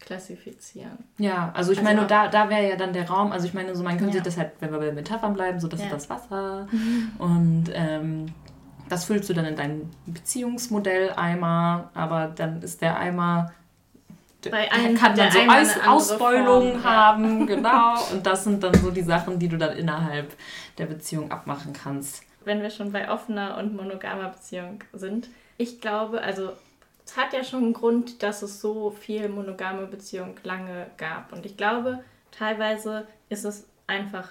klassifizieren. 0.00 0.98
Ja, 1.18 1.50
also 1.54 1.72
ich 1.72 1.78
also 1.78 1.90
meine, 1.90 2.06
da, 2.06 2.28
da 2.28 2.50
wäre 2.50 2.68
ja 2.68 2.76
dann 2.76 2.92
der 2.92 3.08
Raum, 3.08 3.32
also 3.32 3.46
ich 3.46 3.54
meine, 3.54 3.74
so 3.74 3.82
man 3.82 3.96
könnte 3.96 4.18
ja. 4.18 4.24
sich 4.24 4.34
das 4.34 4.38
halt, 4.38 4.52
wenn 4.60 4.70
wir 4.70 4.78
bei 4.78 4.92
Metaphern 4.92 5.34
bleiben, 5.34 5.60
so 5.60 5.68
das 5.68 5.80
ja. 5.80 5.86
ist 5.86 5.92
das 5.92 6.10
Wasser 6.10 6.68
und 7.18 7.64
ähm, 7.72 8.26
das 8.88 9.06
füllst 9.06 9.28
du 9.30 9.34
dann 9.34 9.46
in 9.46 9.56
dein 9.56 9.90
Beziehungsmodell 10.06 11.12
Eimer, 11.16 11.90
aber 11.94 12.32
dann 12.34 12.62
ist 12.62 12.82
der 12.82 12.98
Eimer 12.98 13.52
bei 14.50 14.70
einem 14.70 14.94
kann 14.94 15.16
man 15.16 15.30
so 15.64 15.80
Aus 15.80 16.10
Ausbeulungen 16.10 16.72
Form, 16.72 16.84
haben, 16.84 17.40
ja. 17.40 17.46
genau. 17.54 17.94
Und 18.12 18.26
das 18.26 18.44
sind 18.44 18.62
dann 18.62 18.74
so 18.74 18.90
die 18.90 19.02
Sachen, 19.02 19.38
die 19.38 19.48
du 19.48 19.56
dann 19.56 19.76
innerhalb 19.76 20.34
der 20.76 20.84
Beziehung 20.84 21.30
abmachen 21.30 21.72
kannst. 21.72 22.22
Wenn 22.44 22.60
wir 22.60 22.68
schon 22.68 22.92
bei 22.92 23.10
offener 23.10 23.56
und 23.56 23.74
monogamer 23.74 24.28
Beziehung 24.28 24.84
sind, 24.92 25.30
ich 25.56 25.80
glaube, 25.80 26.20
also 26.20 26.52
es 27.04 27.16
hat 27.16 27.32
ja 27.32 27.44
schon 27.44 27.64
einen 27.64 27.72
Grund, 27.72 28.22
dass 28.22 28.42
es 28.42 28.60
so 28.60 28.90
viel 28.90 29.28
monogame 29.28 29.86
Beziehung 29.86 30.36
lange 30.42 30.90
gab. 30.96 31.32
Und 31.32 31.44
ich 31.44 31.56
glaube, 31.56 32.02
teilweise 32.30 33.06
ist 33.28 33.44
es 33.44 33.66
einfach 33.86 34.30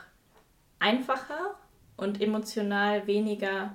einfacher 0.79 1.55
und 1.97 2.21
emotional 2.21 3.05
weniger 3.07 3.73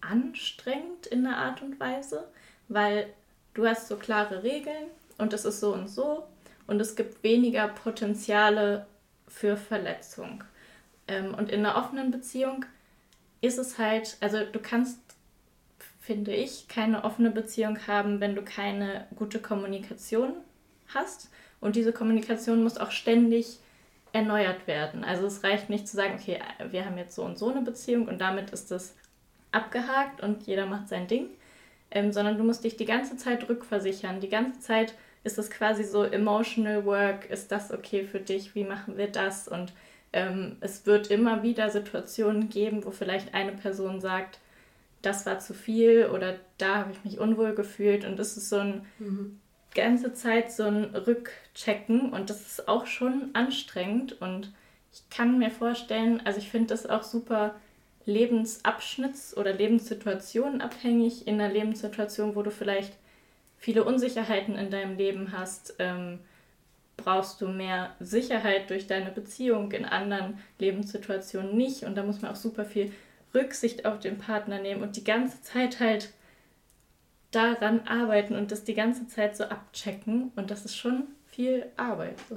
anstrengend 0.00 1.06
in 1.06 1.26
einer 1.26 1.38
Art 1.38 1.62
und 1.62 1.78
Weise, 1.78 2.28
weil 2.68 3.12
du 3.54 3.66
hast 3.66 3.88
so 3.88 3.96
klare 3.96 4.42
Regeln 4.42 4.88
und 5.18 5.32
es 5.32 5.44
ist 5.44 5.60
so 5.60 5.72
und 5.72 5.88
so 5.88 6.24
und 6.66 6.80
es 6.80 6.96
gibt 6.96 7.22
weniger 7.22 7.68
Potenziale 7.68 8.86
für 9.28 9.56
Verletzung. 9.56 10.44
Ähm, 11.08 11.34
und 11.34 11.50
in 11.50 11.64
einer 11.64 11.76
offenen 11.76 12.10
Beziehung 12.10 12.64
ist 13.40 13.58
es 13.58 13.78
halt, 13.78 14.16
also 14.20 14.44
du 14.44 14.58
kannst, 14.58 14.98
finde 16.12 16.34
ich, 16.34 16.68
keine 16.68 17.04
offene 17.04 17.30
Beziehung 17.30 17.86
haben, 17.86 18.20
wenn 18.20 18.34
du 18.34 18.42
keine 18.42 19.06
gute 19.16 19.38
Kommunikation 19.38 20.34
hast. 20.92 21.30
Und 21.58 21.74
diese 21.74 21.92
Kommunikation 21.92 22.62
muss 22.62 22.76
auch 22.76 22.90
ständig 22.90 23.60
erneuert 24.12 24.66
werden. 24.66 25.04
Also 25.04 25.26
es 25.26 25.42
reicht 25.42 25.70
nicht 25.70 25.88
zu 25.88 25.96
sagen, 25.96 26.18
okay, 26.20 26.38
wir 26.70 26.84
haben 26.84 26.98
jetzt 26.98 27.14
so 27.14 27.24
und 27.24 27.38
so 27.38 27.48
eine 27.48 27.62
Beziehung 27.62 28.08
und 28.08 28.20
damit 28.20 28.50
ist 28.50 28.70
das 28.70 28.94
abgehakt 29.52 30.22
und 30.22 30.46
jeder 30.46 30.66
macht 30.66 30.88
sein 30.88 31.06
Ding, 31.06 31.28
ähm, 31.90 32.12
sondern 32.12 32.36
du 32.36 32.44
musst 32.44 32.62
dich 32.64 32.76
die 32.76 32.84
ganze 32.84 33.16
Zeit 33.16 33.48
rückversichern, 33.48 34.20
die 34.20 34.28
ganze 34.28 34.60
Zeit 34.60 34.94
ist 35.24 35.38
es 35.38 35.50
quasi 35.50 35.82
so 35.82 36.04
emotional 36.04 36.84
work, 36.84 37.30
ist 37.30 37.50
das 37.52 37.72
okay 37.72 38.04
für 38.04 38.20
dich, 38.20 38.54
wie 38.54 38.64
machen 38.64 38.98
wir 38.98 39.06
das? 39.06 39.48
Und 39.48 39.72
ähm, 40.12 40.56
es 40.60 40.84
wird 40.84 41.10
immer 41.10 41.42
wieder 41.42 41.70
Situationen 41.70 42.50
geben, 42.50 42.84
wo 42.84 42.90
vielleicht 42.90 43.32
eine 43.32 43.52
Person 43.52 44.02
sagt, 44.02 44.40
das 45.02 45.26
war 45.26 45.38
zu 45.40 45.52
viel 45.54 46.06
oder 46.06 46.36
da 46.58 46.76
habe 46.76 46.92
ich 46.92 47.04
mich 47.04 47.18
unwohl 47.18 47.54
gefühlt 47.54 48.04
und 48.04 48.18
das 48.18 48.36
ist 48.36 48.48
so 48.48 48.58
ein 48.58 48.86
mhm. 48.98 49.40
ganze 49.74 50.14
Zeit 50.14 50.52
so 50.52 50.64
ein 50.64 50.84
Rückchecken 50.84 52.12
und 52.12 52.30
das 52.30 52.40
ist 52.42 52.68
auch 52.68 52.86
schon 52.86 53.30
anstrengend 53.34 54.20
und 54.20 54.52
ich 54.92 55.08
kann 55.10 55.38
mir 55.38 55.50
vorstellen, 55.50 56.20
also 56.24 56.38
ich 56.38 56.50
finde 56.50 56.68
das 56.68 56.86
auch 56.86 57.02
super 57.02 57.54
Lebensabschnitts- 58.06 59.36
oder 59.36 59.52
Lebenssituationen 59.52 60.60
abhängig 60.60 61.26
in 61.26 61.40
einer 61.40 61.52
Lebenssituation, 61.52 62.34
wo 62.34 62.42
du 62.42 62.50
vielleicht 62.50 62.92
viele 63.58 63.84
Unsicherheiten 63.84 64.56
in 64.56 64.70
deinem 64.70 64.96
Leben 64.96 65.32
hast, 65.32 65.76
ähm, 65.78 66.18
brauchst 66.96 67.40
du 67.40 67.48
mehr 67.48 67.94
Sicherheit 68.00 68.70
durch 68.70 68.86
deine 68.86 69.10
Beziehung 69.10 69.72
in 69.72 69.84
anderen 69.84 70.38
Lebenssituationen 70.58 71.56
nicht. 71.56 71.84
Und 71.84 71.94
da 71.96 72.02
muss 72.02 72.20
man 72.20 72.32
auch 72.32 72.36
super 72.36 72.64
viel 72.64 72.92
Rücksicht 73.34 73.86
auf 73.86 73.98
den 73.98 74.18
Partner 74.18 74.60
nehmen 74.60 74.82
und 74.82 74.96
die 74.96 75.04
ganze 75.04 75.40
Zeit 75.42 75.80
halt 75.80 76.10
daran 77.30 77.86
arbeiten 77.86 78.36
und 78.36 78.50
das 78.52 78.64
die 78.64 78.74
ganze 78.74 79.08
Zeit 79.08 79.36
so 79.36 79.44
abchecken. 79.44 80.32
Und 80.36 80.50
das 80.50 80.64
ist 80.64 80.76
schon 80.76 81.04
viel 81.26 81.66
Arbeit. 81.76 82.18
So. 82.28 82.36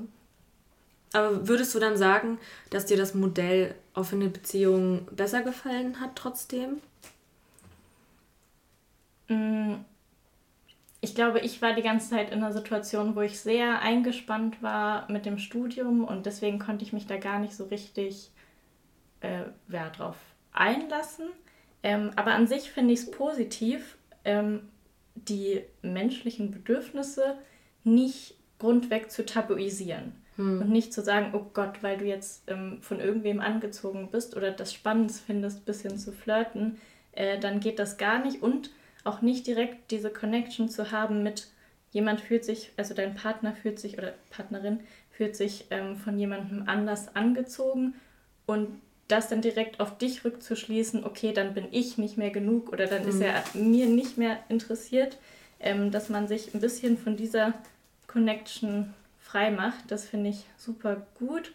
Aber 1.13 1.47
würdest 1.47 1.75
du 1.75 1.79
dann 1.79 1.97
sagen, 1.97 2.39
dass 2.69 2.85
dir 2.85 2.97
das 2.97 3.13
Modell 3.13 3.75
offene 3.93 4.29
Beziehung 4.29 5.07
besser 5.11 5.41
gefallen 5.41 5.99
hat 5.99 6.15
trotzdem? 6.15 6.81
Mm 9.27 9.75
ich 11.05 11.13
glaube, 11.13 11.39
ich 11.39 11.61
war 11.61 11.73
die 11.73 11.83
ganze 11.83 12.09
Zeit 12.09 12.31
in 12.31 12.43
einer 12.43 12.51
Situation, 12.51 13.15
wo 13.15 13.21
ich 13.21 13.39
sehr 13.39 13.79
eingespannt 13.81 14.63
war 14.63 15.09
mit 15.11 15.27
dem 15.27 15.37
Studium 15.37 16.03
und 16.03 16.25
deswegen 16.25 16.57
konnte 16.57 16.83
ich 16.83 16.93
mich 16.93 17.05
da 17.05 17.17
gar 17.17 17.37
nicht 17.37 17.55
so 17.55 17.65
richtig 17.65 18.31
äh, 19.21 19.43
ja, 19.69 19.89
drauf 19.91 20.15
einlassen. 20.57 21.27
Ähm, 21.83 22.11
aber 22.15 22.33
an 22.33 22.47
sich 22.47 22.71
finde 22.71 22.93
ich 22.93 23.01
es 23.01 23.11
positiv, 23.11 23.97
ähm, 24.23 24.61
die 25.15 25.61
menschlichen 25.81 26.51
Bedürfnisse 26.51 27.37
nicht 27.83 28.35
grundweg 28.59 29.11
zu 29.11 29.25
tabuisieren. 29.25 30.13
Hm. 30.35 30.61
Und 30.61 30.69
nicht 30.69 30.93
zu 30.93 31.01
sagen, 31.01 31.31
oh 31.33 31.45
Gott, 31.53 31.81
weil 31.81 31.97
du 31.97 32.05
jetzt 32.05 32.43
ähm, 32.47 32.79
von 32.81 32.99
irgendwem 32.99 33.39
angezogen 33.39 34.09
bist 34.11 34.35
oder 34.35 34.51
das 34.51 34.73
spannend 34.73 35.11
findest, 35.11 35.59
ein 35.59 35.65
bisschen 35.65 35.97
zu 35.97 36.11
flirten, 36.11 36.79
äh, 37.13 37.39
dann 37.39 37.59
geht 37.59 37.79
das 37.79 37.97
gar 37.97 38.19
nicht. 38.19 38.41
Und 38.41 38.71
auch 39.03 39.21
nicht 39.21 39.47
direkt 39.47 39.91
diese 39.91 40.09
Connection 40.09 40.67
zu 40.67 40.91
haben 40.91 41.23
mit 41.23 41.47
jemand 41.91 42.19
fühlt 42.19 42.43
sich, 42.43 42.71
also 42.75 42.93
dein 42.93 43.13
Partner 43.13 43.53
fühlt 43.53 43.79
sich 43.79 43.97
oder 43.97 44.13
Partnerin 44.29 44.81
fühlt 45.11 45.35
sich 45.35 45.67
ähm, 45.69 45.95
von 45.95 46.19
jemandem 46.19 46.63
anders 46.67 47.15
angezogen 47.15 47.93
und 48.45 48.81
das 49.07 49.29
dann 49.29 49.41
direkt 49.41 49.79
auf 49.79 49.97
dich 49.97 50.25
rückzuschließen, 50.25 51.05
okay, 51.05 51.31
dann 51.31 51.53
bin 51.53 51.67
ich 51.71 51.97
nicht 51.97 52.17
mehr 52.17 52.31
genug 52.31 52.71
oder 52.71 52.87
dann 52.87 53.03
mhm. 53.03 53.09
ist 53.09 53.21
er 53.21 53.43
mir 53.53 53.85
nicht 53.85 54.17
mehr 54.17 54.39
interessiert, 54.49 55.17
ähm, 55.59 55.91
dass 55.91 56.09
man 56.09 56.27
sich 56.27 56.53
ein 56.53 56.61
bisschen 56.61 56.97
von 56.97 57.15
dieser 57.15 57.53
Connection 58.07 58.93
frei 59.19 59.51
macht, 59.51 59.91
das 59.91 60.05
finde 60.05 60.29
ich 60.29 60.45
super 60.57 61.05
gut. 61.19 61.53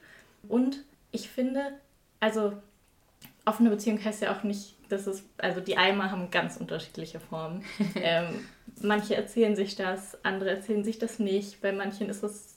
Und 0.48 0.84
ich 1.12 1.28
finde, 1.28 1.60
also 2.20 2.52
offene 3.44 3.70
Beziehung 3.70 4.02
heißt 4.02 4.22
ja 4.22 4.36
auch 4.36 4.42
nicht 4.42 4.74
das 4.90 5.06
ist, 5.06 5.24
also 5.38 5.60
die 5.60 5.76
Eimer 5.76 6.10
haben 6.10 6.30
ganz 6.30 6.56
unterschiedliche 6.56 7.20
Formen. 7.20 7.64
ähm, 7.94 8.46
manche 8.82 9.14
erzählen 9.14 9.56
sich 9.56 9.76
das, 9.76 10.18
andere 10.24 10.50
erzählen 10.50 10.84
sich 10.84 10.98
das 10.98 11.18
nicht. 11.18 11.60
Bei 11.60 11.72
manchen 11.72 12.08
ist 12.08 12.22
es 12.22 12.56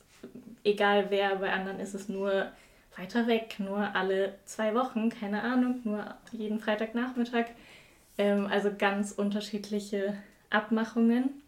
egal 0.64 1.08
wer, 1.10 1.36
bei 1.38 1.52
anderen 1.52 1.80
ist 1.80 1.94
es 1.94 2.10
nur 2.10 2.52
weiter 2.98 3.28
weg, 3.28 3.56
nur 3.60 3.96
alle 3.96 4.36
zwei 4.46 4.76
Wochen, 4.76 5.10
keine 5.10 5.44
Ahnung, 5.44 5.82
nur 5.84 6.16
jeden 6.32 6.60
Freitagnachmittag. 6.60 7.46
Ähm, 8.18 8.48
also 8.48 8.72
ganz 8.78 9.12
unterschiedliche 9.12 10.16
Abmachungen. 10.50 11.42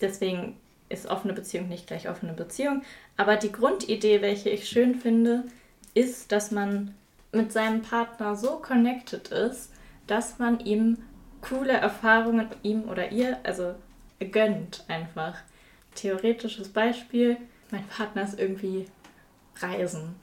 Deswegen 0.00 0.56
ist 0.88 1.06
offene 1.06 1.32
Beziehung 1.32 1.68
nicht 1.68 1.86
gleich 1.86 2.08
offene 2.08 2.32
Beziehung. 2.32 2.82
Aber 3.16 3.36
die 3.36 3.52
Grundidee, 3.52 4.22
welche 4.22 4.50
ich 4.50 4.68
schön 4.68 4.94
finde, 4.94 5.44
ist, 5.94 6.32
dass 6.32 6.50
man 6.50 6.94
mit 7.32 7.52
seinem 7.52 7.82
Partner 7.82 8.36
so 8.36 8.56
connected 8.56 9.28
ist, 9.28 9.72
dass 10.06 10.38
man 10.38 10.60
ihm 10.60 10.98
coole 11.42 11.72
Erfahrungen, 11.72 12.48
ihm 12.62 12.88
oder 12.88 13.12
ihr, 13.12 13.38
also 13.42 13.74
gönnt 14.30 14.84
einfach. 14.88 15.36
Theoretisches 15.94 16.68
Beispiel, 16.68 17.36
mein 17.70 17.86
Partner 17.86 18.22
ist 18.22 18.38
irgendwie 18.38 18.86
reisen 19.60 20.14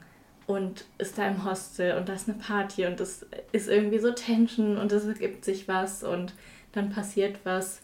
und 0.46 0.84
ist 0.98 1.16
da 1.18 1.26
im 1.26 1.44
Hostel 1.44 1.96
und 1.96 2.08
da 2.08 2.12
ist 2.14 2.28
eine 2.28 2.38
Party 2.38 2.86
und 2.86 3.00
es 3.00 3.26
ist 3.52 3.68
irgendwie 3.68 3.98
so 3.98 4.12
Tension 4.12 4.76
und 4.76 4.92
es 4.92 5.06
ergibt 5.06 5.44
sich 5.44 5.68
was 5.68 6.02
und 6.02 6.34
dann 6.72 6.90
passiert 6.90 7.38
was. 7.44 7.80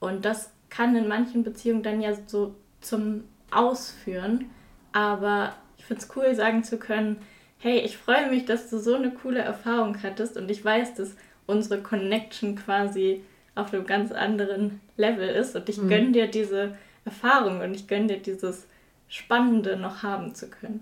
Und 0.00 0.24
das 0.24 0.50
kann 0.68 0.96
in 0.96 1.08
manchen 1.08 1.44
Beziehungen 1.44 1.82
dann 1.82 2.02
ja 2.02 2.14
so 2.26 2.54
zum 2.80 3.24
Ausführen. 3.50 4.50
Aber 4.92 5.54
ich 5.78 5.84
finde 5.84 6.02
es 6.02 6.16
cool, 6.16 6.34
sagen 6.34 6.62
zu 6.62 6.78
können, 6.78 7.16
hey, 7.58 7.78
ich 7.78 7.96
freue 7.96 8.28
mich, 8.28 8.44
dass 8.44 8.68
du 8.68 8.78
so 8.78 8.94
eine 8.94 9.10
coole 9.10 9.40
Erfahrung 9.40 10.02
hattest 10.02 10.36
und 10.36 10.50
ich 10.50 10.64
weiß, 10.64 10.94
dass 10.94 11.16
unsere 11.46 11.80
Connection 11.80 12.56
quasi 12.56 13.22
auf 13.54 13.72
einem 13.72 13.86
ganz 13.86 14.12
anderen 14.12 14.80
Level 14.96 15.28
ist. 15.28 15.56
Und 15.56 15.68
ich 15.68 15.78
mhm. 15.78 15.88
gönne 15.88 16.12
dir 16.12 16.26
diese 16.26 16.76
Erfahrung 17.04 17.60
und 17.60 17.74
ich 17.74 17.86
gönne 17.86 18.08
dir 18.08 18.18
dieses 18.18 18.66
Spannende 19.08 19.76
noch 19.76 20.02
haben 20.02 20.34
zu 20.34 20.48
können. 20.48 20.80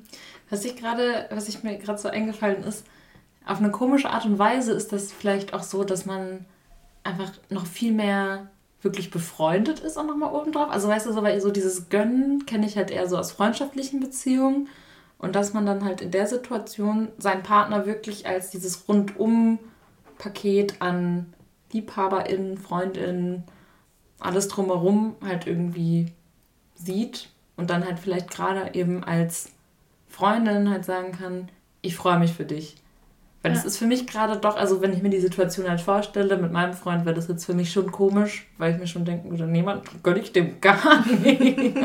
Was 0.50 0.64
ich 0.64 0.76
gerade, 0.76 1.26
was 1.30 1.48
ich 1.48 1.62
mir 1.62 1.76
gerade 1.78 1.98
so 1.98 2.08
eingefallen 2.08 2.62
ist, 2.64 2.84
auf 3.44 3.58
eine 3.58 3.70
komische 3.70 4.10
Art 4.10 4.24
und 4.24 4.38
Weise 4.38 4.72
ist 4.72 4.92
das 4.92 5.12
vielleicht 5.12 5.52
auch 5.54 5.62
so, 5.62 5.84
dass 5.84 6.06
man 6.06 6.44
einfach 7.02 7.32
noch 7.50 7.66
viel 7.66 7.92
mehr 7.92 8.48
wirklich 8.82 9.10
befreundet 9.10 9.80
ist 9.80 9.96
auch 9.96 10.04
nochmal 10.04 10.32
oben 10.34 10.52
drauf. 10.52 10.70
Also 10.70 10.88
weißt 10.88 11.06
du, 11.06 11.12
so, 11.12 11.22
weil 11.22 11.40
so 11.40 11.50
dieses 11.50 11.88
Gönnen 11.88 12.46
kenne 12.46 12.66
ich 12.66 12.76
halt 12.76 12.90
eher 12.90 13.08
so 13.08 13.16
aus 13.16 13.32
freundschaftlichen 13.32 14.00
Beziehungen. 14.00 14.68
Und 15.18 15.36
dass 15.36 15.52
man 15.52 15.64
dann 15.66 15.84
halt 15.84 16.00
in 16.00 16.10
der 16.10 16.26
Situation 16.26 17.08
seinen 17.16 17.44
Partner 17.44 17.86
wirklich 17.86 18.26
als 18.26 18.50
dieses 18.50 18.88
Rundum-Paket 18.88 20.82
an 20.82 21.32
LiebhaberInnen, 21.72 22.58
FreundInnen, 22.58 23.44
alles 24.18 24.48
drumherum 24.48 25.14
halt 25.24 25.46
irgendwie 25.46 26.12
sieht 26.74 27.28
und 27.62 27.70
dann 27.70 27.86
halt 27.86 28.00
vielleicht 28.00 28.28
gerade 28.28 28.74
eben 28.74 29.04
als 29.04 29.52
Freundin 30.08 30.68
halt 30.68 30.84
sagen 30.84 31.12
kann, 31.12 31.48
ich 31.80 31.94
freue 31.94 32.18
mich 32.18 32.32
für 32.32 32.44
dich. 32.44 32.74
Weil 33.40 33.52
ja. 33.52 33.56
das 33.56 33.64
ist 33.64 33.78
für 33.78 33.86
mich 33.86 34.08
gerade 34.08 34.36
doch, 34.36 34.56
also 34.56 34.82
wenn 34.82 34.92
ich 34.92 35.00
mir 35.00 35.10
die 35.10 35.20
Situation 35.20 35.68
halt 35.68 35.80
vorstelle, 35.80 36.36
mit 36.38 36.50
meinem 36.50 36.72
Freund 36.72 37.04
wäre 37.04 37.14
das 37.14 37.28
jetzt 37.28 37.44
für 37.44 37.54
mich 37.54 37.70
schon 37.70 37.92
komisch, 37.92 38.48
weil 38.58 38.72
ich 38.72 38.80
mir 38.80 38.88
schon 38.88 39.04
denken 39.04 39.30
würde, 39.30 39.46
niemand 39.46 39.84
gönne 40.02 40.18
ich 40.18 40.32
dem 40.32 40.60
gar 40.60 41.06
nicht. 41.22 41.76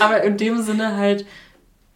Aber 0.00 0.22
in 0.22 0.36
dem 0.36 0.62
Sinne 0.62 0.96
halt, 0.96 1.26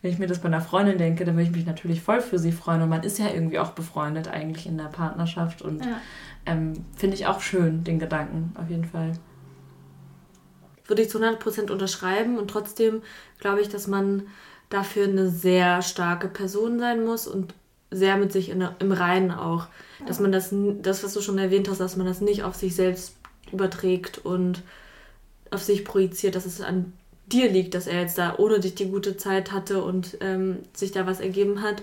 wenn 0.02 0.10
ich 0.10 0.18
mir 0.18 0.26
das 0.26 0.40
bei 0.40 0.48
einer 0.48 0.60
Freundin 0.60 0.98
denke, 0.98 1.24
dann 1.24 1.36
würde 1.36 1.48
ich 1.48 1.54
mich 1.54 1.66
natürlich 1.66 2.02
voll 2.02 2.20
für 2.20 2.40
sie 2.40 2.50
freuen. 2.50 2.82
Und 2.82 2.88
man 2.88 3.04
ist 3.04 3.20
ja 3.20 3.28
irgendwie 3.32 3.60
auch 3.60 3.70
befreundet 3.70 4.26
eigentlich 4.26 4.66
in 4.66 4.76
der 4.76 4.86
Partnerschaft. 4.86 5.62
Und 5.62 5.86
ja. 5.86 6.00
ähm, 6.46 6.72
finde 6.96 7.14
ich 7.14 7.28
auch 7.28 7.40
schön, 7.40 7.84
den 7.84 8.00
Gedanken, 8.00 8.56
auf 8.60 8.68
jeden 8.68 8.86
Fall. 8.86 9.12
Würde 10.86 11.02
ich 11.02 11.10
zu 11.10 11.18
100% 11.18 11.70
unterschreiben. 11.70 12.38
Und 12.38 12.48
trotzdem 12.48 13.02
glaube 13.38 13.60
ich, 13.60 13.68
dass 13.68 13.86
man 13.86 14.26
dafür 14.70 15.04
eine 15.04 15.28
sehr 15.28 15.82
starke 15.82 16.28
Person 16.28 16.78
sein 16.78 17.04
muss 17.04 17.26
und 17.26 17.54
sehr 17.90 18.16
mit 18.16 18.32
sich 18.32 18.50
in, 18.50 18.66
im 18.78 18.92
Reinen 18.92 19.30
auch. 19.30 19.66
Dass 20.06 20.20
man 20.20 20.32
das, 20.32 20.50
das, 20.52 21.04
was 21.04 21.14
du 21.14 21.20
schon 21.20 21.38
erwähnt 21.38 21.68
hast, 21.68 21.80
dass 21.80 21.96
man 21.96 22.06
das 22.06 22.20
nicht 22.20 22.42
auf 22.42 22.54
sich 22.54 22.74
selbst 22.74 23.14
überträgt 23.52 24.18
und 24.18 24.62
auf 25.50 25.62
sich 25.62 25.84
projiziert, 25.84 26.34
dass 26.34 26.46
es 26.46 26.60
an 26.60 26.92
dir 27.26 27.50
liegt, 27.50 27.74
dass 27.74 27.86
er 27.86 28.00
jetzt 28.00 28.18
da 28.18 28.36
ohne 28.38 28.60
dich 28.60 28.74
die 28.74 28.90
gute 28.90 29.16
Zeit 29.16 29.52
hatte 29.52 29.82
und 29.82 30.18
ähm, 30.20 30.58
sich 30.74 30.92
da 30.92 31.06
was 31.06 31.20
ergeben 31.20 31.62
hat. 31.62 31.82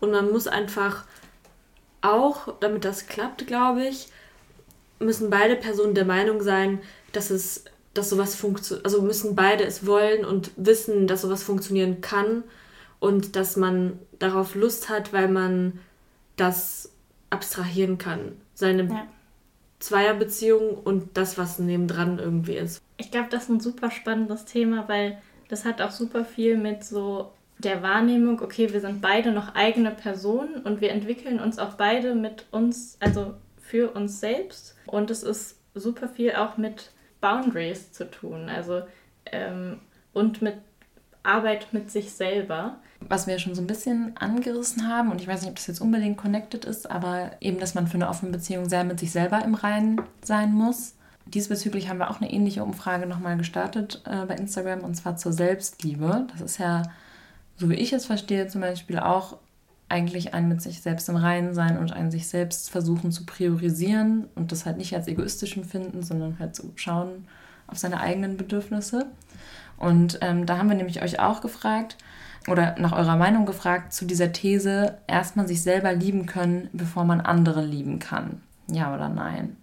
Und 0.00 0.10
man 0.10 0.30
muss 0.30 0.46
einfach 0.46 1.04
auch, 2.00 2.54
damit 2.60 2.84
das 2.84 3.06
klappt, 3.06 3.46
glaube 3.46 3.84
ich, 3.86 4.08
müssen 4.98 5.30
beide 5.30 5.56
Personen 5.56 5.94
der 5.94 6.04
Meinung 6.04 6.42
sein, 6.42 6.80
dass 7.12 7.30
es, 7.30 7.64
dass 7.94 8.10
sowas 8.10 8.34
funktioniert, 8.34 8.84
also 8.84 9.02
müssen 9.02 9.34
beide 9.34 9.64
es 9.64 9.86
wollen 9.86 10.24
und 10.24 10.52
wissen, 10.56 11.06
dass 11.06 11.22
sowas 11.22 11.42
funktionieren 11.42 12.00
kann 12.00 12.44
und 13.00 13.34
dass 13.36 13.56
man 13.56 13.98
darauf 14.18 14.54
Lust 14.54 14.88
hat, 14.88 15.12
weil 15.12 15.28
man 15.28 15.80
das 16.36 16.92
abstrahieren 17.30 17.98
kann. 17.98 18.32
Seine 18.54 18.84
ja. 18.84 19.06
Zweierbeziehung 19.80 20.74
und 20.74 21.16
das, 21.16 21.38
was 21.38 21.58
nebendran 21.58 22.18
irgendwie 22.18 22.54
ist. 22.54 22.82
Ich 22.98 23.10
glaube, 23.10 23.28
das 23.30 23.44
ist 23.44 23.48
ein 23.48 23.60
super 23.60 23.90
spannendes 23.90 24.44
Thema, 24.44 24.88
weil 24.88 25.18
das 25.48 25.64
hat 25.64 25.80
auch 25.80 25.90
super 25.90 26.24
viel 26.24 26.56
mit 26.56 26.84
so 26.84 27.32
der 27.58 27.82
Wahrnehmung, 27.82 28.40
okay, 28.40 28.72
wir 28.72 28.80
sind 28.80 29.00
beide 29.00 29.32
noch 29.32 29.54
eigene 29.54 29.90
Personen 29.90 30.62
und 30.62 30.80
wir 30.80 30.90
entwickeln 30.90 31.40
uns 31.40 31.58
auch 31.58 31.74
beide 31.74 32.14
mit 32.14 32.46
uns, 32.50 32.96
also 33.00 33.34
für 33.60 33.90
uns 33.92 34.20
selbst. 34.20 34.76
Und 34.86 35.10
es 35.10 35.22
ist 35.22 35.58
super 35.74 36.08
viel 36.08 36.32
auch 36.32 36.56
mit 36.56 36.90
Boundaries 37.20 37.92
zu 37.92 38.10
tun, 38.10 38.48
also 38.48 38.82
ähm, 39.26 39.80
und 40.12 40.42
mit 40.42 40.56
Arbeit 41.22 41.72
mit 41.72 41.90
sich 41.90 42.12
selber 42.12 42.78
was 43.08 43.26
wir 43.26 43.38
schon 43.38 43.54
so 43.54 43.62
ein 43.62 43.66
bisschen 43.66 44.16
angerissen 44.16 44.88
haben, 44.88 45.10
und 45.10 45.20
ich 45.20 45.26
weiß 45.26 45.40
nicht, 45.40 45.50
ob 45.50 45.56
das 45.56 45.66
jetzt 45.66 45.80
unbedingt 45.80 46.18
connected 46.18 46.64
ist, 46.64 46.90
aber 46.90 47.32
eben, 47.40 47.58
dass 47.58 47.74
man 47.74 47.86
für 47.86 47.94
eine 47.94 48.08
offene 48.08 48.32
Beziehung 48.32 48.68
sehr 48.68 48.84
mit 48.84 49.00
sich 49.00 49.10
selber 49.10 49.42
im 49.44 49.54
Reinen 49.54 50.02
sein 50.22 50.52
muss. 50.52 50.94
Diesbezüglich 51.26 51.88
haben 51.88 51.98
wir 51.98 52.10
auch 52.10 52.20
eine 52.20 52.30
ähnliche 52.30 52.62
Umfrage 52.62 53.06
nochmal 53.06 53.36
gestartet 53.36 54.02
äh, 54.04 54.26
bei 54.26 54.34
Instagram, 54.34 54.80
und 54.80 54.94
zwar 54.94 55.16
zur 55.16 55.32
Selbstliebe. 55.32 56.26
Das 56.30 56.40
ist 56.40 56.58
ja, 56.58 56.82
so 57.56 57.70
wie 57.70 57.74
ich 57.74 57.92
es 57.92 58.06
verstehe, 58.06 58.48
zum 58.48 58.60
Beispiel 58.60 58.98
auch 58.98 59.38
eigentlich 59.90 60.34
ein 60.34 60.48
mit 60.48 60.62
sich 60.62 60.80
selbst 60.80 61.08
im 61.08 61.16
Reinen 61.16 61.54
sein 61.54 61.78
und 61.78 61.92
ein 61.92 62.10
sich 62.10 62.28
selbst 62.28 62.70
versuchen 62.70 63.12
zu 63.12 63.26
priorisieren 63.26 64.28
und 64.34 64.52
das 64.52 64.64
halt 64.64 64.78
nicht 64.78 64.94
als 64.94 65.08
egoistisch 65.08 65.56
empfinden, 65.56 66.02
sondern 66.02 66.38
halt 66.38 66.54
zu 66.54 66.62
so 66.62 66.72
schauen 66.76 67.26
auf 67.66 67.78
seine 67.78 68.00
eigenen 68.00 68.36
Bedürfnisse. 68.36 69.06
Und 69.76 70.18
ähm, 70.22 70.46
da 70.46 70.58
haben 70.58 70.68
wir 70.68 70.76
nämlich 70.76 71.02
euch 71.02 71.20
auch 71.20 71.40
gefragt, 71.40 71.96
oder 72.48 72.74
nach 72.78 72.92
eurer 72.92 73.16
Meinung 73.16 73.46
gefragt 73.46 73.92
zu 73.92 74.06
dieser 74.06 74.32
These, 74.32 74.98
erstmal 75.06 75.46
sich 75.46 75.62
selber 75.62 75.92
lieben 75.92 76.26
können, 76.26 76.68
bevor 76.72 77.04
man 77.04 77.20
andere 77.20 77.64
lieben 77.64 77.98
kann. 77.98 78.40
Ja 78.68 78.94
oder 78.94 79.08
nein? 79.08 79.56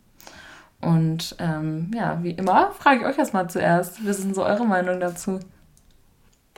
Und 0.80 1.36
ähm, 1.40 1.92
ja, 1.96 2.24
wie 2.24 2.32
immer, 2.32 2.72
frage 2.72 3.00
ich 3.00 3.06
euch 3.06 3.18
erstmal 3.18 3.50
zuerst. 3.50 4.06
Was 4.06 4.20
ist 4.20 4.26
denn 4.26 4.34
so 4.34 4.46
eure 4.46 4.66
Meinung 4.66 5.00
dazu? 5.00 5.40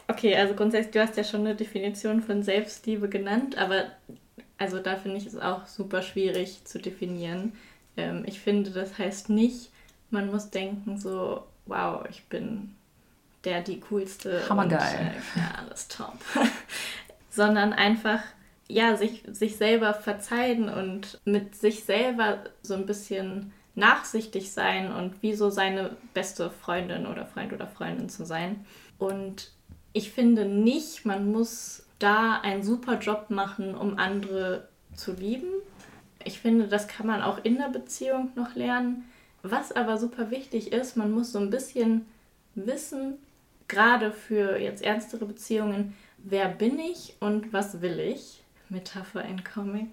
Okay, 0.10 0.36
also 0.36 0.55
grundsätzlich, 0.55 0.91
du 0.91 1.01
hast 1.01 1.18
ja 1.18 1.24
schon 1.24 1.41
eine 1.41 1.55
Definition 1.55 2.24
von 2.24 2.41
Selbstliebe 2.41 3.10
genannt, 3.10 3.57
aber 3.60 3.86
also 4.57 4.80
da 4.80 4.95
finde 4.95 5.18
ich 5.18 5.28
es 5.28 5.38
auch 5.38 5.68
super 5.68 6.01
schwierig 6.01 6.66
zu 6.66 6.80
definieren. 6.80 7.53
Ähm, 7.95 8.24
ich 8.26 8.39
finde, 8.39 8.72
das 8.72 8.97
heißt 8.97 9.30
nicht, 9.30 9.70
man 10.10 10.32
muss 10.32 10.49
denken 10.49 10.97
so, 10.97 11.43
wow, 11.68 12.03
ich 12.10 12.26
bin 12.26 12.76
der 13.43 13.62
die 13.62 13.80
coolste. 13.82 14.49
Hammergeil. 14.49 14.80
Und, 14.80 15.05
äh, 15.05 15.39
ja, 15.39 15.51
alles 15.60 15.88
top. 15.88 16.18
Sondern 17.30 17.72
einfach, 17.72 18.22
ja, 18.68 18.97
sich, 18.97 19.24
sich 19.32 19.57
selber 19.57 19.93
verzeihen 19.93 20.70
und 20.70 21.20
mit 21.24 21.55
sich 21.55 21.84
selber 21.84 22.39
so 22.64 22.74
ein 22.74 22.88
bisschen 22.88 23.53
nachsichtig 23.76 24.51
sein 24.51 24.91
und 24.91 25.22
wie 25.22 25.36
so 25.36 25.51
seine 25.51 25.95
beste 26.16 26.49
Freundin 26.49 27.05
oder 27.05 27.28
Freund 27.28 27.53
oder 27.53 27.68
Freundin 27.68 28.10
zu 28.10 28.26
sein. 28.26 28.66
Und 28.97 29.51
ich 29.94 30.12
finde 30.12 30.46
nicht, 30.46 31.06
man 31.06 31.32
muss 31.32 31.84
da 32.00 32.40
einen 32.42 32.64
super 32.64 33.00
Job 33.00 33.30
machen, 33.30 33.76
um 33.76 33.98
andere 33.98 34.68
zu 34.96 35.14
lieben. 35.14 35.50
Ich 36.24 36.40
finde, 36.40 36.68
das 36.68 36.88
kann 36.88 37.08
man 37.08 37.22
auch 37.22 37.44
in 37.44 37.58
der 37.58 37.70
Beziehung 37.70 38.32
noch 38.36 38.56
lernen. 38.56 39.06
Was 39.42 39.72
aber 39.72 39.98
super 39.98 40.32
wichtig 40.32 40.72
ist, 40.72 40.98
man 40.98 41.12
muss 41.12 41.32
so 41.32 41.40
ein 41.40 41.50
bisschen 41.50 42.06
wissen, 42.56 43.18
gerade 43.68 44.12
für 44.12 44.58
jetzt 44.58 44.84
ernstere 44.84 45.26
Beziehungen, 45.26 45.96
wer 46.18 46.50
bin 46.50 46.78
ich 46.80 47.16
und 47.20 47.54
was 47.54 47.82
will 47.82 48.00
ich? 48.00 48.44
Metapher 48.68 49.24
in 49.24 49.44
Comic. 49.44 49.88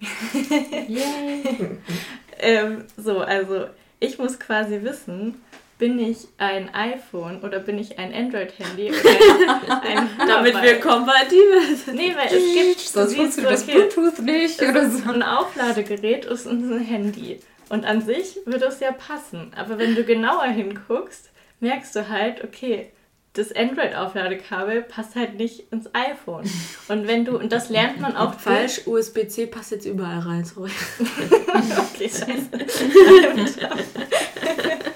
Yay! 0.87 1.77
ähm, 2.39 2.83
so, 2.95 3.19
also 3.19 3.67
ich 3.99 4.19
muss 4.19 4.39
quasi 4.39 4.83
wissen, 4.83 5.41
bin 5.77 5.99
ich 5.99 6.27
ein 6.37 6.73
iPhone 6.73 7.41
oder 7.41 7.59
bin 7.59 7.77
ich 7.77 7.99
ein 7.99 8.13
Android-Handy 8.13 8.91
Damit 10.27 10.61
wir 10.61 10.79
kompatibel 10.79 11.75
sind. 11.75 11.95
Nee, 11.95 12.15
weil 12.15 12.27
es 12.27 12.53
gibt 12.53 12.79
sonst 12.79 13.15
funktioniert 13.15 13.53
das 13.53 13.63
Bluetooth 13.63 14.19
nicht 14.19 14.61
oder 14.61 14.89
so. 14.89 15.09
Ein 15.09 15.23
Aufladegerät 15.23 16.25
ist 16.25 16.47
ein 16.47 16.79
Handy. 16.79 17.39
Und 17.69 17.85
an 17.85 18.01
sich 18.01 18.39
würde 18.45 18.65
es 18.65 18.79
ja 18.79 18.91
passen. 18.91 19.51
Aber 19.55 19.77
wenn 19.77 19.93
du 19.93 20.03
genauer 20.03 20.45
hinguckst, 20.45 21.29
merkst 21.59 21.95
du 21.95 22.09
halt, 22.09 22.43
okay, 22.43 22.91
das 23.33 23.55
Android-Aufladekabel 23.55 24.81
passt 24.81 25.15
halt 25.15 25.35
nicht 25.35 25.71
ins 25.71 25.93
iPhone. 25.93 26.49
Und 26.87 27.07
wenn 27.07 27.23
du, 27.23 27.37
und 27.37 27.51
das 27.51 27.69
lernt 27.69 27.99
man 27.99 28.15
auch 28.15 28.39
falsch, 28.39 28.87
USB-C 28.87 29.45
passt 29.45 29.71
jetzt 29.71 29.85
überall 29.85 30.19
rein, 30.19 30.43
sorry. 30.43 30.71
okay, 31.93 32.09
scheiße. 32.09 32.49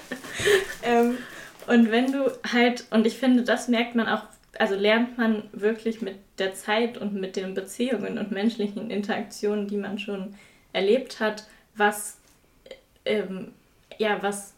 ähm, 0.82 1.18
und 1.66 1.90
wenn 1.90 2.12
du 2.12 2.30
halt, 2.52 2.86
und 2.90 3.06
ich 3.06 3.16
finde, 3.18 3.42
das 3.42 3.68
merkt 3.68 3.94
man 3.94 4.08
auch, 4.08 4.24
also 4.58 4.74
lernt 4.74 5.16
man 5.16 5.44
wirklich 5.52 6.02
mit 6.02 6.16
der 6.38 6.54
Zeit 6.54 6.98
und 6.98 7.14
mit 7.14 7.36
den 7.36 7.54
Beziehungen 7.54 8.18
und 8.18 8.32
menschlichen 8.32 8.90
Interaktionen, 8.90 9.68
die 9.68 9.76
man 9.76 9.98
schon 9.98 10.34
erlebt 10.72 11.20
hat, 11.20 11.46
was, 11.74 12.18
ähm, 13.04 13.52
ja, 13.98 14.22
was 14.22 14.54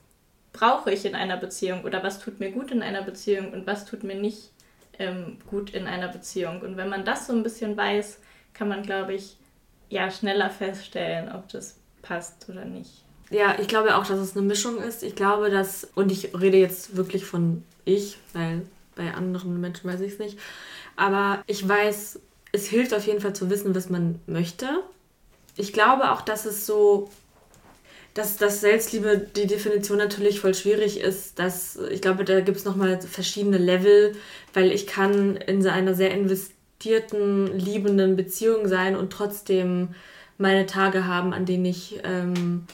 brauche 0.52 0.92
ich 0.92 1.04
in 1.04 1.14
einer 1.14 1.36
Beziehung 1.36 1.84
oder 1.84 2.02
was 2.02 2.20
tut 2.20 2.40
mir 2.40 2.50
gut 2.50 2.70
in 2.70 2.82
einer 2.82 3.02
Beziehung 3.02 3.52
und 3.52 3.66
was 3.66 3.84
tut 3.84 4.04
mir 4.04 4.14
nicht 4.14 4.50
ähm, 4.98 5.38
gut 5.50 5.70
in 5.70 5.86
einer 5.86 6.08
Beziehung. 6.08 6.60
Und 6.60 6.76
wenn 6.76 6.88
man 6.88 7.04
das 7.04 7.26
so 7.26 7.32
ein 7.32 7.42
bisschen 7.42 7.76
weiß, 7.76 8.20
kann 8.52 8.68
man, 8.68 8.82
glaube 8.82 9.14
ich, 9.14 9.36
ja, 9.90 10.10
schneller 10.10 10.50
feststellen, 10.50 11.30
ob 11.32 11.48
das 11.48 11.78
passt 12.02 12.48
oder 12.48 12.64
nicht. 12.64 13.03
Ja, 13.30 13.56
ich 13.58 13.68
glaube 13.68 13.96
auch, 13.96 14.06
dass 14.06 14.18
es 14.18 14.36
eine 14.36 14.46
Mischung 14.46 14.78
ist. 14.78 15.02
Ich 15.02 15.14
glaube, 15.14 15.50
dass, 15.50 15.88
und 15.94 16.12
ich 16.12 16.34
rede 16.38 16.58
jetzt 16.58 16.96
wirklich 16.96 17.24
von 17.24 17.64
ich, 17.84 18.18
weil 18.32 18.62
bei 18.96 19.12
anderen 19.12 19.60
Menschen 19.60 19.90
weiß 19.90 20.00
ich 20.00 20.12
es 20.14 20.18
nicht, 20.18 20.38
aber 20.96 21.42
ich 21.46 21.68
weiß, 21.68 22.20
es 22.52 22.66
hilft 22.66 22.94
auf 22.94 23.06
jeden 23.06 23.20
Fall 23.20 23.34
zu 23.34 23.50
wissen, 23.50 23.74
was 23.74 23.90
man 23.90 24.20
möchte. 24.26 24.66
Ich 25.56 25.72
glaube 25.72 26.12
auch, 26.12 26.20
dass 26.20 26.46
es 26.46 26.66
so 26.66 27.10
dass, 28.14 28.36
dass 28.36 28.60
Selbstliebe 28.60 29.18
die 29.18 29.48
Definition 29.48 29.98
natürlich 29.98 30.40
voll 30.40 30.54
schwierig 30.54 31.00
ist. 31.00 31.38
Dass, 31.40 31.76
ich 31.90 32.00
glaube, 32.00 32.24
da 32.24 32.40
gibt 32.40 32.56
es 32.56 32.64
nochmal 32.64 33.00
verschiedene 33.02 33.58
Level, 33.58 34.14
weil 34.52 34.70
ich 34.70 34.86
kann 34.86 35.36
in 35.36 35.66
einer 35.66 35.94
sehr 35.94 36.12
investierten, 36.12 37.58
liebenden 37.58 38.16
Beziehung 38.16 38.68
sein 38.68 38.94
und 38.96 39.12
trotzdem 39.12 39.88
meine 40.38 40.66
Tage 40.66 41.06
haben, 41.06 41.32
an 41.32 41.44
denen 41.44 41.64
ich 41.64 42.00
ähm, 42.04 42.66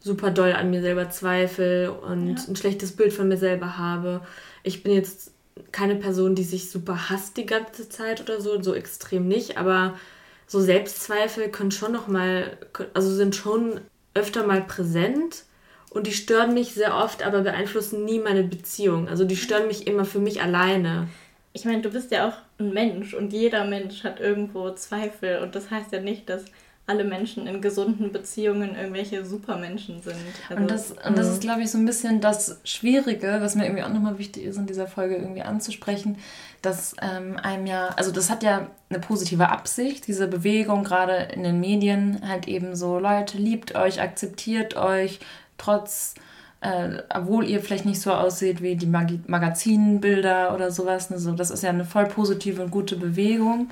super 0.00 0.30
doll 0.30 0.52
an 0.52 0.70
mir 0.70 0.80
selber 0.80 1.10
zweifle 1.10 1.92
und 1.92 2.36
ja. 2.36 2.44
ein 2.48 2.56
schlechtes 2.56 2.92
Bild 2.92 3.12
von 3.12 3.28
mir 3.28 3.36
selber 3.36 3.78
habe. 3.78 4.20
Ich 4.62 4.82
bin 4.82 4.92
jetzt 4.92 5.32
keine 5.72 5.96
Person, 5.96 6.34
die 6.34 6.44
sich 6.44 6.70
super 6.70 7.10
hasst 7.10 7.36
die 7.36 7.46
ganze 7.46 7.88
Zeit 7.88 8.20
oder 8.20 8.40
so, 8.40 8.62
so 8.62 8.74
extrem 8.74 9.26
nicht, 9.26 9.58
aber 9.58 9.98
so 10.46 10.60
Selbstzweifel 10.60 11.50
können 11.50 11.72
schon 11.72 11.92
noch 11.92 12.08
mal, 12.08 12.56
also 12.94 13.12
sind 13.12 13.34
schon 13.34 13.80
öfter 14.14 14.46
mal 14.46 14.62
präsent 14.62 15.44
und 15.90 16.06
die 16.06 16.12
stören 16.12 16.54
mich 16.54 16.74
sehr 16.74 16.96
oft, 16.96 17.24
aber 17.24 17.42
beeinflussen 17.42 18.04
nie 18.04 18.18
meine 18.18 18.44
Beziehung. 18.44 19.08
Also 19.08 19.24
die 19.24 19.36
stören 19.36 19.66
mich 19.66 19.86
immer 19.86 20.04
für 20.04 20.20
mich 20.20 20.42
alleine. 20.42 21.08
Ich 21.52 21.64
meine, 21.64 21.82
du 21.82 21.90
bist 21.90 22.12
ja 22.12 22.28
auch 22.28 22.34
ein 22.58 22.72
Mensch 22.72 23.14
und 23.14 23.32
jeder 23.32 23.64
Mensch 23.64 24.04
hat 24.04 24.20
irgendwo 24.20 24.70
Zweifel 24.72 25.38
und 25.40 25.54
das 25.54 25.70
heißt 25.70 25.92
ja 25.92 26.00
nicht, 26.00 26.28
dass 26.28 26.44
alle 26.88 27.04
Menschen 27.04 27.46
in 27.46 27.60
gesunden 27.60 28.12
Beziehungen 28.12 28.74
irgendwelche 28.74 29.24
Supermenschen 29.24 30.00
sind. 30.02 30.16
Also, 30.48 30.62
und 30.62 30.70
das, 30.70 30.90
und 31.06 31.18
das 31.18 31.28
ist, 31.28 31.42
glaube 31.42 31.62
ich, 31.62 31.70
so 31.70 31.76
ein 31.76 31.84
bisschen 31.84 32.20
das 32.20 32.60
Schwierige, 32.64 33.38
was 33.40 33.54
mir 33.54 33.66
irgendwie 33.66 33.82
auch 33.82 33.92
nochmal 33.92 34.18
wichtig 34.18 34.44
ist, 34.44 34.56
in 34.56 34.66
dieser 34.66 34.86
Folge 34.86 35.16
irgendwie 35.16 35.42
anzusprechen, 35.42 36.16
dass 36.62 36.96
ähm, 37.02 37.36
einem 37.36 37.66
ja, 37.66 37.88
also 37.88 38.10
das 38.10 38.30
hat 38.30 38.42
ja 38.42 38.68
eine 38.88 39.00
positive 39.00 39.50
Absicht, 39.50 40.06
diese 40.06 40.26
Bewegung 40.28 40.82
gerade 40.82 41.28
in 41.34 41.42
den 41.42 41.60
Medien, 41.60 42.20
halt 42.26 42.48
eben 42.48 42.74
so, 42.74 42.98
Leute, 42.98 43.36
liebt 43.36 43.74
euch, 43.74 44.00
akzeptiert 44.00 44.74
euch, 44.74 45.20
trotz, 45.58 46.14
äh, 46.62 47.02
obwohl 47.14 47.46
ihr 47.46 47.60
vielleicht 47.60 47.84
nicht 47.84 48.00
so 48.00 48.12
aussieht 48.12 48.62
wie 48.62 48.76
die 48.76 48.86
Mag 48.86 49.10
Magazinbilder 49.26 50.54
oder 50.54 50.70
sowas. 50.70 51.10
Ne, 51.10 51.18
so, 51.18 51.32
das 51.32 51.50
ist 51.50 51.62
ja 51.62 51.68
eine 51.68 51.84
voll 51.84 52.06
positive 52.06 52.62
und 52.62 52.70
gute 52.70 52.96
Bewegung. 52.96 53.68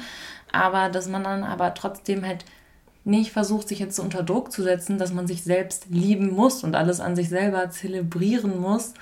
Aber 0.53 0.91
dass 0.91 1.09
man 1.09 1.25
dann 1.25 1.45
aber 1.45 1.75
trotzdem 1.75 2.25
halt 2.27 2.45
nicht 3.07 3.33
versucht, 3.33 3.69
sich 3.69 3.79
jetzt 3.79 3.97
so 3.97 4.03
unter 4.03 4.23
Druck 4.23 4.53
zu 4.53 4.63
setzen, 4.63 4.99
dass 4.99 5.13
man 5.13 5.27
sich 5.27 5.45
selbst 5.45 5.87
lieben 5.91 6.31
muss 6.35 6.65
und 6.65 6.75
alles 6.75 7.01
an 7.01 7.17
sich 7.17 7.29
selber 7.29 7.71
zelebrieren 7.71 8.61
muss. 8.61 8.95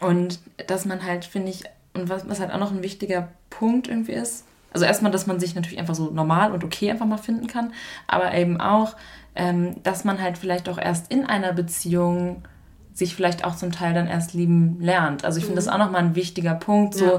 Und 0.00 0.40
dass 0.66 0.84
man 0.84 1.04
halt, 1.04 1.24
finde 1.24 1.50
ich, 1.50 1.64
und 1.94 2.08
was, 2.08 2.28
was 2.28 2.40
halt 2.40 2.52
auch 2.52 2.58
noch 2.58 2.72
ein 2.72 2.82
wichtiger 2.82 3.28
Punkt 3.50 3.88
irgendwie 3.88 4.12
ist, 4.12 4.44
also 4.72 4.84
erstmal, 4.84 5.10
dass 5.10 5.26
man 5.26 5.40
sich 5.40 5.54
natürlich 5.54 5.78
einfach 5.78 5.94
so 5.94 6.10
normal 6.10 6.52
und 6.52 6.62
okay 6.62 6.90
einfach 6.90 7.06
mal 7.06 7.16
finden 7.16 7.46
kann, 7.46 7.72
aber 8.06 8.34
eben 8.34 8.60
auch, 8.60 8.96
ähm, 9.34 9.82
dass 9.82 10.04
man 10.04 10.20
halt 10.20 10.36
vielleicht 10.36 10.68
auch 10.68 10.78
erst 10.78 11.10
in 11.10 11.24
einer 11.24 11.52
Beziehung 11.52 12.42
sich 12.98 13.14
vielleicht 13.14 13.44
auch 13.44 13.54
zum 13.54 13.70
Teil 13.70 13.94
dann 13.94 14.08
erst 14.08 14.34
lieben 14.34 14.78
lernt. 14.80 15.24
Also 15.24 15.38
ich 15.38 15.44
finde 15.44 15.60
mhm. 15.60 15.64
das 15.64 15.72
auch 15.72 15.78
nochmal 15.78 16.02
ein 16.02 16.14
wichtiger 16.16 16.54
Punkt. 16.54 16.94
So, 16.94 17.04
ja, 17.04 17.18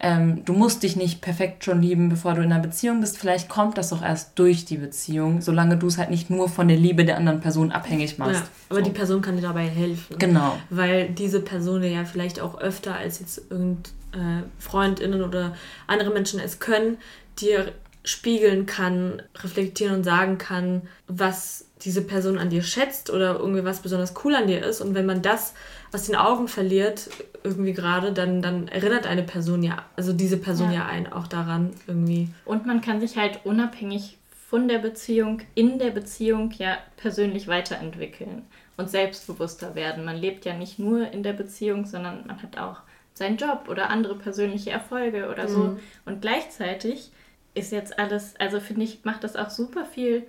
ähm, 0.00 0.42
du 0.46 0.54
musst 0.54 0.82
dich 0.82 0.96
nicht 0.96 1.20
perfekt 1.20 1.64
schon 1.64 1.82
lieben, 1.82 2.08
bevor 2.08 2.34
du 2.34 2.40
in 2.40 2.50
einer 2.50 2.62
Beziehung 2.62 3.02
bist. 3.02 3.18
Vielleicht 3.18 3.50
kommt 3.50 3.76
das 3.76 3.90
doch 3.90 4.02
erst 4.02 4.38
durch 4.38 4.64
die 4.64 4.78
Beziehung, 4.78 5.42
solange 5.42 5.76
du 5.76 5.86
es 5.86 5.98
halt 5.98 6.08
nicht 6.08 6.30
nur 6.30 6.48
von 6.48 6.66
der 6.66 6.78
Liebe 6.78 7.04
der 7.04 7.18
anderen 7.18 7.40
Person 7.40 7.72
abhängig 7.72 8.16
machst. 8.16 8.40
Ja, 8.40 8.48
aber 8.70 8.78
so. 8.78 8.86
die 8.86 8.90
Person 8.90 9.20
kann 9.20 9.36
dir 9.36 9.42
dabei 9.42 9.66
helfen. 9.66 10.18
Genau. 10.18 10.56
Weil 10.70 11.10
diese 11.10 11.40
Person 11.40 11.82
ja 11.82 12.06
vielleicht 12.06 12.40
auch 12.40 12.58
öfter 12.58 12.94
als 12.94 13.20
jetzt 13.20 13.50
irgendein 13.50 13.82
äh, 14.12 14.42
Freundinnen 14.58 15.22
oder 15.22 15.54
andere 15.86 16.08
Menschen 16.08 16.40
es 16.40 16.58
können, 16.58 16.96
dir 17.38 17.72
spiegeln 18.02 18.64
kann, 18.64 19.20
reflektieren 19.42 19.96
und 19.96 20.04
sagen 20.04 20.38
kann, 20.38 20.82
was 21.06 21.66
diese 21.88 22.02
Person 22.02 22.36
an 22.36 22.50
dir 22.50 22.62
schätzt 22.62 23.08
oder 23.08 23.38
irgendwie 23.38 23.64
was 23.64 23.80
besonders 23.80 24.12
cool 24.22 24.34
an 24.34 24.46
dir 24.46 24.62
ist. 24.62 24.82
Und 24.82 24.94
wenn 24.94 25.06
man 25.06 25.22
das 25.22 25.54
aus 25.90 26.04
den 26.04 26.16
Augen 26.16 26.46
verliert, 26.46 27.08
irgendwie 27.42 27.72
gerade, 27.72 28.12
dann, 28.12 28.42
dann 28.42 28.68
erinnert 28.68 29.06
eine 29.06 29.22
Person 29.22 29.62
ja, 29.62 29.86
also 29.96 30.12
diese 30.12 30.36
Person 30.36 30.70
ja. 30.70 30.80
ja 30.80 30.86
einen 30.86 31.10
auch 31.10 31.26
daran 31.26 31.70
irgendwie. 31.86 32.28
Und 32.44 32.66
man 32.66 32.82
kann 32.82 33.00
sich 33.00 33.16
halt 33.16 33.40
unabhängig 33.44 34.18
von 34.50 34.68
der 34.68 34.80
Beziehung, 34.80 35.40
in 35.54 35.78
der 35.78 35.90
Beziehung 35.90 36.50
ja 36.58 36.76
persönlich 36.98 37.48
weiterentwickeln 37.48 38.42
und 38.76 38.90
selbstbewusster 38.90 39.74
werden. 39.74 40.04
Man 40.04 40.16
lebt 40.18 40.44
ja 40.44 40.52
nicht 40.52 40.78
nur 40.78 41.10
in 41.10 41.22
der 41.22 41.32
Beziehung, 41.32 41.86
sondern 41.86 42.26
man 42.26 42.42
hat 42.42 42.58
auch 42.58 42.80
seinen 43.14 43.38
Job 43.38 43.64
oder 43.70 43.88
andere 43.88 44.14
persönliche 44.14 44.70
Erfolge 44.72 45.30
oder 45.30 45.48
so. 45.48 45.58
Mhm. 45.58 45.78
Und 46.04 46.20
gleichzeitig 46.20 47.12
ist 47.54 47.72
jetzt 47.72 47.98
alles, 47.98 48.36
also 48.38 48.60
finde 48.60 48.84
ich, 48.84 49.06
macht 49.06 49.24
das 49.24 49.36
auch 49.36 49.48
super 49.48 49.86
viel 49.86 50.26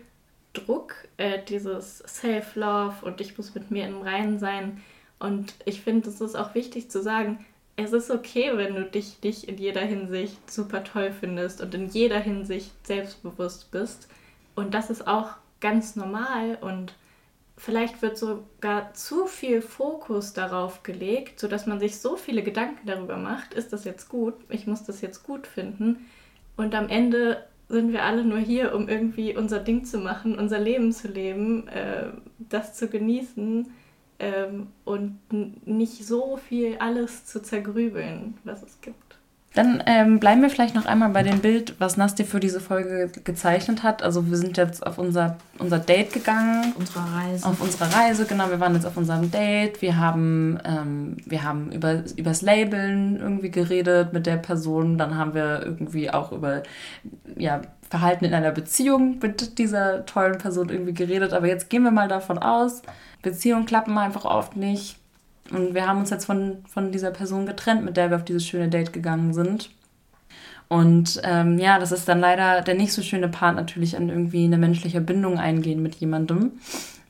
Druck, 0.53 0.95
äh, 1.17 1.39
dieses 1.47 1.99
Self-Love 1.99 3.05
und 3.05 3.21
ich 3.21 3.37
muss 3.37 3.53
mit 3.53 3.71
mir 3.71 3.87
im 3.87 4.01
Reinen 4.01 4.39
sein. 4.39 4.81
Und 5.19 5.53
ich 5.65 5.81
finde, 5.81 6.09
es 6.09 6.21
ist 6.21 6.35
auch 6.35 6.55
wichtig 6.55 6.89
zu 6.89 7.01
sagen, 7.01 7.45
es 7.75 7.93
ist 7.93 8.11
okay, 8.11 8.51
wenn 8.55 8.75
du 8.75 8.83
dich 8.83 9.17
nicht 9.23 9.45
in 9.45 9.57
jeder 9.57 9.81
Hinsicht 9.81 10.51
super 10.51 10.83
toll 10.83 11.11
findest 11.17 11.61
und 11.61 11.73
in 11.73 11.87
jeder 11.87 12.19
Hinsicht 12.19 12.71
selbstbewusst 12.85 13.71
bist. 13.71 14.09
Und 14.55 14.73
das 14.73 14.89
ist 14.89 15.07
auch 15.07 15.31
ganz 15.61 15.95
normal 15.95 16.57
und 16.59 16.93
vielleicht 17.57 18.01
wird 18.01 18.17
sogar 18.17 18.93
zu 18.93 19.27
viel 19.27 19.61
Fokus 19.61 20.33
darauf 20.33 20.83
gelegt, 20.83 21.39
sodass 21.39 21.67
man 21.67 21.79
sich 21.79 21.99
so 21.99 22.15
viele 22.15 22.41
Gedanken 22.43 22.87
darüber 22.87 23.17
macht, 23.17 23.53
ist 23.53 23.71
das 23.73 23.83
jetzt 23.83 24.09
gut, 24.09 24.33
ich 24.49 24.65
muss 24.65 24.83
das 24.83 25.01
jetzt 25.01 25.23
gut 25.23 25.45
finden. 25.45 26.09
Und 26.57 26.75
am 26.75 26.89
Ende 26.89 27.45
sind 27.69 27.93
wir 27.93 28.03
alle 28.03 28.25
nur 28.25 28.39
hier, 28.39 28.73
um 28.75 28.89
irgendwie 28.89 29.37
unser 29.37 29.59
Ding 29.59 29.85
zu 29.85 29.99
machen, 29.99 30.37
unser 30.37 30.59
Leben 30.59 30.91
zu 30.91 31.07
leben, 31.07 31.67
äh, 31.67 32.07
das 32.39 32.73
zu 32.73 32.87
genießen 32.87 33.67
ähm, 34.17 34.67
und 34.85 35.19
nicht 35.65 36.05
so 36.05 36.37
viel 36.37 36.77
alles 36.79 37.25
zu 37.25 37.41
zergrübeln, 37.41 38.37
was 38.43 38.63
es 38.63 38.81
gibt. 38.81 39.08
Dann 39.59 39.83
ähm, 39.87 40.21
bleiben 40.21 40.41
wir 40.41 40.49
vielleicht 40.49 40.73
noch 40.73 40.85
einmal 40.85 41.09
bei 41.09 41.21
dem 41.21 41.39
Bild, 41.39 41.75
was 41.79 41.97
Nasti 41.97 42.23
für 42.23 42.39
diese 42.39 42.61
Folge 42.61 43.11
gezeichnet 43.25 43.83
hat. 43.83 44.03
Also 44.03 44.29
wir 44.29 44.37
sind 44.37 44.55
jetzt 44.55 44.87
auf 44.87 44.97
unser, 44.97 45.35
unser 45.57 45.79
Date 45.79 46.13
gegangen. 46.13 46.73
Unsere 46.79 47.01
Reise. 47.13 47.45
Auf 47.45 47.59
unserer 47.59 47.93
Reise, 47.93 48.23
genau. 48.23 48.49
Wir 48.49 48.61
waren 48.61 48.73
jetzt 48.73 48.85
auf 48.85 48.95
unserem 48.95 49.31
Date. 49.31 49.81
Wir 49.81 49.97
haben, 49.97 50.59
ähm, 50.63 51.17
wir 51.25 51.43
haben 51.43 51.73
über, 51.73 52.03
übers 52.15 52.41
Labeln 52.41 53.17
irgendwie 53.17 53.51
geredet 53.51 54.13
mit 54.13 54.27
der 54.27 54.37
Person. 54.37 54.97
Dann 54.97 55.17
haben 55.17 55.33
wir 55.33 55.61
irgendwie 55.65 56.09
auch 56.09 56.31
über 56.31 56.63
ja, 57.35 57.59
Verhalten 57.89 58.23
in 58.23 58.33
einer 58.33 58.51
Beziehung 58.51 59.19
mit 59.21 59.57
dieser 59.59 60.05
tollen 60.05 60.37
Person 60.37 60.69
irgendwie 60.69 60.93
geredet. 60.93 61.33
Aber 61.33 61.47
jetzt 61.47 61.69
gehen 61.69 61.83
wir 61.83 61.91
mal 61.91 62.07
davon 62.07 62.37
aus, 62.37 62.81
Beziehungen 63.21 63.65
klappen 63.65 63.97
einfach 63.97 64.23
oft 64.23 64.55
nicht. 64.55 64.95
Und 65.51 65.73
wir 65.73 65.87
haben 65.87 65.99
uns 65.99 66.09
jetzt 66.09 66.25
von, 66.25 66.63
von 66.67 66.91
dieser 66.91 67.11
Person 67.11 67.45
getrennt, 67.45 67.83
mit 67.83 67.97
der 67.97 68.09
wir 68.09 68.17
auf 68.17 68.25
dieses 68.25 68.45
schöne 68.45 68.69
Date 68.69 68.93
gegangen 68.93 69.33
sind. 69.33 69.71
Und 70.67 71.19
ähm, 71.23 71.57
ja, 71.57 71.79
das 71.79 71.91
ist 71.91 72.07
dann 72.07 72.19
leider 72.19 72.61
der 72.61 72.75
nicht 72.75 72.93
so 72.93 73.01
schöne 73.01 73.27
Part 73.27 73.55
natürlich 73.55 73.97
an 73.97 74.09
irgendwie 74.09 74.45
eine 74.45 74.59
menschliche 74.59 75.01
Bindung 75.01 75.39
eingehen 75.39 75.81
mit 75.81 75.95
jemandem. 75.95 76.53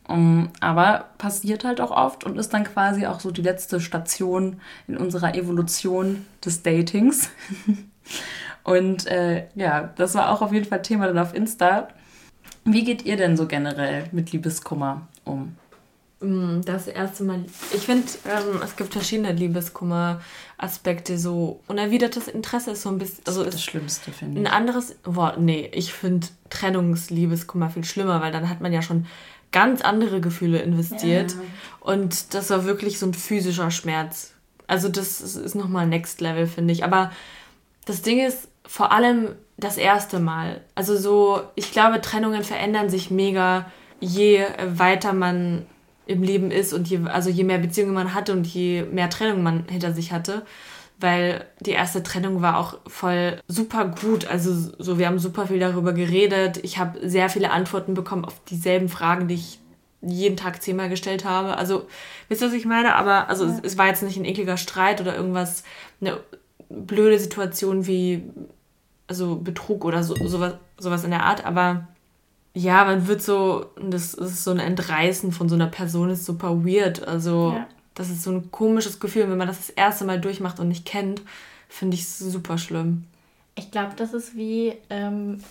Um, 0.07 0.49
aber 0.59 1.05
passiert 1.19 1.63
halt 1.65 1.79
auch 1.79 1.91
oft 1.91 2.23
und 2.23 2.39
ist 2.39 2.51
dann 2.51 2.63
quasi 2.63 3.05
auch 3.05 3.19
so 3.19 3.29
die 3.29 3.43
letzte 3.43 3.79
Station 3.79 4.59
in 4.87 4.97
unserer 4.97 5.35
Evolution 5.35 6.25
des 6.43 6.63
Datings. 6.63 7.29
und 8.63 9.05
äh, 9.05 9.45
ja, 9.53 9.93
das 9.97 10.15
war 10.15 10.31
auch 10.31 10.41
auf 10.41 10.51
jeden 10.51 10.65
Fall 10.65 10.81
Thema 10.81 11.05
dann 11.05 11.19
auf 11.19 11.35
Insta. 11.35 11.89
Wie 12.65 12.83
geht 12.83 13.05
ihr 13.05 13.17
denn 13.17 13.37
so 13.37 13.45
generell 13.45 14.05
mit 14.11 14.31
Liebeskummer 14.31 15.07
um? 15.25 15.55
Mm, 16.21 16.61
das 16.65 16.87
erste 16.87 17.23
Mal. 17.23 17.45
Ich 17.73 17.85
finde, 17.85 18.07
ähm, 18.25 18.61
es 18.63 18.75
gibt 18.75 18.91
verschiedene 18.91 19.31
Liebeskummer-Aspekte. 19.31 21.17
So 21.17 21.61
unerwidertes 21.67 22.27
Interesse 22.27 22.71
ist 22.71 22.81
so 22.81 22.89
ein 22.89 22.97
bisschen. 22.97 23.23
Also 23.25 23.43
das, 23.43 23.55
das 23.55 23.63
Schlimmste, 23.63 24.11
finde 24.11 24.41
ich. 24.41 24.47
Ein 24.47 24.51
anderes 24.51 24.95
Wort. 25.05 25.39
Nee, 25.39 25.69
ich 25.73 25.93
finde 25.93 26.27
Trennungsliebeskummer 26.49 27.69
viel 27.69 27.85
schlimmer, 27.85 28.21
weil 28.21 28.31
dann 28.31 28.49
hat 28.49 28.59
man 28.59 28.73
ja 28.73 28.81
schon 28.81 29.05
ganz 29.51 29.81
andere 29.81 30.19
Gefühle 30.19 30.59
investiert. 30.59 31.31
Ja. 31.31 31.39
Und 31.79 32.33
das 32.33 32.49
war 32.49 32.65
wirklich 32.65 32.99
so 32.99 33.05
ein 33.05 33.13
physischer 33.13 33.71
Schmerz. 33.71 34.33
Also, 34.67 34.89
das 34.89 35.21
ist 35.21 35.55
nochmal 35.55 35.87
Next 35.87 36.19
Level, 36.19 36.47
finde 36.47 36.73
ich. 36.73 36.83
Aber 36.83 37.11
das 37.85 38.01
Ding 38.01 38.19
ist 38.19 38.49
vor 38.67 38.91
allem 38.91 39.29
das 39.57 39.77
erste 39.77 40.19
Mal. 40.19 40.61
Also, 40.75 40.97
so, 40.97 41.41
ich 41.55 41.71
glaube, 41.71 42.01
Trennungen 42.01 42.43
verändern 42.43 42.89
sich 42.89 43.09
mega, 43.09 43.71
je 44.01 44.45
weiter 44.75 45.13
man 45.13 45.65
im 46.09 46.23
Leben 46.23 46.49
ist 46.49 46.73
und 46.73 46.89
je, 46.89 47.01
also 47.05 47.29
je 47.29 47.43
mehr 47.43 47.59
Beziehungen 47.59 47.93
man 47.93 48.15
hatte 48.15 48.33
und 48.33 48.47
je 48.47 48.83
mehr 48.83 49.11
Trennung 49.11 49.43
man 49.43 49.65
hinter 49.69 49.93
sich 49.93 50.11
hatte. 50.11 50.43
Weil 50.99 51.45
die 51.61 51.71
erste 51.71 52.03
Trennung 52.03 52.41
war 52.41 52.57
auch 52.57 52.79
voll 52.87 53.39
super 53.47 53.85
gut. 53.85 54.25
Also 54.25 54.73
so, 54.79 54.97
wir 54.97 55.05
haben 55.05 55.19
super 55.19 55.47
viel 55.47 55.59
darüber 55.59 55.93
geredet. 55.93 56.59
Ich 56.63 56.77
habe 56.77 57.07
sehr 57.07 57.29
viele 57.29 57.51
Antworten 57.51 57.93
bekommen 57.93 58.25
auf 58.25 58.43
dieselben 58.45 58.89
Fragen, 58.89 59.27
die 59.27 59.35
ich 59.35 59.59
jeden 60.01 60.35
Tag 60.35 60.61
zehnmal 60.63 60.89
gestellt 60.89 61.23
habe. 61.25 61.55
Also, 61.57 61.87
wisst 62.27 62.41
ihr, 62.41 62.47
was 62.47 62.53
ich 62.53 62.65
meine? 62.65 62.95
Aber 62.95 63.29
also 63.29 63.45
ja. 63.45 63.51
es, 63.51 63.59
es 63.61 63.77
war 63.77 63.87
jetzt 63.87 64.03
nicht 64.03 64.17
ein 64.17 64.25
ekliger 64.25 64.57
Streit 64.57 64.99
oder 64.99 65.15
irgendwas, 65.15 65.63
eine 66.01 66.17
blöde 66.69 67.19
Situation 67.19 67.85
wie 67.85 68.23
also 69.07 69.37
Betrug 69.37 69.85
oder 69.85 70.03
so, 70.03 70.15
sowas, 70.27 70.55
sowas 70.77 71.03
in 71.03 71.11
der 71.11 71.23
Art, 71.23 71.45
aber 71.45 71.87
ja, 72.53 72.83
man 72.85 73.07
wird 73.07 73.21
so, 73.21 73.67
das 73.79 74.13
ist 74.13 74.43
so 74.43 74.51
ein 74.51 74.59
Entreißen 74.59 75.31
von 75.31 75.49
so 75.49 75.55
einer 75.55 75.67
Person, 75.67 76.09
ist 76.09 76.25
super 76.25 76.65
weird. 76.65 77.07
Also, 77.07 77.53
ja. 77.55 77.67
das 77.95 78.09
ist 78.09 78.23
so 78.23 78.31
ein 78.31 78.51
komisches 78.51 78.99
Gefühl, 78.99 79.29
wenn 79.29 79.37
man 79.37 79.47
das 79.47 79.57
das 79.57 79.69
erste 79.69 80.05
Mal 80.05 80.19
durchmacht 80.19 80.59
und 80.59 80.67
nicht 80.67 80.85
kennt, 80.85 81.21
finde 81.67 81.95
ich 81.95 82.07
super 82.09 82.57
schlimm. 82.57 83.05
Ich 83.55 83.71
glaube, 83.71 83.93
das 83.95 84.13
ist 84.13 84.35
wie, 84.35 84.73
ähm, 84.89 85.43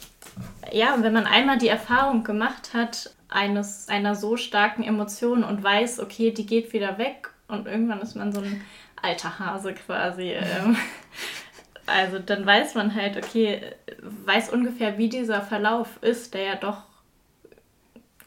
ja, 0.72 0.96
wenn 1.00 1.12
man 1.12 1.26
einmal 1.26 1.58
die 1.58 1.68
Erfahrung 1.68 2.24
gemacht 2.24 2.72
hat, 2.74 3.14
eines, 3.28 3.88
einer 3.88 4.14
so 4.14 4.36
starken 4.36 4.82
Emotion 4.82 5.44
und 5.44 5.62
weiß, 5.62 6.00
okay, 6.00 6.30
die 6.30 6.46
geht 6.46 6.72
wieder 6.72 6.98
weg 6.98 7.30
und 7.46 7.66
irgendwann 7.66 8.00
ist 8.00 8.16
man 8.16 8.32
so 8.32 8.40
ein 8.40 8.62
alter 9.00 9.38
Hase 9.38 9.74
quasi. 9.74 10.30
Ähm, 10.30 10.76
also 11.86 12.18
dann 12.18 12.44
weiß 12.46 12.74
man 12.74 12.94
halt, 12.94 13.16
okay, 13.16 13.60
weiß 14.24 14.50
ungefähr, 14.50 14.98
wie 14.98 15.08
dieser 15.08 15.42
Verlauf 15.42 16.02
ist, 16.02 16.34
der 16.34 16.42
ja 16.42 16.54
doch 16.54 16.87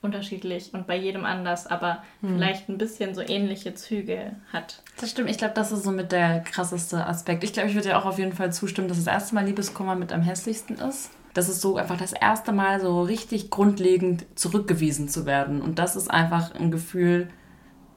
unterschiedlich 0.01 0.73
und 0.73 0.87
bei 0.87 0.97
jedem 0.97 1.25
anders, 1.25 1.67
aber 1.67 2.03
hm. 2.21 2.35
vielleicht 2.35 2.69
ein 2.69 2.77
bisschen 2.77 3.13
so 3.13 3.21
ähnliche 3.21 3.75
Züge 3.75 4.35
hat. 4.51 4.81
Das 4.99 5.11
stimmt. 5.11 5.29
Ich 5.29 5.37
glaube, 5.37 5.53
das 5.53 5.71
ist 5.71 5.83
so 5.83 5.91
mit 5.91 6.11
der 6.11 6.39
krasseste 6.41 7.05
Aspekt. 7.05 7.43
Ich 7.43 7.53
glaube, 7.53 7.69
ich 7.69 7.75
würde 7.75 7.89
dir 7.89 7.97
auch 7.97 8.05
auf 8.05 8.17
jeden 8.17 8.33
Fall 8.33 8.51
zustimmen, 8.51 8.87
dass 8.87 8.97
das 8.97 9.07
erste 9.07 9.35
Mal 9.35 9.45
Liebeskummer 9.45 9.95
mit 9.95 10.11
am 10.11 10.21
hässlichsten 10.21 10.77
ist. 10.77 11.11
Das 11.33 11.47
ist 11.47 11.61
so 11.61 11.77
einfach 11.77 11.97
das 11.97 12.13
erste 12.13 12.51
Mal 12.51 12.81
so 12.81 13.03
richtig 13.03 13.51
grundlegend 13.51 14.25
zurückgewiesen 14.35 15.07
zu 15.07 15.25
werden. 15.25 15.61
Und 15.61 15.79
das 15.79 15.95
ist 15.95 16.09
einfach 16.09 16.53
ein 16.55 16.71
Gefühl, 16.71 17.29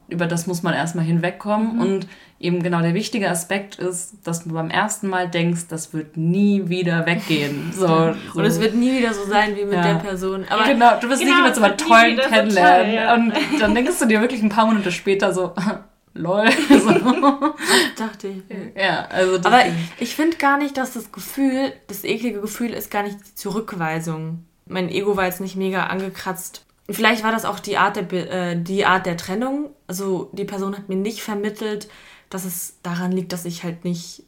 über 0.07 0.27
das 0.27 0.47
muss 0.47 0.63
man 0.63 0.73
erstmal 0.73 1.05
hinwegkommen. 1.05 1.75
Mhm. 1.75 1.81
Und 1.81 2.07
eben 2.39 2.61
genau 2.61 2.81
der 2.81 2.93
wichtige 2.93 3.29
Aspekt 3.29 3.75
ist, 3.75 4.15
dass 4.23 4.43
du 4.43 4.53
beim 4.53 4.69
ersten 4.69 5.07
Mal 5.07 5.29
denkst, 5.29 5.67
das 5.69 5.93
wird 5.93 6.17
nie 6.17 6.69
wieder 6.69 7.05
weggehen. 7.05 7.73
So, 7.75 7.87
so. 7.87 8.39
Und 8.39 8.45
es 8.45 8.59
wird 8.59 8.75
nie 8.75 8.97
wieder 8.97 9.13
so 9.13 9.25
sein 9.25 9.55
wie 9.55 9.65
mit 9.65 9.73
ja. 9.73 9.93
der 9.93 9.95
Person. 9.95 10.45
Aber 10.49 10.63
genau, 10.65 10.99
du 10.99 11.09
wirst 11.09 11.21
genau, 11.21 11.43
nicht 11.43 11.59
mehr 11.59 11.69
so 11.77 11.87
tollen 11.87 12.17
kennenlernen. 12.17 12.91
So 12.91 12.95
ja. 12.95 13.13
Und 13.13 13.33
dann 13.59 13.75
denkst 13.75 13.99
du 13.99 14.05
dir 14.05 14.21
wirklich 14.21 14.41
ein 14.41 14.49
paar 14.49 14.65
Monate 14.65 14.91
später 14.91 15.33
so, 15.33 15.53
lol. 16.13 16.45
So. 16.69 17.53
Dachte 17.97 18.27
ich. 18.27 18.43
Ja, 18.75 19.07
also 19.09 19.37
Aber 19.37 19.63
ich 19.99 20.15
finde 20.15 20.37
gar 20.37 20.57
nicht, 20.57 20.77
dass 20.77 20.93
das 20.93 21.11
Gefühl, 21.11 21.73
das 21.87 22.03
eklige 22.03 22.41
Gefühl 22.41 22.71
ist 22.71 22.91
gar 22.91 23.03
nicht 23.03 23.17
die 23.19 23.35
Zurückweisung. 23.35 24.45
Mein 24.67 24.89
Ego 24.89 25.15
war 25.17 25.25
jetzt 25.25 25.41
nicht 25.41 25.55
mega 25.55 25.87
angekratzt 25.87 26.64
Vielleicht 26.89 27.23
war 27.23 27.31
das 27.31 27.45
auch 27.45 27.59
die 27.59 27.77
Art 27.77 27.95
der, 27.95 28.31
äh, 28.31 28.61
die 28.61 28.85
Art 28.85 29.05
der 29.05 29.17
Trennung. 29.17 29.69
Also 29.87 30.29
die 30.33 30.45
Person 30.45 30.77
hat 30.77 30.89
mir 30.89 30.95
nicht 30.95 31.21
vermittelt, 31.21 31.87
dass 32.29 32.45
es 32.45 32.77
daran 32.83 33.11
liegt, 33.11 33.33
dass 33.33 33.45
ich 33.45 33.63
halt 33.63 33.85
nicht 33.85 34.23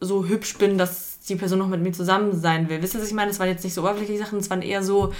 so 0.00 0.26
hübsch 0.26 0.58
bin, 0.58 0.78
dass 0.78 1.20
die 1.20 1.36
Person 1.36 1.58
noch 1.58 1.68
mit 1.68 1.82
mir 1.82 1.92
zusammen 1.92 2.38
sein 2.40 2.68
will. 2.68 2.82
Wisst 2.82 2.94
ihr, 2.94 3.00
was 3.00 3.08
ich 3.08 3.14
meine? 3.14 3.30
Es 3.30 3.38
waren 3.38 3.48
jetzt 3.48 3.64
nicht 3.64 3.74
so 3.74 3.82
oberflächliche 3.82 4.24
Sachen, 4.24 4.38
es 4.38 4.50
waren 4.50 4.62
eher 4.62 4.82
so 4.82 5.12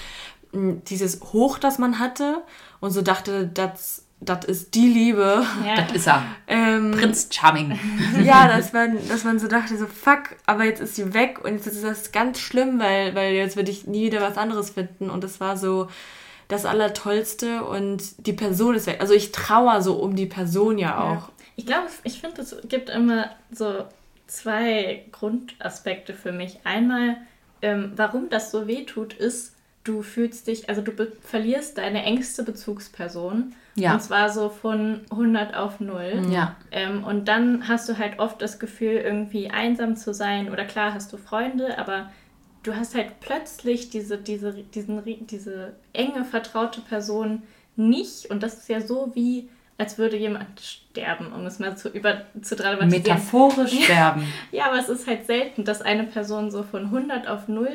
mh, 0.52 0.58
hm, 0.60 0.84
dieses 0.84 1.20
Hoch, 1.32 1.58
das 1.58 1.78
man 1.78 1.98
hatte 1.98 2.42
und 2.80 2.90
so 2.90 3.02
dachte, 3.02 3.46
das 3.46 4.04
das 4.20 4.44
ist 4.44 4.74
die 4.74 4.86
Liebe. 4.86 5.42
Ja. 5.64 5.76
Das 5.76 5.92
ist 5.92 6.06
er. 6.06 6.22
Ähm, 6.46 6.90
Prinz 6.90 7.28
Charming. 7.30 7.78
ja, 8.22 8.48
dass 8.48 8.72
man, 8.72 8.98
dass 9.08 9.24
man 9.24 9.38
so 9.38 9.48
dachte, 9.48 9.78
so 9.78 9.86
fuck, 9.86 10.36
aber 10.44 10.64
jetzt 10.64 10.82
ist 10.82 10.96
sie 10.96 11.14
weg 11.14 11.42
und 11.42 11.52
jetzt 11.54 11.66
ist 11.66 11.82
das 11.82 12.12
ganz 12.12 12.38
schlimm, 12.38 12.78
weil, 12.78 13.14
weil 13.14 13.32
jetzt 13.32 13.56
würde 13.56 13.70
ich 13.70 13.86
nie 13.86 14.06
wieder 14.06 14.20
was 14.20 14.36
anderes 14.36 14.70
finden. 14.70 15.08
Und 15.08 15.24
es 15.24 15.40
war 15.40 15.56
so, 15.56 15.88
das 16.50 16.66
Allertollste 16.66 17.64
und 17.64 18.26
die 18.26 18.32
Person 18.32 18.74
ist 18.74 18.86
weg. 18.86 19.00
Also 19.00 19.14
ich 19.14 19.32
trauere 19.32 19.82
so 19.82 19.94
um 19.94 20.16
die 20.16 20.26
Person 20.26 20.78
ja 20.78 20.98
auch. 20.98 21.28
Ja. 21.28 21.30
Ich 21.56 21.66
glaube, 21.66 21.86
ich 22.04 22.20
finde, 22.20 22.42
es 22.42 22.56
gibt 22.68 22.90
immer 22.90 23.30
so 23.50 23.84
zwei 24.26 25.04
Grundaspekte 25.12 26.14
für 26.14 26.32
mich. 26.32 26.60
Einmal, 26.64 27.16
ähm, 27.62 27.92
warum 27.96 28.28
das 28.30 28.50
so 28.50 28.66
weh 28.66 28.84
tut, 28.84 29.12
ist, 29.12 29.54
du 29.84 30.02
fühlst 30.02 30.46
dich, 30.46 30.68
also 30.68 30.82
du 30.82 30.92
verlierst 31.22 31.78
deine 31.78 32.04
engste 32.04 32.44
Bezugsperson. 32.44 33.54
Ja. 33.74 33.94
Und 33.94 34.02
zwar 34.02 34.30
so 34.30 34.48
von 34.48 35.00
100 35.10 35.54
auf 35.54 35.80
0. 35.80 36.26
Ja. 36.30 36.56
Ähm, 36.70 37.04
und 37.04 37.28
dann 37.28 37.68
hast 37.68 37.88
du 37.88 37.98
halt 37.98 38.18
oft 38.18 38.42
das 38.42 38.58
Gefühl, 38.58 38.94
irgendwie 38.96 39.50
einsam 39.50 39.96
zu 39.96 40.12
sein. 40.12 40.50
Oder 40.50 40.64
klar 40.64 40.92
hast 40.94 41.12
du 41.12 41.16
Freunde, 41.16 41.78
aber 41.78 42.10
du 42.62 42.74
hast 42.74 42.94
halt 42.94 43.20
plötzlich 43.20 43.90
diese, 43.90 44.18
diese, 44.18 44.52
diesen, 44.52 45.26
diese 45.26 45.74
enge, 45.92 46.24
vertraute 46.24 46.80
Person 46.80 47.42
nicht. 47.76 48.30
Und 48.30 48.42
das 48.42 48.58
ist 48.58 48.68
ja 48.68 48.80
so 48.80 49.12
wie, 49.14 49.48
als 49.78 49.98
würde 49.98 50.16
jemand 50.16 50.60
sterben, 50.60 51.32
um 51.32 51.46
es 51.46 51.58
mal 51.58 51.76
zu, 51.76 51.88
über, 51.88 52.22
zu 52.42 52.56
dramatisieren. 52.56 53.02
Metaphorisch 53.02 53.84
sterben. 53.84 54.30
ja, 54.52 54.66
aber 54.66 54.78
es 54.78 54.88
ist 54.88 55.06
halt 55.06 55.26
selten, 55.26 55.64
dass 55.64 55.82
eine 55.82 56.04
Person 56.04 56.50
so 56.50 56.62
von 56.62 56.86
100 56.86 57.28
auf 57.28 57.48
0, 57.48 57.68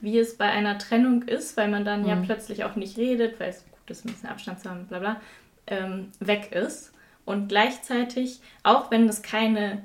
wie 0.00 0.18
es 0.18 0.36
bei 0.36 0.46
einer 0.46 0.78
Trennung 0.78 1.22
ist, 1.22 1.56
weil 1.56 1.68
man 1.68 1.84
dann 1.84 2.02
mhm. 2.02 2.08
ja 2.08 2.16
plötzlich 2.16 2.64
auch 2.64 2.74
nicht 2.74 2.96
redet, 2.96 3.38
weil 3.38 3.50
es 3.50 3.64
gut 3.70 3.90
ist, 3.90 4.04
ein 4.04 4.12
bisschen 4.12 4.28
Abstand 4.28 4.60
zu 4.60 4.68
haben, 4.68 4.86
bla 4.86 4.98
bla, 4.98 5.20
ähm, 5.68 6.10
weg 6.18 6.50
ist. 6.52 6.92
Und 7.24 7.48
gleichzeitig, 7.48 8.40
auch 8.64 8.90
wenn 8.90 9.08
es 9.08 9.22
keine 9.22 9.84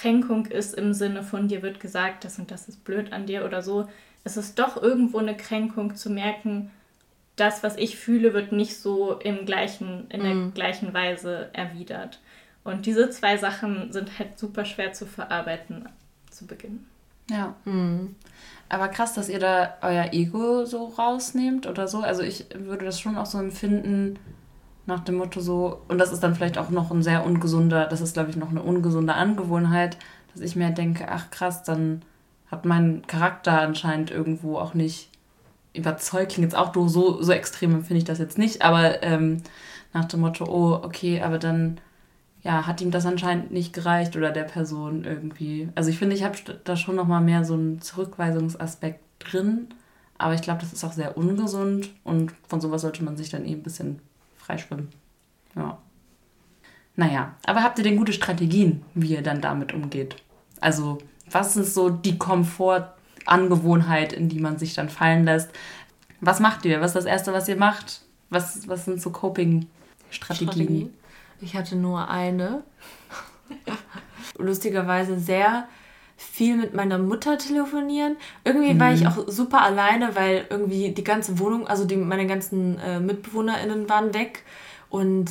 Kränkung 0.00 0.46
ist 0.46 0.74
im 0.74 0.94
Sinne 0.94 1.22
von 1.22 1.48
dir 1.48 1.62
wird 1.62 1.80
gesagt, 1.80 2.24
das 2.24 2.38
und 2.38 2.50
das 2.50 2.68
ist 2.68 2.84
blöd 2.84 3.12
an 3.12 3.26
dir 3.26 3.44
oder 3.44 3.62
so, 3.62 3.88
es 4.24 4.36
ist 4.36 4.58
doch 4.58 4.80
irgendwo 4.80 5.18
eine 5.18 5.36
Kränkung 5.36 5.96
zu 5.96 6.10
merken, 6.10 6.70
das, 7.36 7.62
was 7.62 7.76
ich 7.76 7.96
fühle, 7.96 8.34
wird 8.34 8.52
nicht 8.52 8.76
so 8.76 9.14
im 9.14 9.46
gleichen, 9.46 10.06
in 10.10 10.22
der 10.22 10.34
mm. 10.34 10.54
gleichen 10.54 10.92
Weise 10.92 11.50
erwidert. 11.52 12.20
Und 12.64 12.86
diese 12.86 13.10
zwei 13.10 13.36
Sachen 13.36 13.92
sind 13.92 14.18
halt 14.18 14.38
super 14.38 14.64
schwer 14.64 14.92
zu 14.92 15.06
verarbeiten 15.06 15.88
zu 16.30 16.46
Beginn. 16.46 16.86
Ja. 17.30 17.54
Mhm. 17.64 18.16
Aber 18.68 18.88
krass, 18.88 19.14
dass 19.14 19.28
ihr 19.28 19.38
da 19.38 19.74
euer 19.82 20.12
Ego 20.12 20.64
so 20.64 20.86
rausnehmt 20.86 21.66
oder 21.66 21.88
so. 21.88 22.00
Also 22.00 22.22
ich 22.22 22.46
würde 22.54 22.84
das 22.84 23.00
schon 23.00 23.16
auch 23.16 23.26
so 23.26 23.38
empfinden, 23.38 24.18
nach 24.88 25.00
dem 25.00 25.16
Motto 25.16 25.40
so, 25.40 25.82
und 25.88 25.98
das 25.98 26.12
ist 26.12 26.22
dann 26.22 26.34
vielleicht 26.34 26.56
auch 26.56 26.70
noch 26.70 26.90
ein 26.90 27.02
sehr 27.02 27.24
ungesunder, 27.24 27.86
das 27.86 28.00
ist 28.00 28.14
glaube 28.14 28.30
ich 28.30 28.36
noch 28.36 28.50
eine 28.50 28.62
ungesunde 28.62 29.14
Angewohnheit, 29.14 29.98
dass 30.32 30.42
ich 30.42 30.56
mir 30.56 30.70
denke, 30.70 31.06
ach 31.08 31.30
krass, 31.30 31.62
dann 31.62 32.02
hat 32.50 32.64
mein 32.64 33.02
Charakter 33.06 33.60
anscheinend 33.60 34.10
irgendwo 34.10 34.56
auch 34.56 34.72
nicht 34.72 35.10
überzeugt, 35.74 36.32
klingt 36.32 36.50
jetzt 36.50 36.56
auch 36.56 36.72
so, 36.88 37.22
so 37.22 37.32
extrem 37.32 37.74
empfinde 37.74 37.98
ich 37.98 38.04
das 38.04 38.18
jetzt 38.18 38.38
nicht, 38.38 38.62
aber 38.62 39.02
ähm, 39.02 39.42
nach 39.92 40.06
dem 40.06 40.20
Motto, 40.20 40.46
oh, 40.46 40.82
okay, 40.82 41.20
aber 41.20 41.38
dann 41.38 41.78
ja, 42.42 42.66
hat 42.66 42.80
ihm 42.80 42.90
das 42.90 43.04
anscheinend 43.04 43.50
nicht 43.50 43.74
gereicht 43.74 44.16
oder 44.16 44.30
der 44.30 44.44
Person 44.44 45.04
irgendwie. 45.04 45.68
Also 45.74 45.90
ich 45.90 45.98
finde, 45.98 46.16
ich 46.16 46.24
habe 46.24 46.38
da 46.64 46.76
schon 46.76 46.96
nochmal 46.96 47.20
mehr 47.20 47.44
so 47.44 47.54
einen 47.54 47.82
Zurückweisungsaspekt 47.82 49.00
drin, 49.18 49.66
aber 50.16 50.32
ich 50.32 50.42
glaube, 50.42 50.60
das 50.60 50.72
ist 50.72 50.84
auch 50.84 50.92
sehr 50.92 51.18
ungesund 51.18 51.90
und 52.04 52.32
von 52.46 52.62
sowas 52.62 52.80
sollte 52.80 53.04
man 53.04 53.18
sich 53.18 53.28
dann 53.28 53.44
eben 53.44 53.60
ein 53.60 53.64
bisschen 53.64 54.00
freischwimmen. 54.48 54.88
Ja. 55.54 55.78
Naja, 56.96 57.34
aber 57.44 57.62
habt 57.62 57.78
ihr 57.78 57.84
denn 57.84 57.98
gute 57.98 58.12
Strategien, 58.12 58.82
wie 58.94 59.14
ihr 59.14 59.22
dann 59.22 59.40
damit 59.40 59.72
umgeht? 59.72 60.16
Also, 60.60 60.98
was 61.30 61.56
ist 61.56 61.74
so 61.74 61.90
die 61.90 62.18
Komfortangewohnheit, 62.18 64.12
in 64.12 64.28
die 64.28 64.40
man 64.40 64.58
sich 64.58 64.74
dann 64.74 64.88
fallen 64.88 65.24
lässt? 65.24 65.50
Was 66.20 66.40
macht 66.40 66.64
ihr? 66.64 66.80
Was 66.80 66.92
ist 66.92 66.96
das 66.96 67.04
Erste, 67.04 67.32
was 67.32 67.46
ihr 67.46 67.56
macht? 67.56 68.00
Was, 68.30 68.66
was 68.66 68.86
sind 68.86 69.00
so 69.00 69.10
Coping-Strategien? 69.10 70.92
Ich 71.40 71.54
hatte 71.54 71.76
nur 71.76 72.08
eine. 72.08 72.64
Lustigerweise 74.38 75.20
sehr 75.20 75.68
viel 76.18 76.56
mit 76.56 76.74
meiner 76.74 76.98
Mutter 76.98 77.38
telefonieren. 77.38 78.16
Irgendwie 78.44 78.74
mhm. 78.74 78.80
war 78.80 78.92
ich 78.92 79.02
mhm. 79.02 79.06
auch 79.06 79.28
super 79.28 79.62
alleine, 79.62 80.16
weil 80.16 80.46
irgendwie 80.50 80.90
die 80.90 81.04
ganze 81.04 81.38
Wohnung, 81.38 81.66
also 81.66 81.84
die, 81.84 81.96
meine 81.96 82.26
ganzen 82.26 82.78
äh, 82.78 83.00
MitbewohnerInnen 83.00 83.88
waren 83.88 84.12
weg 84.12 84.42
und 84.90 85.30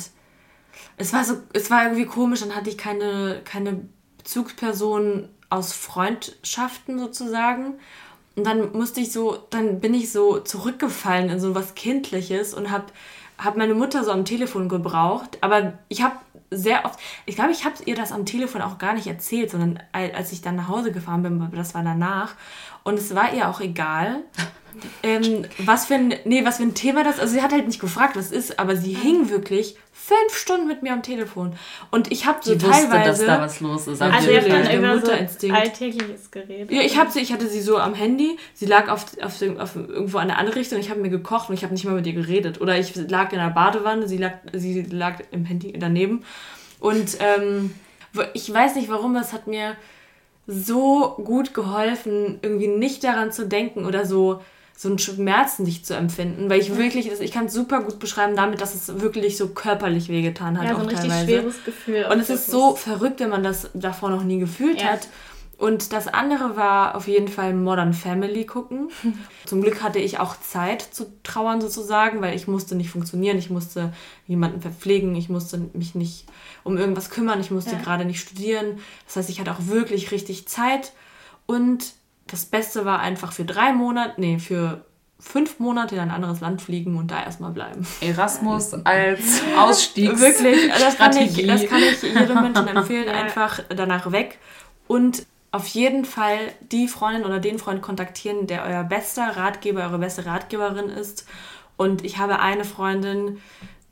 es 0.96 1.12
war 1.12 1.24
so, 1.24 1.36
es 1.52 1.70
war 1.70 1.84
irgendwie 1.84 2.06
komisch, 2.06 2.40
dann 2.40 2.56
hatte 2.56 2.70
ich 2.70 2.78
keine, 2.78 3.42
keine 3.44 3.82
Bezugsperson 4.16 5.28
aus 5.50 5.72
Freundschaften 5.72 6.98
sozusagen. 6.98 7.74
Und 8.34 8.46
dann 8.46 8.72
musste 8.72 9.00
ich 9.00 9.12
so, 9.12 9.38
dann 9.50 9.80
bin 9.80 9.94
ich 9.94 10.10
so 10.10 10.40
zurückgefallen 10.40 11.28
in 11.28 11.40
so 11.40 11.54
was 11.54 11.74
Kindliches 11.74 12.54
und 12.54 12.70
habe 12.70 12.86
hab 13.36 13.56
meine 13.56 13.74
Mutter 13.74 14.04
so 14.04 14.10
am 14.10 14.24
Telefon 14.24 14.68
gebraucht. 14.68 15.38
Aber 15.40 15.74
ich 15.88 16.02
habe 16.02 16.16
sehr 16.50 16.84
oft, 16.84 16.98
ich 17.26 17.36
glaube, 17.36 17.52
ich 17.52 17.64
habe 17.64 17.76
ihr 17.84 17.94
das 17.94 18.12
am 18.12 18.24
Telefon 18.26 18.62
auch 18.62 18.78
gar 18.78 18.94
nicht 18.94 19.06
erzählt, 19.06 19.50
sondern 19.50 19.82
als 19.92 20.32
ich 20.32 20.40
dann 20.40 20.56
nach 20.56 20.68
Hause 20.68 20.92
gefahren 20.92 21.22
bin, 21.22 21.50
das 21.52 21.74
war 21.74 21.82
danach. 21.82 22.34
Und 22.84 22.98
es 22.98 23.14
war 23.14 23.34
ihr 23.34 23.48
auch 23.48 23.60
egal, 23.60 24.22
ähm, 25.02 25.44
was, 25.58 25.86
für 25.86 25.94
ein, 25.94 26.14
nee, 26.24 26.44
was 26.44 26.58
für 26.58 26.64
ein 26.64 26.74
Thema 26.74 27.04
das 27.04 27.16
ist. 27.16 27.20
Also 27.20 27.34
sie 27.34 27.42
hat 27.42 27.52
halt 27.52 27.66
nicht 27.66 27.80
gefragt, 27.80 28.16
was 28.16 28.30
ist, 28.30 28.58
aber 28.58 28.76
sie 28.76 28.92
hing 28.92 29.30
wirklich 29.30 29.76
fünf 29.92 30.36
Stunden 30.36 30.66
mit 30.66 30.82
mir 30.82 30.92
am 30.92 31.02
Telefon. 31.02 31.54
Und 31.90 32.10
ich 32.10 32.26
habe 32.26 32.38
so 32.42 32.54
die 32.54 32.58
teilweise... 32.58 33.10
Wusste, 33.10 33.26
dass 33.26 33.26
da 33.26 33.40
was 33.40 33.60
los 33.60 33.86
ist. 33.88 34.00
Also 34.00 34.30
ihr 34.30 34.40
habt 34.40 34.50
dann 34.50 34.78
über 34.78 34.94
Mutterinstinkt. 34.94 35.56
so 35.56 35.62
alltägliches 35.62 36.30
Gerät. 36.30 36.70
Ja, 36.70 36.80
ich, 36.80 36.98
hab 36.98 37.10
sie, 37.10 37.20
ich 37.20 37.32
hatte 37.32 37.46
sie 37.48 37.60
so 37.60 37.76
am 37.76 37.94
Handy, 37.94 38.38
sie 38.54 38.66
lag 38.66 38.88
auf, 38.88 39.04
auf, 39.22 39.42
auf 39.58 39.76
irgendwo 39.76 40.18
an 40.18 40.28
der 40.28 40.38
anderen 40.38 40.58
Richtung, 40.58 40.78
ich 40.78 40.88
habe 40.88 41.00
mir 41.00 41.10
gekocht 41.10 41.50
und 41.50 41.54
ich 41.54 41.62
habe 41.62 41.74
nicht 41.74 41.84
mal 41.84 41.94
mit 41.94 42.06
ihr 42.06 42.14
geredet. 42.14 42.60
Oder 42.60 42.78
ich 42.78 42.94
lag 42.96 43.32
in 43.32 43.38
der 43.38 43.50
Badewanne, 43.50 44.08
sie 44.08 44.16
lag, 44.16 44.34
sie 44.52 44.82
lag 44.82 45.22
im 45.30 45.44
Handy 45.44 45.74
daneben. 45.78 46.24
Und 46.80 47.18
ähm, 47.20 47.74
ich 48.32 48.52
weiß 48.52 48.76
nicht 48.76 48.88
warum, 48.88 49.14
es 49.16 49.32
hat 49.32 49.46
mir 49.46 49.76
so 50.46 51.16
gut 51.22 51.52
geholfen, 51.52 52.38
irgendwie 52.40 52.68
nicht 52.68 53.04
daran 53.04 53.32
zu 53.32 53.46
denken 53.46 53.84
oder 53.84 54.06
so 54.06 54.40
so 54.80 54.88
einen 54.88 55.00
Schmerzen 55.00 55.64
nicht 55.64 55.84
zu 55.84 55.96
empfinden, 55.96 56.48
weil 56.48 56.60
ich 56.60 56.76
wirklich, 56.76 57.10
ich 57.10 57.32
kann 57.32 57.46
es 57.46 57.52
super 57.52 57.82
gut 57.82 57.98
beschreiben 57.98 58.36
damit, 58.36 58.60
dass 58.60 58.76
es 58.76 59.00
wirklich 59.00 59.36
so 59.36 59.48
körperlich 59.48 60.08
wehgetan 60.08 60.56
hat. 60.56 60.68
Ja, 60.68 60.76
so 60.76 60.82
ein 60.82 60.88
teilweise. 60.88 61.14
richtig 61.14 61.24
schweres 61.24 61.64
Gefühl. 61.64 62.06
Und 62.12 62.20
es 62.20 62.30
ist 62.30 62.48
so 62.48 62.76
verrückt, 62.76 63.18
wenn 63.18 63.30
man 63.30 63.42
das 63.42 63.70
davor 63.74 64.10
noch 64.10 64.22
nie 64.22 64.38
gefühlt 64.38 64.80
ja. 64.80 64.90
hat. 64.90 65.08
Und 65.56 65.92
das 65.92 66.06
andere 66.06 66.54
war 66.54 66.94
auf 66.94 67.08
jeden 67.08 67.26
Fall 67.26 67.54
Modern 67.54 67.92
Family 67.92 68.46
gucken. 68.46 68.90
Zum 69.46 69.62
Glück 69.62 69.82
hatte 69.82 69.98
ich 69.98 70.20
auch 70.20 70.38
Zeit 70.38 70.80
zu 70.80 71.12
trauern 71.24 71.60
sozusagen, 71.60 72.20
weil 72.20 72.36
ich 72.36 72.46
musste 72.46 72.76
nicht 72.76 72.90
funktionieren, 72.90 73.36
ich 73.36 73.50
musste 73.50 73.92
jemanden 74.28 74.60
verpflegen, 74.60 75.16
ich 75.16 75.28
musste 75.28 75.58
mich 75.72 75.96
nicht 75.96 76.26
um 76.62 76.78
irgendwas 76.78 77.10
kümmern, 77.10 77.40
ich 77.40 77.50
musste 77.50 77.72
ja. 77.72 77.82
gerade 77.82 78.04
nicht 78.04 78.20
studieren. 78.20 78.78
Das 79.06 79.16
heißt, 79.16 79.28
ich 79.28 79.40
hatte 79.40 79.50
auch 79.50 79.66
wirklich 79.66 80.12
richtig 80.12 80.46
Zeit 80.46 80.92
und 81.46 81.97
das 82.28 82.46
Beste 82.46 82.84
war 82.84 83.00
einfach 83.00 83.32
für 83.32 83.44
drei 83.44 83.72
Monate, 83.72 84.20
nee, 84.20 84.38
für 84.38 84.84
fünf 85.20 85.58
Monate 85.58 85.96
in 85.96 86.00
ein 86.00 86.10
anderes 86.10 86.40
Land 86.40 86.62
fliegen 86.62 86.96
und 86.96 87.10
da 87.10 87.22
erstmal 87.22 87.50
bleiben. 87.50 87.86
Erasmus 88.00 88.72
als 88.84 89.42
Ausstieg. 89.58 90.18
Wirklich, 90.18 90.68
das 90.68 90.96
kann, 90.96 91.16
ich, 91.16 91.46
das 91.46 91.66
kann 91.66 91.80
ich 91.82 92.02
jedem 92.02 92.42
Menschen 92.42 92.68
empfehlen, 92.76 93.08
einfach 93.08 93.60
danach 93.68 94.12
weg. 94.12 94.38
Und 94.86 95.26
auf 95.50 95.66
jeden 95.68 96.04
Fall 96.04 96.38
die 96.70 96.88
Freundin 96.88 97.24
oder 97.24 97.40
den 97.40 97.58
Freund 97.58 97.82
kontaktieren, 97.82 98.46
der 98.46 98.64
euer 98.64 98.84
bester 98.84 99.36
Ratgeber, 99.36 99.82
eure 99.82 99.98
beste 99.98 100.26
Ratgeberin 100.26 100.88
ist. 100.88 101.26
Und 101.76 102.04
ich 102.04 102.18
habe 102.18 102.40
eine 102.40 102.64
Freundin, 102.64 103.40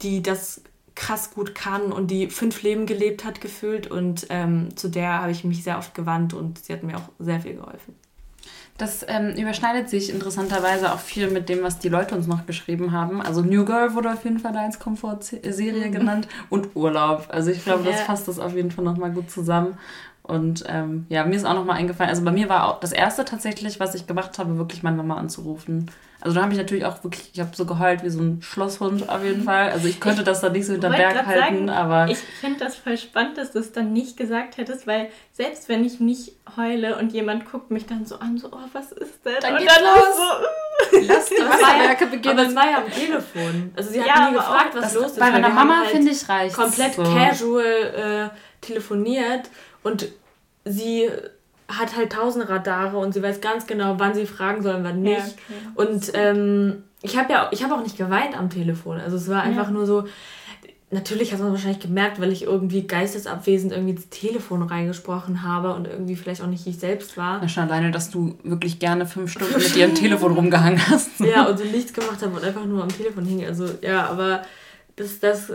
die 0.02 0.22
das 0.22 0.62
krass 0.94 1.30
gut 1.30 1.54
kann 1.54 1.92
und 1.92 2.10
die 2.10 2.28
fünf 2.28 2.62
Leben 2.62 2.86
gelebt 2.86 3.24
hat 3.24 3.40
gefühlt. 3.40 3.90
Und 3.90 4.26
ähm, 4.28 4.76
zu 4.76 4.88
der 4.88 5.22
habe 5.22 5.32
ich 5.32 5.44
mich 5.44 5.64
sehr 5.64 5.78
oft 5.78 5.94
gewandt 5.94 6.34
und 6.34 6.64
sie 6.64 6.72
hat 6.72 6.82
mir 6.82 6.96
auch 6.96 7.08
sehr 7.18 7.40
viel 7.40 7.54
geholfen. 7.54 7.94
Das 8.78 9.06
ähm, 9.08 9.30
überschneidet 9.36 9.88
sich 9.88 10.12
interessanterweise 10.12 10.92
auch 10.92 10.98
viel 10.98 11.30
mit 11.30 11.48
dem, 11.48 11.62
was 11.62 11.78
die 11.78 11.88
Leute 11.88 12.14
uns 12.14 12.26
noch 12.26 12.44
geschrieben 12.44 12.92
haben. 12.92 13.22
Also 13.22 13.40
New 13.40 13.64
Girl 13.64 13.94
wurde 13.94 14.12
auf 14.12 14.24
jeden 14.24 14.38
Fall 14.38 14.52
da 14.52 14.60
als 14.60 14.78
Komfortserie 14.78 15.88
mhm. 15.88 15.92
genannt 15.92 16.28
und 16.50 16.76
Urlaub. 16.76 17.26
Also 17.30 17.50
ich 17.50 17.64
glaube, 17.64 17.84
das 17.84 18.02
fasst 18.02 18.28
das 18.28 18.38
auf 18.38 18.54
jeden 18.54 18.70
Fall 18.70 18.84
nochmal 18.84 19.12
gut 19.12 19.30
zusammen. 19.30 19.78
Und 20.22 20.64
ähm, 20.66 21.06
ja, 21.08 21.24
mir 21.24 21.36
ist 21.36 21.46
auch 21.46 21.54
nochmal 21.54 21.76
eingefallen, 21.76 22.10
also 22.10 22.24
bei 22.24 22.32
mir 22.32 22.48
war 22.48 22.68
auch 22.68 22.80
das 22.80 22.90
erste 22.92 23.24
tatsächlich, 23.24 23.78
was 23.78 23.94
ich 23.94 24.08
gemacht 24.08 24.38
habe, 24.38 24.58
wirklich 24.58 24.82
meine 24.82 24.96
Mama 24.96 25.16
anzurufen. 25.16 25.88
Also 26.20 26.34
da 26.36 26.42
habe 26.42 26.52
ich 26.52 26.58
natürlich 26.58 26.84
auch 26.84 27.02
wirklich, 27.04 27.30
ich 27.34 27.40
habe 27.40 27.54
so 27.54 27.66
geheult 27.66 28.02
wie 28.02 28.08
so 28.08 28.20
ein 28.20 28.40
Schlosshund 28.42 29.08
auf 29.08 29.22
jeden 29.22 29.42
Fall. 29.42 29.70
Also 29.70 29.86
ich 29.86 30.00
könnte 30.00 30.20
ich 30.20 30.24
das 30.24 30.40
dann 30.40 30.52
nicht 30.52 30.66
so 30.66 30.72
hinter 30.72 30.90
Berg 30.90 31.26
halten, 31.26 31.66
sagen, 31.66 31.70
aber... 31.70 32.10
Ich 32.10 32.18
finde 32.18 32.58
das 32.58 32.76
voll 32.76 32.96
spannend, 32.96 33.36
dass 33.38 33.52
du 33.52 33.58
es 33.58 33.72
dann 33.72 33.92
nicht 33.92 34.16
gesagt 34.16 34.56
hättest, 34.56 34.86
weil 34.86 35.10
selbst 35.32 35.68
wenn 35.68 35.84
ich 35.84 36.00
nicht 36.00 36.32
heule 36.56 36.96
und 36.96 37.12
jemand 37.12 37.50
guckt 37.50 37.70
mich 37.70 37.86
dann 37.86 38.06
so 38.06 38.18
an, 38.18 38.38
so, 38.38 38.48
oh, 38.50 38.68
was 38.72 38.92
ist 38.92 39.24
denn? 39.24 39.34
Dann 39.40 39.54
und 39.54 39.58
geht's 39.60 39.74
dann 39.74 39.84
los. 39.84 40.16
so... 40.16 40.46
Lass 41.06 41.28
die 41.28 41.36
Wasserwerke 41.36 42.06
beginnen. 42.06 42.38
Aber 42.38 42.48
es 42.48 42.54
war 42.54 42.70
ja 42.70 42.78
am 42.78 42.90
Telefon. 42.90 43.72
Also 43.76 43.90
sie 43.90 44.00
hat 44.00 44.06
ja, 44.06 44.28
nie 44.28 44.36
gefragt, 44.36 44.74
was 44.74 44.94
los 44.94 45.06
ist. 45.06 45.18
Bei 45.18 45.30
meiner 45.30 45.48
Mama, 45.48 45.80
halt 45.80 45.90
finde 45.90 46.12
ich, 46.12 46.28
reicht 46.28 46.54
Komplett 46.54 46.94
so. 46.94 47.02
casual 47.02 48.30
äh, 48.34 48.64
telefoniert 48.66 49.48
und 49.82 50.08
sie 50.64 51.10
hat 51.78 51.96
halt 51.96 52.12
tausend 52.12 52.48
Radare 52.48 52.98
und 52.98 53.12
sie 53.12 53.22
weiß 53.22 53.40
ganz 53.40 53.66
genau, 53.66 53.98
wann 53.98 54.14
sie 54.14 54.26
fragen 54.26 54.62
soll 54.62 54.76
und 54.76 54.84
wann 54.84 55.02
nicht. 55.02 55.18
Ja, 55.18 55.56
okay. 55.76 55.92
Und 55.92 56.10
ähm, 56.14 56.84
ich 57.02 57.16
habe 57.16 57.32
ja 57.32 57.48
ich 57.52 57.62
habe 57.62 57.74
auch 57.74 57.82
nicht 57.82 57.96
geweint 57.96 58.36
am 58.36 58.50
Telefon. 58.50 59.00
Also 59.00 59.16
es 59.16 59.28
war 59.28 59.42
einfach 59.42 59.66
ja. 59.66 59.70
nur 59.70 59.86
so. 59.86 60.04
Natürlich 60.92 61.32
hat 61.32 61.40
man 61.40 61.50
wahrscheinlich 61.50 61.80
gemerkt, 61.80 62.20
weil 62.20 62.30
ich 62.30 62.44
irgendwie 62.44 62.86
geistesabwesend 62.86 63.72
irgendwie 63.72 63.94
ins 63.94 64.08
Telefon 64.08 64.62
reingesprochen 64.62 65.42
habe 65.42 65.74
und 65.74 65.88
irgendwie 65.88 66.14
vielleicht 66.14 66.42
auch 66.42 66.46
nicht 66.46 66.64
ich 66.64 66.78
selbst 66.78 67.16
war. 67.16 67.40
Na 67.40 67.48
schon 67.48 67.64
alleine, 67.64 67.90
dass 67.90 68.08
du 68.10 68.38
wirklich 68.44 68.78
gerne 68.78 69.04
fünf 69.04 69.32
Stunden 69.32 69.54
mit 69.58 69.74
dir 69.74 69.86
am 69.86 69.96
Telefon 69.96 70.34
rumgehangen 70.34 70.80
hast. 70.88 71.18
Ja, 71.18 71.48
und 71.48 71.58
so 71.58 71.64
nichts 71.64 71.92
gemacht 71.92 72.22
habe 72.22 72.36
und 72.36 72.44
einfach 72.44 72.64
nur 72.64 72.84
am 72.84 72.88
Telefon 72.88 73.24
hing. 73.24 73.44
Also 73.44 73.68
ja, 73.82 74.06
aber 74.06 74.42
das, 74.94 75.18
das, 75.18 75.54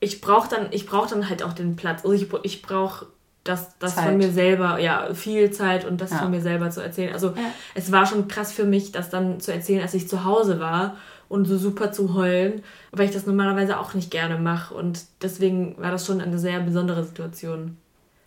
ich 0.00 0.20
brauche 0.20 0.48
dann, 0.48 0.66
ich 0.72 0.84
brauche 0.84 1.10
dann 1.10 1.28
halt 1.28 1.44
auch 1.44 1.52
den 1.52 1.76
Platz. 1.76 2.04
Also 2.04 2.12
ich, 2.14 2.26
ich 2.42 2.60
brauche 2.60 3.06
das, 3.44 3.76
das 3.78 3.94
von 3.94 4.16
mir 4.16 4.30
selber, 4.30 4.78
ja, 4.78 5.12
viel 5.14 5.50
Zeit 5.50 5.84
und 5.84 6.00
das 6.00 6.10
ja. 6.10 6.18
von 6.18 6.30
mir 6.30 6.40
selber 6.40 6.70
zu 6.70 6.80
erzählen. 6.80 7.12
Also 7.12 7.28
ja. 7.28 7.52
es 7.74 7.90
war 7.90 8.06
schon 8.06 8.28
krass 8.28 8.52
für 8.52 8.64
mich, 8.64 8.92
das 8.92 9.10
dann 9.10 9.40
zu 9.40 9.52
erzählen, 9.52 9.82
als 9.82 9.94
ich 9.94 10.08
zu 10.08 10.24
Hause 10.24 10.60
war 10.60 10.96
und 11.28 11.46
so 11.46 11.58
super 11.58 11.92
zu 11.92 12.14
heulen, 12.14 12.62
weil 12.92 13.06
ich 13.06 13.14
das 13.14 13.26
normalerweise 13.26 13.80
auch 13.80 13.94
nicht 13.94 14.10
gerne 14.10 14.38
mache. 14.38 14.74
Und 14.74 15.04
deswegen 15.22 15.76
war 15.78 15.90
das 15.90 16.06
schon 16.06 16.20
eine 16.20 16.38
sehr 16.38 16.60
besondere 16.60 17.04
Situation. 17.04 17.78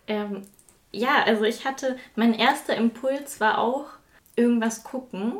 Ähm, 0.06 0.42
ja, 0.92 1.24
also 1.24 1.44
ich 1.44 1.64
hatte, 1.64 1.96
mein 2.14 2.34
erster 2.34 2.76
Impuls 2.76 3.40
war 3.40 3.58
auch 3.58 3.86
irgendwas 4.34 4.84
gucken, 4.84 5.32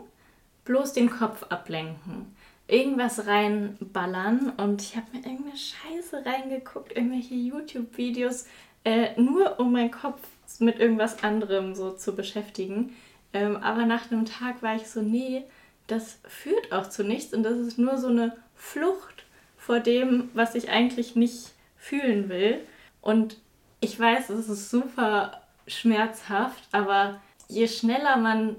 bloß 0.64 0.94
den 0.94 1.10
Kopf 1.10 1.44
ablenken 1.50 2.34
irgendwas 2.68 3.26
reinballern 3.26 4.52
und 4.56 4.82
ich 4.82 4.96
habe 4.96 5.06
mir 5.12 5.24
irgendeine 5.24 5.56
Scheiße 5.56 6.24
reingeguckt, 6.26 6.96
irgendwelche 6.96 7.34
YouTube-Videos, 7.34 8.46
äh, 8.86 9.20
nur 9.20 9.58
um 9.58 9.72
meinen 9.72 9.90
Kopf 9.90 10.20
mit 10.60 10.78
irgendwas 10.78 11.22
anderem 11.24 11.74
so 11.74 11.90
zu 11.90 12.14
beschäftigen. 12.14 12.94
Ähm, 13.32 13.56
aber 13.56 13.84
nach 13.84 14.10
einem 14.10 14.24
Tag 14.24 14.62
war 14.62 14.76
ich 14.76 14.88
so, 14.88 15.02
nee, 15.02 15.42
das 15.88 16.20
führt 16.26 16.72
auch 16.72 16.88
zu 16.88 17.02
nichts 17.02 17.34
und 17.34 17.42
das 17.42 17.58
ist 17.58 17.78
nur 17.78 17.98
so 17.98 18.06
eine 18.06 18.36
Flucht 18.54 19.24
vor 19.58 19.80
dem, 19.80 20.30
was 20.34 20.54
ich 20.54 20.70
eigentlich 20.70 21.16
nicht 21.16 21.50
fühlen 21.76 22.28
will. 22.28 22.60
Und 23.00 23.38
ich 23.80 23.98
weiß, 23.98 24.30
es 24.30 24.48
ist 24.48 24.70
super 24.70 25.42
schmerzhaft, 25.66 26.62
aber 26.70 27.20
je 27.48 27.66
schneller 27.66 28.16
man 28.16 28.54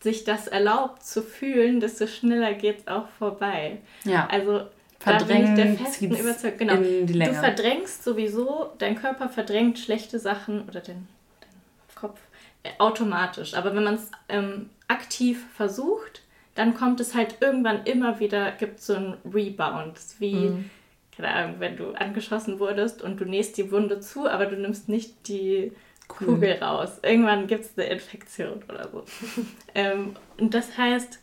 sich 0.00 0.22
das 0.22 0.46
erlaubt 0.46 1.04
zu 1.04 1.20
fühlen, 1.20 1.80
desto 1.80 2.06
schneller 2.06 2.54
geht 2.54 2.80
es 2.80 2.86
auch 2.86 3.08
vorbei. 3.18 3.78
Ja. 4.04 4.28
Also 4.30 4.68
verdrängen, 5.04 5.56
da 5.56 5.62
bin 5.62 5.72
ich 5.72 5.78
der 5.78 5.86
festen 5.86 6.16
Überzeugung. 6.16 6.58
Genau. 6.58 7.26
Du 7.26 7.34
verdrängst 7.34 8.04
sowieso, 8.04 8.72
dein 8.78 8.96
Körper 8.96 9.28
verdrängt 9.28 9.78
schlechte 9.78 10.18
Sachen 10.18 10.68
oder 10.68 10.80
den, 10.80 11.06
den 11.42 11.94
Kopf 11.94 12.20
äh, 12.62 12.70
automatisch. 12.78 13.54
Aber 13.54 13.74
wenn 13.74 13.84
man 13.84 13.94
es 13.94 14.10
ähm, 14.28 14.70
aktiv 14.88 15.44
versucht, 15.54 16.22
dann 16.54 16.74
kommt 16.74 17.00
es 17.00 17.14
halt 17.14 17.36
irgendwann 17.40 17.84
immer 17.84 18.20
wieder, 18.20 18.52
gibt 18.52 18.80
so 18.80 18.94
einen 18.94 19.16
Rebound. 19.32 19.98
Wie, 20.18 20.34
mhm. 20.34 20.70
keine 21.16 21.30
Ahnung, 21.30 21.56
wenn 21.58 21.76
du 21.76 21.92
angeschossen 21.92 22.58
wurdest 22.58 23.02
und 23.02 23.20
du 23.20 23.24
nähst 23.24 23.56
die 23.56 23.70
Wunde 23.70 24.00
zu, 24.00 24.28
aber 24.28 24.46
du 24.46 24.56
nimmst 24.56 24.88
nicht 24.88 25.28
die 25.28 25.72
cool. 26.20 26.26
Kugel 26.26 26.52
raus. 26.62 27.00
Irgendwann 27.02 27.46
gibt 27.46 27.64
es 27.64 27.76
eine 27.76 27.88
Infektion 27.88 28.62
oder 28.68 28.88
so. 28.90 29.04
ähm, 29.74 30.16
und 30.38 30.54
das 30.54 30.78
heißt, 30.78 31.18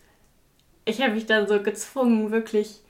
ich 0.85 1.01
habe 1.01 1.13
mich 1.13 1.25
dann 1.25 1.47
so 1.47 1.61
gezwungen, 1.61 2.31
wirklich 2.31 2.81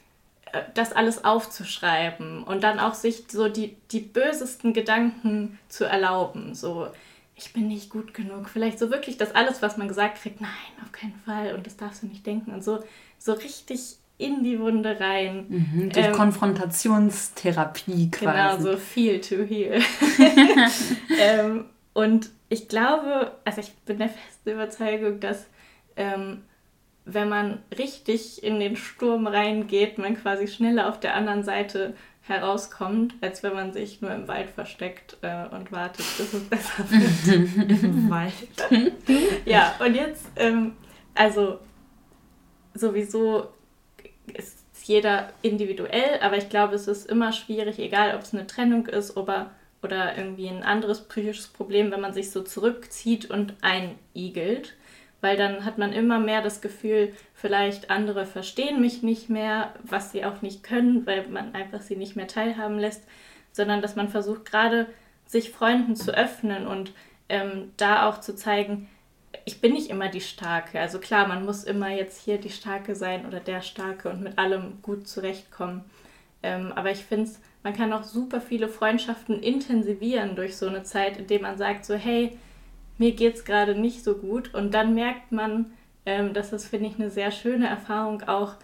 das 0.73 0.91
alles 0.91 1.23
aufzuschreiben 1.23 2.43
und 2.43 2.63
dann 2.63 2.79
auch 2.79 2.93
sich 2.93 3.25
so 3.29 3.47
die, 3.49 3.77
die 3.91 3.99
bösesten 3.99 4.73
Gedanken 4.73 5.59
zu 5.69 5.85
erlauben. 5.85 6.55
So, 6.55 6.87
ich 7.35 7.53
bin 7.53 7.67
nicht 7.67 7.89
gut 7.89 8.13
genug. 8.13 8.49
Vielleicht 8.49 8.79
so 8.79 8.91
wirklich 8.91 9.17
das 9.17 9.33
alles, 9.33 9.61
was 9.61 9.77
man 9.77 9.87
gesagt 9.87 10.21
kriegt, 10.21 10.41
nein, 10.41 10.49
auf 10.83 10.91
keinen 10.91 11.19
Fall 11.25 11.55
und 11.55 11.65
das 11.65 11.77
darfst 11.77 12.03
du 12.03 12.07
nicht 12.07 12.25
denken. 12.25 12.51
Und 12.51 12.63
so, 12.63 12.83
so 13.17 13.33
richtig 13.33 13.97
in 14.17 14.43
die 14.43 14.59
Wunde 14.59 14.99
rein. 14.99 15.45
Mhm, 15.49 15.89
durch 15.89 16.05
ähm, 16.05 16.13
Konfrontationstherapie 16.13 18.11
quasi. 18.11 18.59
Genau, 18.61 18.71
so 18.73 18.77
feel 18.77 19.19
to 19.19 19.43
heal. 19.43 19.81
ähm, 21.19 21.65
und 21.93 22.29
ich 22.49 22.67
glaube, 22.67 23.31
also 23.43 23.61
ich 23.61 23.73
bin 23.85 23.97
der 23.97 24.09
festen 24.09 24.51
Überzeugung, 24.51 25.19
dass 25.19 25.47
ähm, 25.95 26.43
wenn 27.05 27.29
man 27.29 27.59
richtig 27.77 28.43
in 28.43 28.59
den 28.59 28.75
Sturm 28.75 29.27
reingeht, 29.27 29.97
man 29.97 30.15
quasi 30.15 30.47
schneller 30.47 30.89
auf 30.89 30.99
der 30.99 31.15
anderen 31.15 31.43
Seite 31.43 31.95
herauskommt, 32.21 33.15
als 33.21 33.41
wenn 33.43 33.53
man 33.53 33.73
sich 33.73 34.01
nur 34.01 34.11
im 34.11 34.27
Wald 34.27 34.51
versteckt 34.51 35.17
äh, 35.21 35.47
und 35.47 35.71
wartet, 35.71 36.05
bis 36.17 36.33
es 36.33 36.43
besser 36.43 36.85
wird. 36.89 37.83
Im 37.83 38.09
Wald. 38.09 38.33
ja, 39.45 39.75
und 39.79 39.95
jetzt, 39.95 40.27
ähm, 40.35 40.73
also 41.15 41.59
sowieso 42.73 43.49
ist 44.33 44.59
jeder 44.83 45.31
individuell, 45.41 46.19
aber 46.21 46.37
ich 46.37 46.49
glaube, 46.49 46.75
es 46.75 46.87
ist 46.87 47.09
immer 47.09 47.33
schwierig, 47.33 47.79
egal 47.79 48.15
ob 48.15 48.21
es 48.21 48.33
eine 48.33 48.47
Trennung 48.47 48.87
ist 48.87 49.17
oder, 49.17 49.51
oder 49.81 50.17
irgendwie 50.17 50.47
ein 50.47 50.63
anderes 50.63 51.07
psychisches 51.07 51.47
Problem, 51.47 51.91
wenn 51.91 52.01
man 52.01 52.13
sich 52.13 52.31
so 52.31 52.43
zurückzieht 52.43 53.29
und 53.29 53.55
einigelt 53.61 54.75
weil 55.21 55.37
dann 55.37 55.63
hat 55.63 55.77
man 55.77 55.93
immer 55.93 56.19
mehr 56.19 56.41
das 56.41 56.61
Gefühl, 56.61 57.13
vielleicht 57.33 57.89
andere 57.89 58.25
verstehen 58.25 58.81
mich 58.81 59.03
nicht 59.03 59.29
mehr, 59.29 59.73
was 59.83 60.11
sie 60.11 60.25
auch 60.25 60.41
nicht 60.41 60.63
können, 60.63 61.05
weil 61.05 61.27
man 61.27 61.53
einfach 61.53 61.81
sie 61.81 61.95
nicht 61.95 62.15
mehr 62.15 62.27
teilhaben 62.27 62.79
lässt, 62.79 63.03
sondern 63.51 63.81
dass 63.81 63.95
man 63.95 64.09
versucht 64.09 64.45
gerade 64.45 64.87
sich 65.25 65.51
Freunden 65.51 65.95
zu 65.95 66.13
öffnen 66.13 66.67
und 66.67 66.91
ähm, 67.29 67.71
da 67.77 68.09
auch 68.09 68.19
zu 68.19 68.35
zeigen, 68.35 68.89
ich 69.45 69.61
bin 69.61 69.73
nicht 69.73 69.89
immer 69.89 70.09
die 70.09 70.21
Starke. 70.21 70.79
Also 70.79 70.99
klar, 70.99 71.27
man 71.27 71.45
muss 71.45 71.63
immer 71.63 71.89
jetzt 71.89 72.21
hier 72.21 72.37
die 72.37 72.49
Starke 72.49 72.95
sein 72.95 73.25
oder 73.25 73.39
der 73.39 73.61
Starke 73.61 74.09
und 74.09 74.21
mit 74.21 74.37
allem 74.37 74.81
gut 74.81 75.07
zurechtkommen. 75.07 75.85
Ähm, 76.43 76.73
aber 76.75 76.91
ich 76.91 77.05
finde, 77.05 77.31
man 77.63 77.73
kann 77.73 77.93
auch 77.93 78.03
super 78.03 78.41
viele 78.41 78.67
Freundschaften 78.67 79.41
intensivieren 79.41 80.35
durch 80.35 80.57
so 80.57 80.67
eine 80.67 80.83
Zeit, 80.83 81.17
indem 81.17 81.43
man 81.43 81.57
sagt 81.57 81.85
so, 81.85 81.93
hey, 81.95 82.37
mir 83.01 83.11
geht 83.11 83.35
es 83.35 83.43
gerade 83.43 83.75
nicht 83.75 84.03
so 84.03 84.13
gut. 84.15 84.53
Und 84.53 84.73
dann 84.73 84.93
merkt 84.93 85.31
man, 85.31 85.65
Ähm, 86.03 86.33
das 86.33 86.51
ist, 86.51 86.67
finde 86.67 86.87
ich, 86.89 86.95
eine 86.99 87.11
sehr 87.11 87.29
schöne 87.31 87.67
Erfahrung 87.67 88.23
auch, 88.27 88.55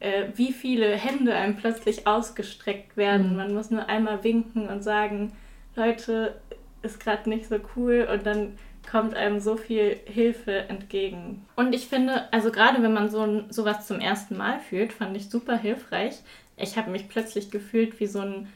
äh, 0.00 0.28
wie 0.34 0.52
viele 0.52 0.96
Hände 0.96 1.34
einem 1.34 1.54
plötzlich 1.56 2.06
ausgestreckt 2.06 2.96
werden. 2.96 3.32
Mhm. 3.32 3.36
Man 3.36 3.54
muss 3.54 3.70
nur 3.70 3.86
einmal 3.88 4.24
winken 4.24 4.66
und 4.68 4.82
sagen, 4.82 5.32
Leute, 5.74 6.40
ist 6.82 6.98
gerade 6.98 7.28
nicht 7.28 7.46
so 7.48 7.56
cool 7.76 8.08
und 8.10 8.24
dann 8.24 8.56
kommt 8.90 9.14
einem 9.14 9.40
so 9.40 9.56
viel 9.58 9.98
Hilfe 10.06 10.68
entgegen. 10.70 11.44
Und 11.54 11.74
ich 11.74 11.86
finde, 11.86 12.32
also 12.32 12.50
gerade 12.50 12.82
wenn 12.82 12.94
man 12.94 13.10
so 13.10 13.44
sowas 13.50 13.86
zum 13.86 14.00
ersten 14.00 14.36
Mal 14.38 14.58
fühlt, 14.60 14.92
fand 14.94 15.14
ich 15.16 15.28
super 15.28 15.58
hilfreich. 15.58 16.14
Ich 16.56 16.78
habe 16.78 16.90
mich 16.90 17.08
plötzlich 17.08 17.50
gefühlt 17.50 18.00
wie 18.00 18.06
so 18.06 18.20
ein 18.20 18.48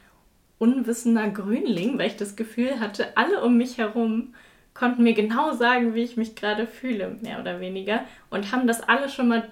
unwissender 0.58 1.28
Grünling, 1.28 1.98
weil 1.98 2.06
ich 2.06 2.16
das 2.16 2.36
Gefühl 2.36 2.80
hatte, 2.80 3.18
alle 3.18 3.42
um 3.42 3.58
mich 3.58 3.76
herum 3.76 4.34
konnten 4.80 5.02
mir 5.02 5.12
genau 5.12 5.52
sagen, 5.52 5.94
wie 5.94 6.02
ich 6.02 6.16
mich 6.16 6.34
gerade 6.34 6.66
fühle, 6.66 7.18
mehr 7.20 7.38
oder 7.38 7.60
weniger, 7.60 8.00
und 8.30 8.50
haben 8.50 8.66
das 8.66 8.80
alle 8.80 9.10
schon 9.10 9.28
mal 9.28 9.46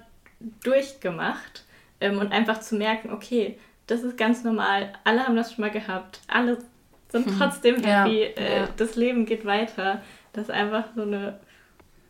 durchgemacht 0.63 1.65
ähm, 2.01 2.17
und 2.17 2.31
einfach 2.31 2.59
zu 2.61 2.75
merken, 2.75 3.13
okay, 3.13 3.59
das 3.85 4.01
ist 4.01 4.17
ganz 4.17 4.43
normal, 4.43 4.91
alle 5.03 5.23
haben 5.23 5.35
das 5.35 5.53
schon 5.53 5.61
mal 5.61 5.71
gehabt, 5.71 6.19
alle 6.27 6.57
sind 7.09 7.27
hm. 7.27 7.35
trotzdem 7.37 7.75
happy, 7.75 8.21
ja, 8.21 8.43
äh, 8.43 8.59
ja. 8.61 8.69
das 8.75 8.95
Leben 8.95 9.27
geht 9.27 9.45
weiter. 9.45 10.01
Das 10.33 10.45
ist 10.45 10.51
einfach 10.51 10.85
so 10.95 11.03
eine. 11.03 11.39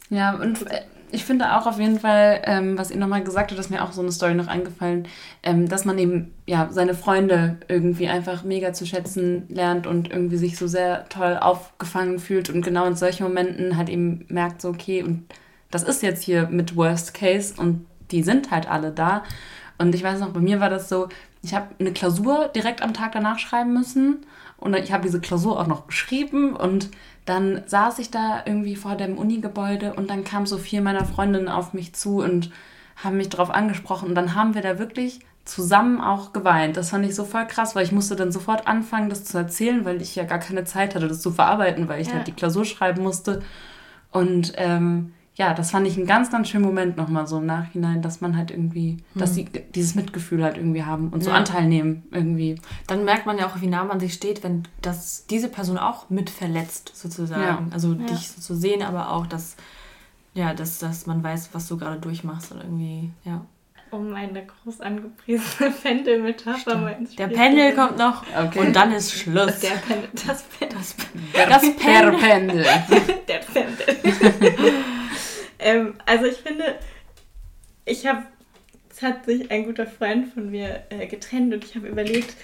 Ja, 0.09 0.34
und 0.36 0.65
ich 1.12 1.26
finde 1.26 1.57
auch 1.57 1.66
auf 1.66 1.80
jeden 1.80 1.99
Fall, 1.99 2.41
ähm, 2.45 2.78
was 2.78 2.91
ihr 2.91 2.97
nochmal 2.97 3.24
gesagt 3.24 3.51
habt, 3.51 3.60
ist 3.60 3.70
mir 3.70 3.84
auch 3.84 3.91
so 3.91 4.01
eine 4.01 4.12
Story 4.12 4.34
noch 4.34 4.47
eingefallen, 4.47 5.07
ähm, 5.43 5.68
dass 5.68 5.86
man 5.86 5.97
eben 5.97 6.34
ja 6.45 6.70
seine 6.72 6.93
Freunde 6.93 7.57
irgendwie 7.68 8.07
einfach 8.07 8.43
mega 8.43 8.74
zu 8.74 8.86
schätzen 8.86 9.45
lernt 9.49 9.88
und 9.88 10.12
irgendwie 10.12 10.38
sich 10.38 10.57
so 10.57 10.68
sehr 10.68 11.07
toll 11.10 11.38
aufgefangen 11.39 12.20
fühlt 12.20 12.49
und 12.49 12.64
genau 12.64 12.86
in 12.86 12.95
solchen 12.95 13.24
Momenten 13.24 13.78
halt 13.78 13.89
eben 13.89 14.26
merkt, 14.30 14.62
so 14.62 14.70
okay, 14.70 15.03
und 15.03 15.26
das 15.72 15.84
ist 15.84 16.01
jetzt 16.03 16.24
hier 16.24 16.47
mit 16.49 16.76
Worst 16.76 17.14
Case 17.14 17.53
und 17.57 17.86
die 18.12 18.24
sind 18.24 18.51
halt 18.51 18.70
alle 18.70 18.91
da. 18.91 19.24
Und 19.78 19.95
ich 19.95 20.03
weiß 20.03 20.20
noch, 20.20 20.30
bei 20.30 20.39
mir 20.39 20.60
war 20.60 20.70
das 20.70 20.89
so, 20.89 21.07
ich 21.41 21.53
habe 21.53 21.68
eine 21.80 21.93
Klausur 21.93 22.49
direkt 22.49 22.82
am 22.82 22.93
Tag 22.93 23.14
danach 23.14 23.39
schreiben 23.39 23.74
müssen 23.74 24.26
und 24.57 24.76
ich 24.76 24.91
habe 24.91 25.03
diese 25.03 25.22
Klausur 25.22 25.60
auch 25.60 25.68
noch 25.68 25.88
geschrieben 25.88 26.55
und 26.55 26.89
dann 27.30 27.61
saß 27.67 27.99
ich 27.99 28.09
da 28.09 28.41
irgendwie 28.45 28.75
vor 28.75 28.95
dem 28.95 29.17
Uni-Gebäude 29.17 29.93
und 29.93 30.09
dann 30.09 30.23
kam 30.23 30.47
so 30.47 30.57
viel 30.57 30.82
meiner 30.82 31.05
Freundinnen 31.05 31.47
auf 31.47 31.73
mich 31.73 31.93
zu 31.93 32.23
und 32.23 32.51
haben 32.95 33.17
mich 33.17 33.30
darauf 33.30 33.51
angesprochen. 33.51 34.09
Und 34.09 34.15
dann 34.15 34.34
haben 34.34 34.55
wir 34.55 34.63
da 34.63 34.80
wirklich 34.80 35.19
zusammen 35.45 36.01
auch 36.01 36.34
geweint. 36.34 36.75
Das 36.75 36.89
fand 36.89 37.05
ich 37.05 37.13
so 37.13 37.25
voll 37.25 37.45
krass, 37.45 37.75
weil 37.75 37.86
ich 37.86 37.91
musste 37.91 38.15
dann 38.15 38.32
sofort 38.32 38.67
anfangen, 38.67 39.09
das 39.09 39.25
zu 39.25 39.38
erzählen, 39.38 39.86
weil 39.86 40.01
ich 40.01 40.15
ja 40.15 40.23
gar 40.23 40.39
keine 40.39 40.63
Zeit 40.63 40.95
hatte, 40.95 41.07
das 41.07 41.21
zu 41.21 41.32
verarbeiten, 41.32 41.88
weil 41.88 42.01
ich 42.01 42.07
ja. 42.07 42.15
halt 42.15 42.27
die 42.27 42.34
Klausur 42.34 42.65
schreiben 42.65 43.03
musste. 43.03 43.43
Und 44.11 44.53
ähm, 44.55 45.13
ja, 45.40 45.54
das 45.54 45.72
fand 45.72 45.88
ich 45.88 45.96
einen 45.96 46.06
ganz, 46.06 46.30
ganz 46.30 46.50
schönen 46.50 46.66
Moment 46.66 46.98
nochmal 46.98 47.26
so 47.26 47.38
im 47.38 47.46
Nachhinein, 47.46 48.02
dass 48.02 48.20
man 48.20 48.36
halt 48.36 48.52
irgendwie, 48.52 48.98
hm. 49.14 49.22
dass 49.22 49.36
sie 49.36 49.46
dieses 49.46 49.96
Mitgefühl 49.96 50.44
halt 50.44 50.58
irgendwie 50.58 50.84
haben 50.84 51.12
und 51.12 51.24
so 51.24 51.30
ja. 51.30 51.38
Anteil 51.38 51.66
nehmen 51.66 52.04
irgendwie. 52.12 52.60
Dann 52.88 53.06
merkt 53.06 53.26
man 53.26 53.38
ja 53.38 53.48
auch, 53.48 53.62
wie 53.62 53.68
nah 53.68 53.86
man 53.86 54.02
sich 54.02 54.14
steht, 54.14 54.44
wenn 54.44 54.64
das 54.82 55.28
diese 55.28 55.48
Person 55.48 55.78
auch 55.78 56.10
mit 56.10 56.30
verletzt 56.30 56.92
sozusagen. 56.94 57.42
Ja. 57.42 57.64
Also 57.72 57.94
ja. 57.94 58.06
dich 58.08 58.30
so 58.30 58.42
zu 58.42 58.54
sehen, 58.54 58.84
aber 58.84 59.14
auch, 59.14 59.28
dass, 59.28 59.56
ja, 60.34 60.54
dass, 60.54 60.78
dass 60.80 61.06
man 61.06 61.24
weiß, 61.24 61.52
was 61.54 61.70
du 61.70 61.78
gerade 61.78 62.02
durchmachst 62.02 62.52
und 62.52 62.60
irgendwie, 62.60 63.10
ja. 63.24 63.46
Um 63.92 64.10
meine 64.10 64.46
groß 64.46 64.82
angepriesene 64.82 65.72
Pendelmetapher 65.84 66.78
mal 66.78 66.92
ins 66.92 67.14
Spiel 67.14 67.30
Der 67.30 67.34
Pendel 67.34 67.74
kommt 67.76 67.98
noch 67.98 68.24
okay. 68.38 68.60
und 68.60 68.76
dann 68.76 68.92
ist 68.92 69.14
Schluss. 69.14 69.62
Der 69.62 69.70
Pendel, 69.70 70.10
das 70.28 70.44
Pendel. 70.44 70.78
Das, 70.78 70.96
das 71.50 71.76
Pendel. 71.78 72.66
Der 73.26 73.40
Pendel. 73.40 74.74
Ähm, 75.60 75.95
also 76.05 76.26
ich 76.26 76.38
finde, 76.38 76.76
ich 77.86 78.07
habe, 78.07 78.24
es 78.89 79.01
hat 79.01 79.26
sich 79.26 79.51
ein 79.51 79.66
guter 79.66 79.88
Freund 79.88 80.34
von 80.34 80.49
mir 80.49 80.84
äh, 80.89 81.07
getrennt 81.07 81.53
und 81.53 81.64
ich 81.64 81.76
habe 81.76 81.88
überlegt, 81.88 82.36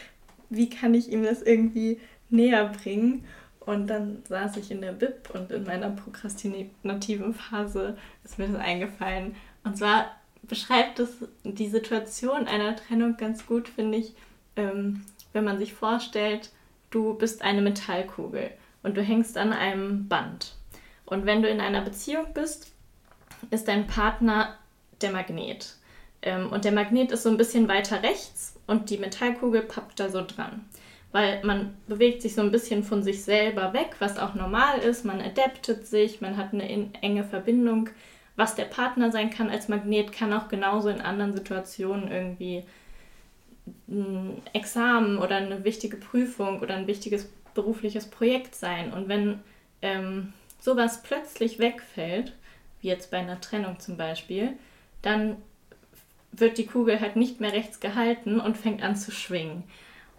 wie 0.49 0.69
kann 0.69 0.93
ich 0.93 1.11
ihm 1.11 1.23
das 1.23 1.41
irgendwie 1.41 1.99
näher 2.29 2.71
bringen. 2.83 3.25
Und 3.59 3.87
dann 3.87 4.21
saß 4.29 4.57
ich 4.57 4.69
in 4.69 4.81
der 4.81 4.91
Bib 4.91 5.31
und 5.33 5.51
in 5.51 5.63
meiner 5.63 5.89
prokrastinativen 5.89 7.33
Phase 7.33 7.97
ist 8.23 8.37
mir 8.37 8.47
das 8.47 8.57
eingefallen. 8.61 9.35
Und 9.63 9.77
zwar 9.77 10.11
beschreibt 10.43 10.99
es 10.99 11.09
die 11.43 11.69
Situation 11.69 12.47
einer 12.47 12.75
Trennung 12.75 13.17
ganz 13.17 13.47
gut, 13.47 13.67
finde 13.67 13.97
ich, 13.97 14.13
ähm, 14.55 15.01
wenn 15.33 15.43
man 15.43 15.57
sich 15.57 15.73
vorstellt, 15.73 16.51
du 16.91 17.15
bist 17.15 17.41
eine 17.41 17.61
Metallkugel 17.61 18.51
und 18.83 18.95
du 18.95 19.01
hängst 19.01 19.35
an 19.37 19.51
einem 19.51 20.07
Band. 20.07 20.55
Und 21.05 21.25
wenn 21.25 21.41
du 21.41 21.49
in 21.49 21.59
einer 21.59 21.81
Beziehung 21.81 22.27
bist, 22.33 22.71
ist 23.51 23.67
dein 23.67 23.87
Partner 23.87 24.55
der 25.01 25.11
Magnet. 25.11 25.75
Ähm, 26.21 26.51
und 26.51 26.65
der 26.65 26.71
Magnet 26.71 27.11
ist 27.11 27.23
so 27.23 27.29
ein 27.29 27.37
bisschen 27.37 27.67
weiter 27.67 28.03
rechts 28.03 28.59
und 28.67 28.89
die 28.89 28.97
Metallkugel 28.97 29.61
pappt 29.61 29.99
da 29.99 30.09
so 30.09 30.23
dran. 30.25 30.65
Weil 31.11 31.41
man 31.43 31.77
bewegt 31.87 32.21
sich 32.21 32.35
so 32.35 32.41
ein 32.41 32.51
bisschen 32.51 32.83
von 32.83 33.03
sich 33.03 33.23
selber 33.23 33.73
weg, 33.73 33.95
was 33.99 34.17
auch 34.17 34.33
normal 34.33 34.79
ist. 34.79 35.05
Man 35.05 35.21
adaptet 35.21 35.87
sich, 35.87 36.19
man 36.19 36.35
hat 36.35 36.53
eine 36.53 36.89
enge 37.01 37.23
Verbindung. 37.23 37.89
Was 38.35 38.55
der 38.55 38.65
Partner 38.65 39.11
sein 39.11 39.29
kann 39.29 39.49
als 39.49 39.69
Magnet, 39.69 40.11
kann 40.11 40.33
auch 40.33 40.49
genauso 40.49 40.89
in 40.89 40.99
anderen 40.99 41.33
Situationen 41.33 42.11
irgendwie 42.11 42.63
ein 43.87 44.41
Examen 44.51 45.17
oder 45.17 45.37
eine 45.37 45.63
wichtige 45.63 45.97
Prüfung 45.97 46.59
oder 46.59 46.75
ein 46.75 46.87
wichtiges 46.87 47.29
berufliches 47.53 48.07
Projekt 48.07 48.53
sein. 48.53 48.91
Und 48.91 49.07
wenn 49.07 49.39
ähm, 49.81 50.33
sowas 50.59 51.01
plötzlich 51.01 51.59
wegfällt, 51.59 52.33
jetzt 52.85 53.11
bei 53.11 53.17
einer 53.17 53.41
Trennung 53.41 53.79
zum 53.79 53.97
Beispiel, 53.97 54.53
dann 55.01 55.37
wird 56.31 56.57
die 56.57 56.65
Kugel 56.65 56.99
halt 56.99 57.15
nicht 57.15 57.39
mehr 57.39 57.53
rechts 57.53 57.79
gehalten 57.79 58.39
und 58.39 58.57
fängt 58.57 58.83
an 58.83 58.95
zu 58.95 59.11
schwingen. 59.11 59.63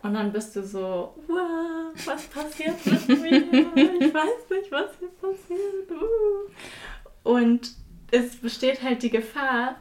Und 0.03 0.15
dann 0.15 0.33
bist 0.33 0.55
du 0.55 0.63
so, 0.63 1.15
wow, 1.27 1.93
was 2.05 2.27
passiert 2.27 2.87
mit 2.87 3.09
mir? 3.09 3.99
Ich 4.01 4.15
weiß 4.15 4.51
nicht, 4.51 4.71
was 4.71 4.91
hier 4.99 5.09
passiert. 5.21 5.91
Uh. 5.91 7.29
Und 7.29 7.73
es 8.11 8.37
besteht 8.37 8.83
halt 8.83 9.03
die 9.03 9.11
Gefahr, 9.11 9.77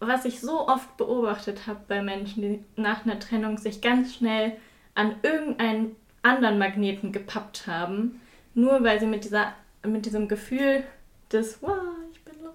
was 0.00 0.24
ich 0.24 0.40
so 0.40 0.68
oft 0.68 0.96
beobachtet 0.96 1.66
habe 1.66 1.80
bei 1.86 2.02
Menschen, 2.02 2.42
die 2.42 2.64
nach 2.76 3.04
einer 3.04 3.18
Trennung 3.18 3.58
sich 3.58 3.80
ganz 3.80 4.14
schnell 4.14 4.56
an 4.94 5.16
irgendeinen 5.22 5.96
anderen 6.22 6.58
Magneten 6.58 7.12
gepappt 7.12 7.66
haben, 7.66 8.20
nur 8.54 8.82
weil 8.84 9.00
sie 9.00 9.06
mit, 9.06 9.24
dieser, 9.24 9.54
mit 9.86 10.06
diesem 10.06 10.28
Gefühl 10.28 10.84
des, 11.32 11.58
wow, 11.60 11.72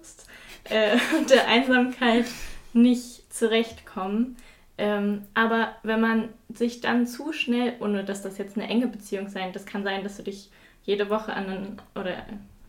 Angst 0.04 0.26
äh, 0.64 0.96
und 1.18 1.30
der 1.30 1.48
Einsamkeit 1.48 2.26
nicht 2.72 3.32
zurechtkommen. 3.32 4.36
Ähm, 4.76 5.22
aber 5.34 5.74
wenn 5.82 6.00
man 6.00 6.28
sich 6.52 6.80
dann 6.80 7.06
zu 7.06 7.32
schnell, 7.32 7.74
ohne 7.80 8.04
dass 8.04 8.22
das 8.22 8.38
jetzt 8.38 8.56
eine 8.56 8.68
enge 8.68 8.88
Beziehung 8.88 9.28
sein, 9.28 9.52
das 9.52 9.66
kann 9.66 9.84
sein, 9.84 10.02
dass 10.02 10.16
du 10.16 10.24
dich 10.24 10.50
jede 10.84 11.08
Woche 11.08 11.32
an 11.32 11.46
einen 11.46 11.82
oder 11.94 12.24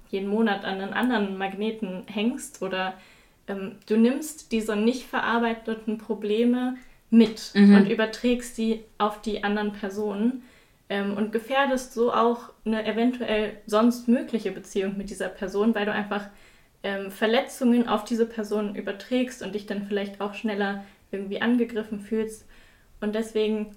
jeden 0.09 0.29
Monat 0.29 0.63
an 0.63 0.79
einen 0.81 0.93
anderen 0.93 1.37
Magneten 1.37 2.03
hängst 2.05 2.61
oder 2.61 2.93
ähm, 3.47 3.77
du 3.87 3.97
nimmst 3.97 4.51
diese 4.51 4.75
nicht 4.75 5.07
verarbeiteten 5.07 5.97
Probleme 5.97 6.77
mit 7.09 7.51
mhm. 7.55 7.75
und 7.75 7.89
überträgst 7.89 8.55
sie 8.55 8.83
auf 8.99 9.21
die 9.21 9.43
anderen 9.43 9.73
Personen 9.73 10.43
ähm, 10.89 11.17
und 11.17 11.31
gefährdest 11.31 11.93
so 11.95 12.13
auch 12.13 12.51
eine 12.65 12.85
eventuell 12.85 13.57
sonst 13.65 14.07
mögliche 14.07 14.51
Beziehung 14.51 14.95
mit 14.95 15.09
dieser 15.09 15.29
Person, 15.29 15.73
weil 15.73 15.85
du 15.85 15.91
einfach 15.91 16.27
ähm, 16.85 17.11
Verletzungen 17.11 17.89
auf 17.89 18.03
diese 18.05 18.27
Person 18.27 18.75
überträgst 18.75 19.41
und 19.41 19.55
dich 19.55 19.65
dann 19.65 19.87
vielleicht 19.87 20.21
auch 20.21 20.35
schneller 20.35 20.85
irgendwie 21.11 21.41
angegriffen 21.41 21.99
fühlst. 21.99 22.45
Und 23.01 23.15
deswegen 23.15 23.75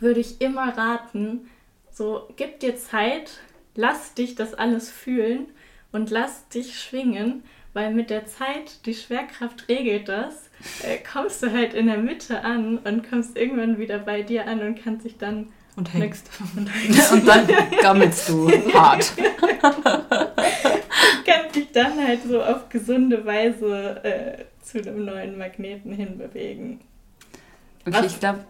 würde 0.00 0.20
ich 0.20 0.40
immer 0.40 0.76
raten, 0.76 1.48
so 1.92 2.28
gib 2.36 2.60
dir 2.60 2.76
Zeit, 2.76 3.32
lass 3.74 4.14
dich 4.14 4.34
das 4.34 4.54
alles 4.54 4.90
fühlen 4.90 5.48
und 5.92 6.10
lass 6.10 6.48
dich 6.48 6.80
schwingen, 6.80 7.44
weil 7.74 7.92
mit 7.92 8.08
der 8.08 8.24
Zeit, 8.26 8.86
die 8.86 8.94
Schwerkraft 8.94 9.68
regelt 9.68 10.08
das, 10.08 10.50
äh, 10.82 10.98
kommst 10.98 11.42
du 11.42 11.52
halt 11.52 11.74
in 11.74 11.86
der 11.86 11.98
Mitte 11.98 12.42
an 12.42 12.78
und 12.78 13.08
kommst 13.08 13.36
irgendwann 13.36 13.78
wieder 13.78 13.98
bei 13.98 14.22
dir 14.22 14.46
an 14.46 14.60
und 14.60 14.82
kannst 14.82 15.04
dich 15.04 15.18
dann 15.18 15.52
und 15.76 15.94
hängst. 15.94 16.28
Und, 16.56 16.68
und 17.12 17.26
dann 17.26 17.46
gammelst 17.80 18.28
du 18.28 18.50
hart. 18.74 19.12
dann 21.72 22.06
halt 22.06 22.22
so 22.22 22.42
auf 22.42 22.68
gesunde 22.68 23.24
Weise 23.24 24.04
äh, 24.04 24.44
zu 24.62 24.78
einem 24.78 25.04
neuen 25.04 25.38
Magneten 25.38 25.92
hinbewegen. 25.92 26.80
Okay, 27.86 27.96
was, 27.96 28.06
ich 28.06 28.20
glaube, 28.20 28.40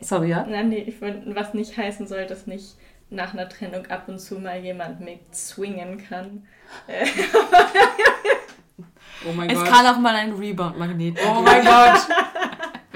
sorry, 0.00 0.30
ja? 0.30 0.46
Nein, 0.48 0.68
nee, 0.70 0.84
ich 0.86 0.96
find, 0.96 1.34
was 1.34 1.54
nicht 1.54 1.76
heißen 1.76 2.06
soll, 2.06 2.26
dass 2.26 2.46
nicht 2.46 2.76
nach 3.10 3.32
einer 3.34 3.48
Trennung 3.48 3.86
ab 3.86 4.04
und 4.08 4.20
zu 4.20 4.38
mal 4.38 4.58
jemand 4.60 5.00
mit 5.00 5.34
swingen 5.34 5.98
kann. 6.08 6.46
oh 9.28 9.32
mein 9.34 9.50
es 9.50 9.58
Gott. 9.58 9.66
Es 9.66 9.72
kann 9.72 9.86
auch 9.86 9.98
mal 9.98 10.14
ein 10.14 10.32
Rebound-Magnet 10.32 11.18
Oh 11.26 11.40
mein 11.42 11.64
Gott! 11.64 12.08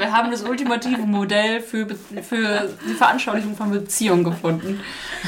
Wir 0.04 0.12
haben 0.12 0.30
das 0.30 0.42
ultimative 0.42 1.06
Modell 1.06 1.62
für, 1.62 1.86
für 1.88 2.68
die 2.86 2.92
Veranschaulichung 2.92 3.56
von 3.56 3.70
Beziehungen 3.70 4.22
gefunden. 4.22 4.80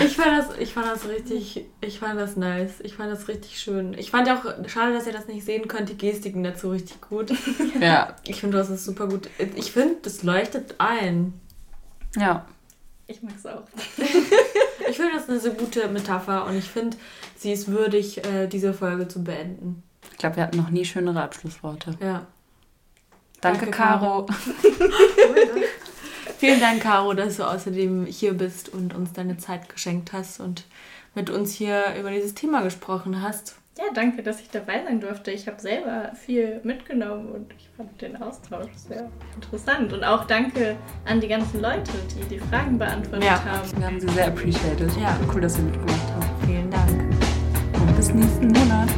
Ich 0.04 0.16
fand, 0.16 0.38
das, 0.38 0.58
ich 0.58 0.74
fand 0.74 0.86
das 0.86 1.08
richtig, 1.08 1.64
ich 1.80 1.98
fand 1.98 2.20
das 2.20 2.36
nice. 2.36 2.80
Ich 2.82 2.94
fand 2.96 3.10
das 3.10 3.26
richtig 3.26 3.58
schön. 3.58 3.94
Ich 3.94 4.10
fand 4.10 4.28
auch, 4.28 4.44
schade, 4.68 4.92
dass 4.92 5.06
ihr 5.06 5.14
das 5.14 5.28
nicht 5.28 5.46
sehen 5.46 5.66
könnt, 5.66 5.88
die 5.88 5.96
Gestiken 5.96 6.44
dazu 6.44 6.70
richtig 6.70 7.00
gut. 7.00 7.32
Ja. 7.80 8.16
Ich 8.26 8.40
finde, 8.40 8.58
das 8.58 8.68
ist 8.68 8.84
super 8.84 9.08
gut. 9.08 9.30
Ich 9.54 9.72
finde, 9.72 9.96
das 10.02 10.22
leuchtet 10.22 10.74
ein. 10.76 11.32
Ja. 12.14 12.44
Ich 13.06 13.22
mag 13.22 13.32
es 13.34 13.46
auch. 13.46 13.62
ich 13.96 14.96
finde, 14.96 15.12
das 15.14 15.22
ist 15.22 15.30
eine 15.30 15.40
so 15.40 15.52
gute 15.52 15.88
Metapher 15.88 16.44
und 16.44 16.56
ich 16.56 16.66
finde, 16.66 16.98
sie 17.36 17.52
ist 17.52 17.68
würdig, 17.68 18.22
äh, 18.26 18.46
diese 18.46 18.74
Folge 18.74 19.08
zu 19.08 19.24
beenden. 19.24 19.82
Ich 20.12 20.18
glaube, 20.18 20.36
wir 20.36 20.42
hatten 20.42 20.58
noch 20.58 20.70
nie 20.70 20.84
schönere 20.84 21.22
Abschlussworte. 21.22 21.94
Ja. 22.00 22.26
Danke, 23.40 23.66
Danke 23.66 23.76
Caro. 23.76 24.26
Vielen 26.38 26.60
Dank, 26.60 26.82
Caro, 26.82 27.14
dass 27.14 27.36
du 27.36 27.44
außerdem 27.44 28.06
hier 28.06 28.34
bist 28.34 28.68
und 28.68 28.94
uns 28.94 29.12
deine 29.12 29.38
Zeit 29.38 29.68
geschenkt 29.68 30.12
hast 30.12 30.40
und 30.40 30.64
mit 31.14 31.30
uns 31.30 31.54
hier 31.54 31.94
über 31.98 32.10
dieses 32.10 32.34
Thema 32.34 32.62
gesprochen 32.62 33.22
hast. 33.22 33.56
Ja, 33.78 33.84
danke, 33.92 34.22
dass 34.22 34.40
ich 34.40 34.48
dabei 34.48 34.82
sein 34.84 35.00
durfte. 35.00 35.30
Ich 35.30 35.46
habe 35.46 35.60
selber 35.60 36.12
viel 36.14 36.60
mitgenommen 36.62 37.28
und 37.28 37.52
ich 37.58 37.68
fand 37.76 38.00
den 38.00 38.16
Austausch 38.22 38.70
sehr 38.74 39.10
interessant. 39.34 39.92
Und 39.92 40.02
auch 40.02 40.26
danke 40.26 40.76
an 41.04 41.20
die 41.20 41.28
ganzen 41.28 41.60
Leute, 41.60 41.92
die 42.14 42.24
die 42.24 42.38
Fragen 42.38 42.78
beantwortet 42.78 43.24
ja, 43.24 43.44
haben. 43.44 43.78
Wir 43.78 43.86
haben 43.86 44.00
sie 44.00 44.08
sehr 44.08 44.28
appreciated. 44.28 44.90
Ja. 44.98 45.18
Cool, 45.32 45.42
dass 45.42 45.58
ihr 45.58 45.64
mitgemacht 45.64 46.12
habt. 46.14 46.46
Vielen 46.46 46.70
Dank. 46.70 46.90
Und 47.74 47.96
bis 47.96 48.14
nächsten 48.14 48.48
Monat. 48.48 48.88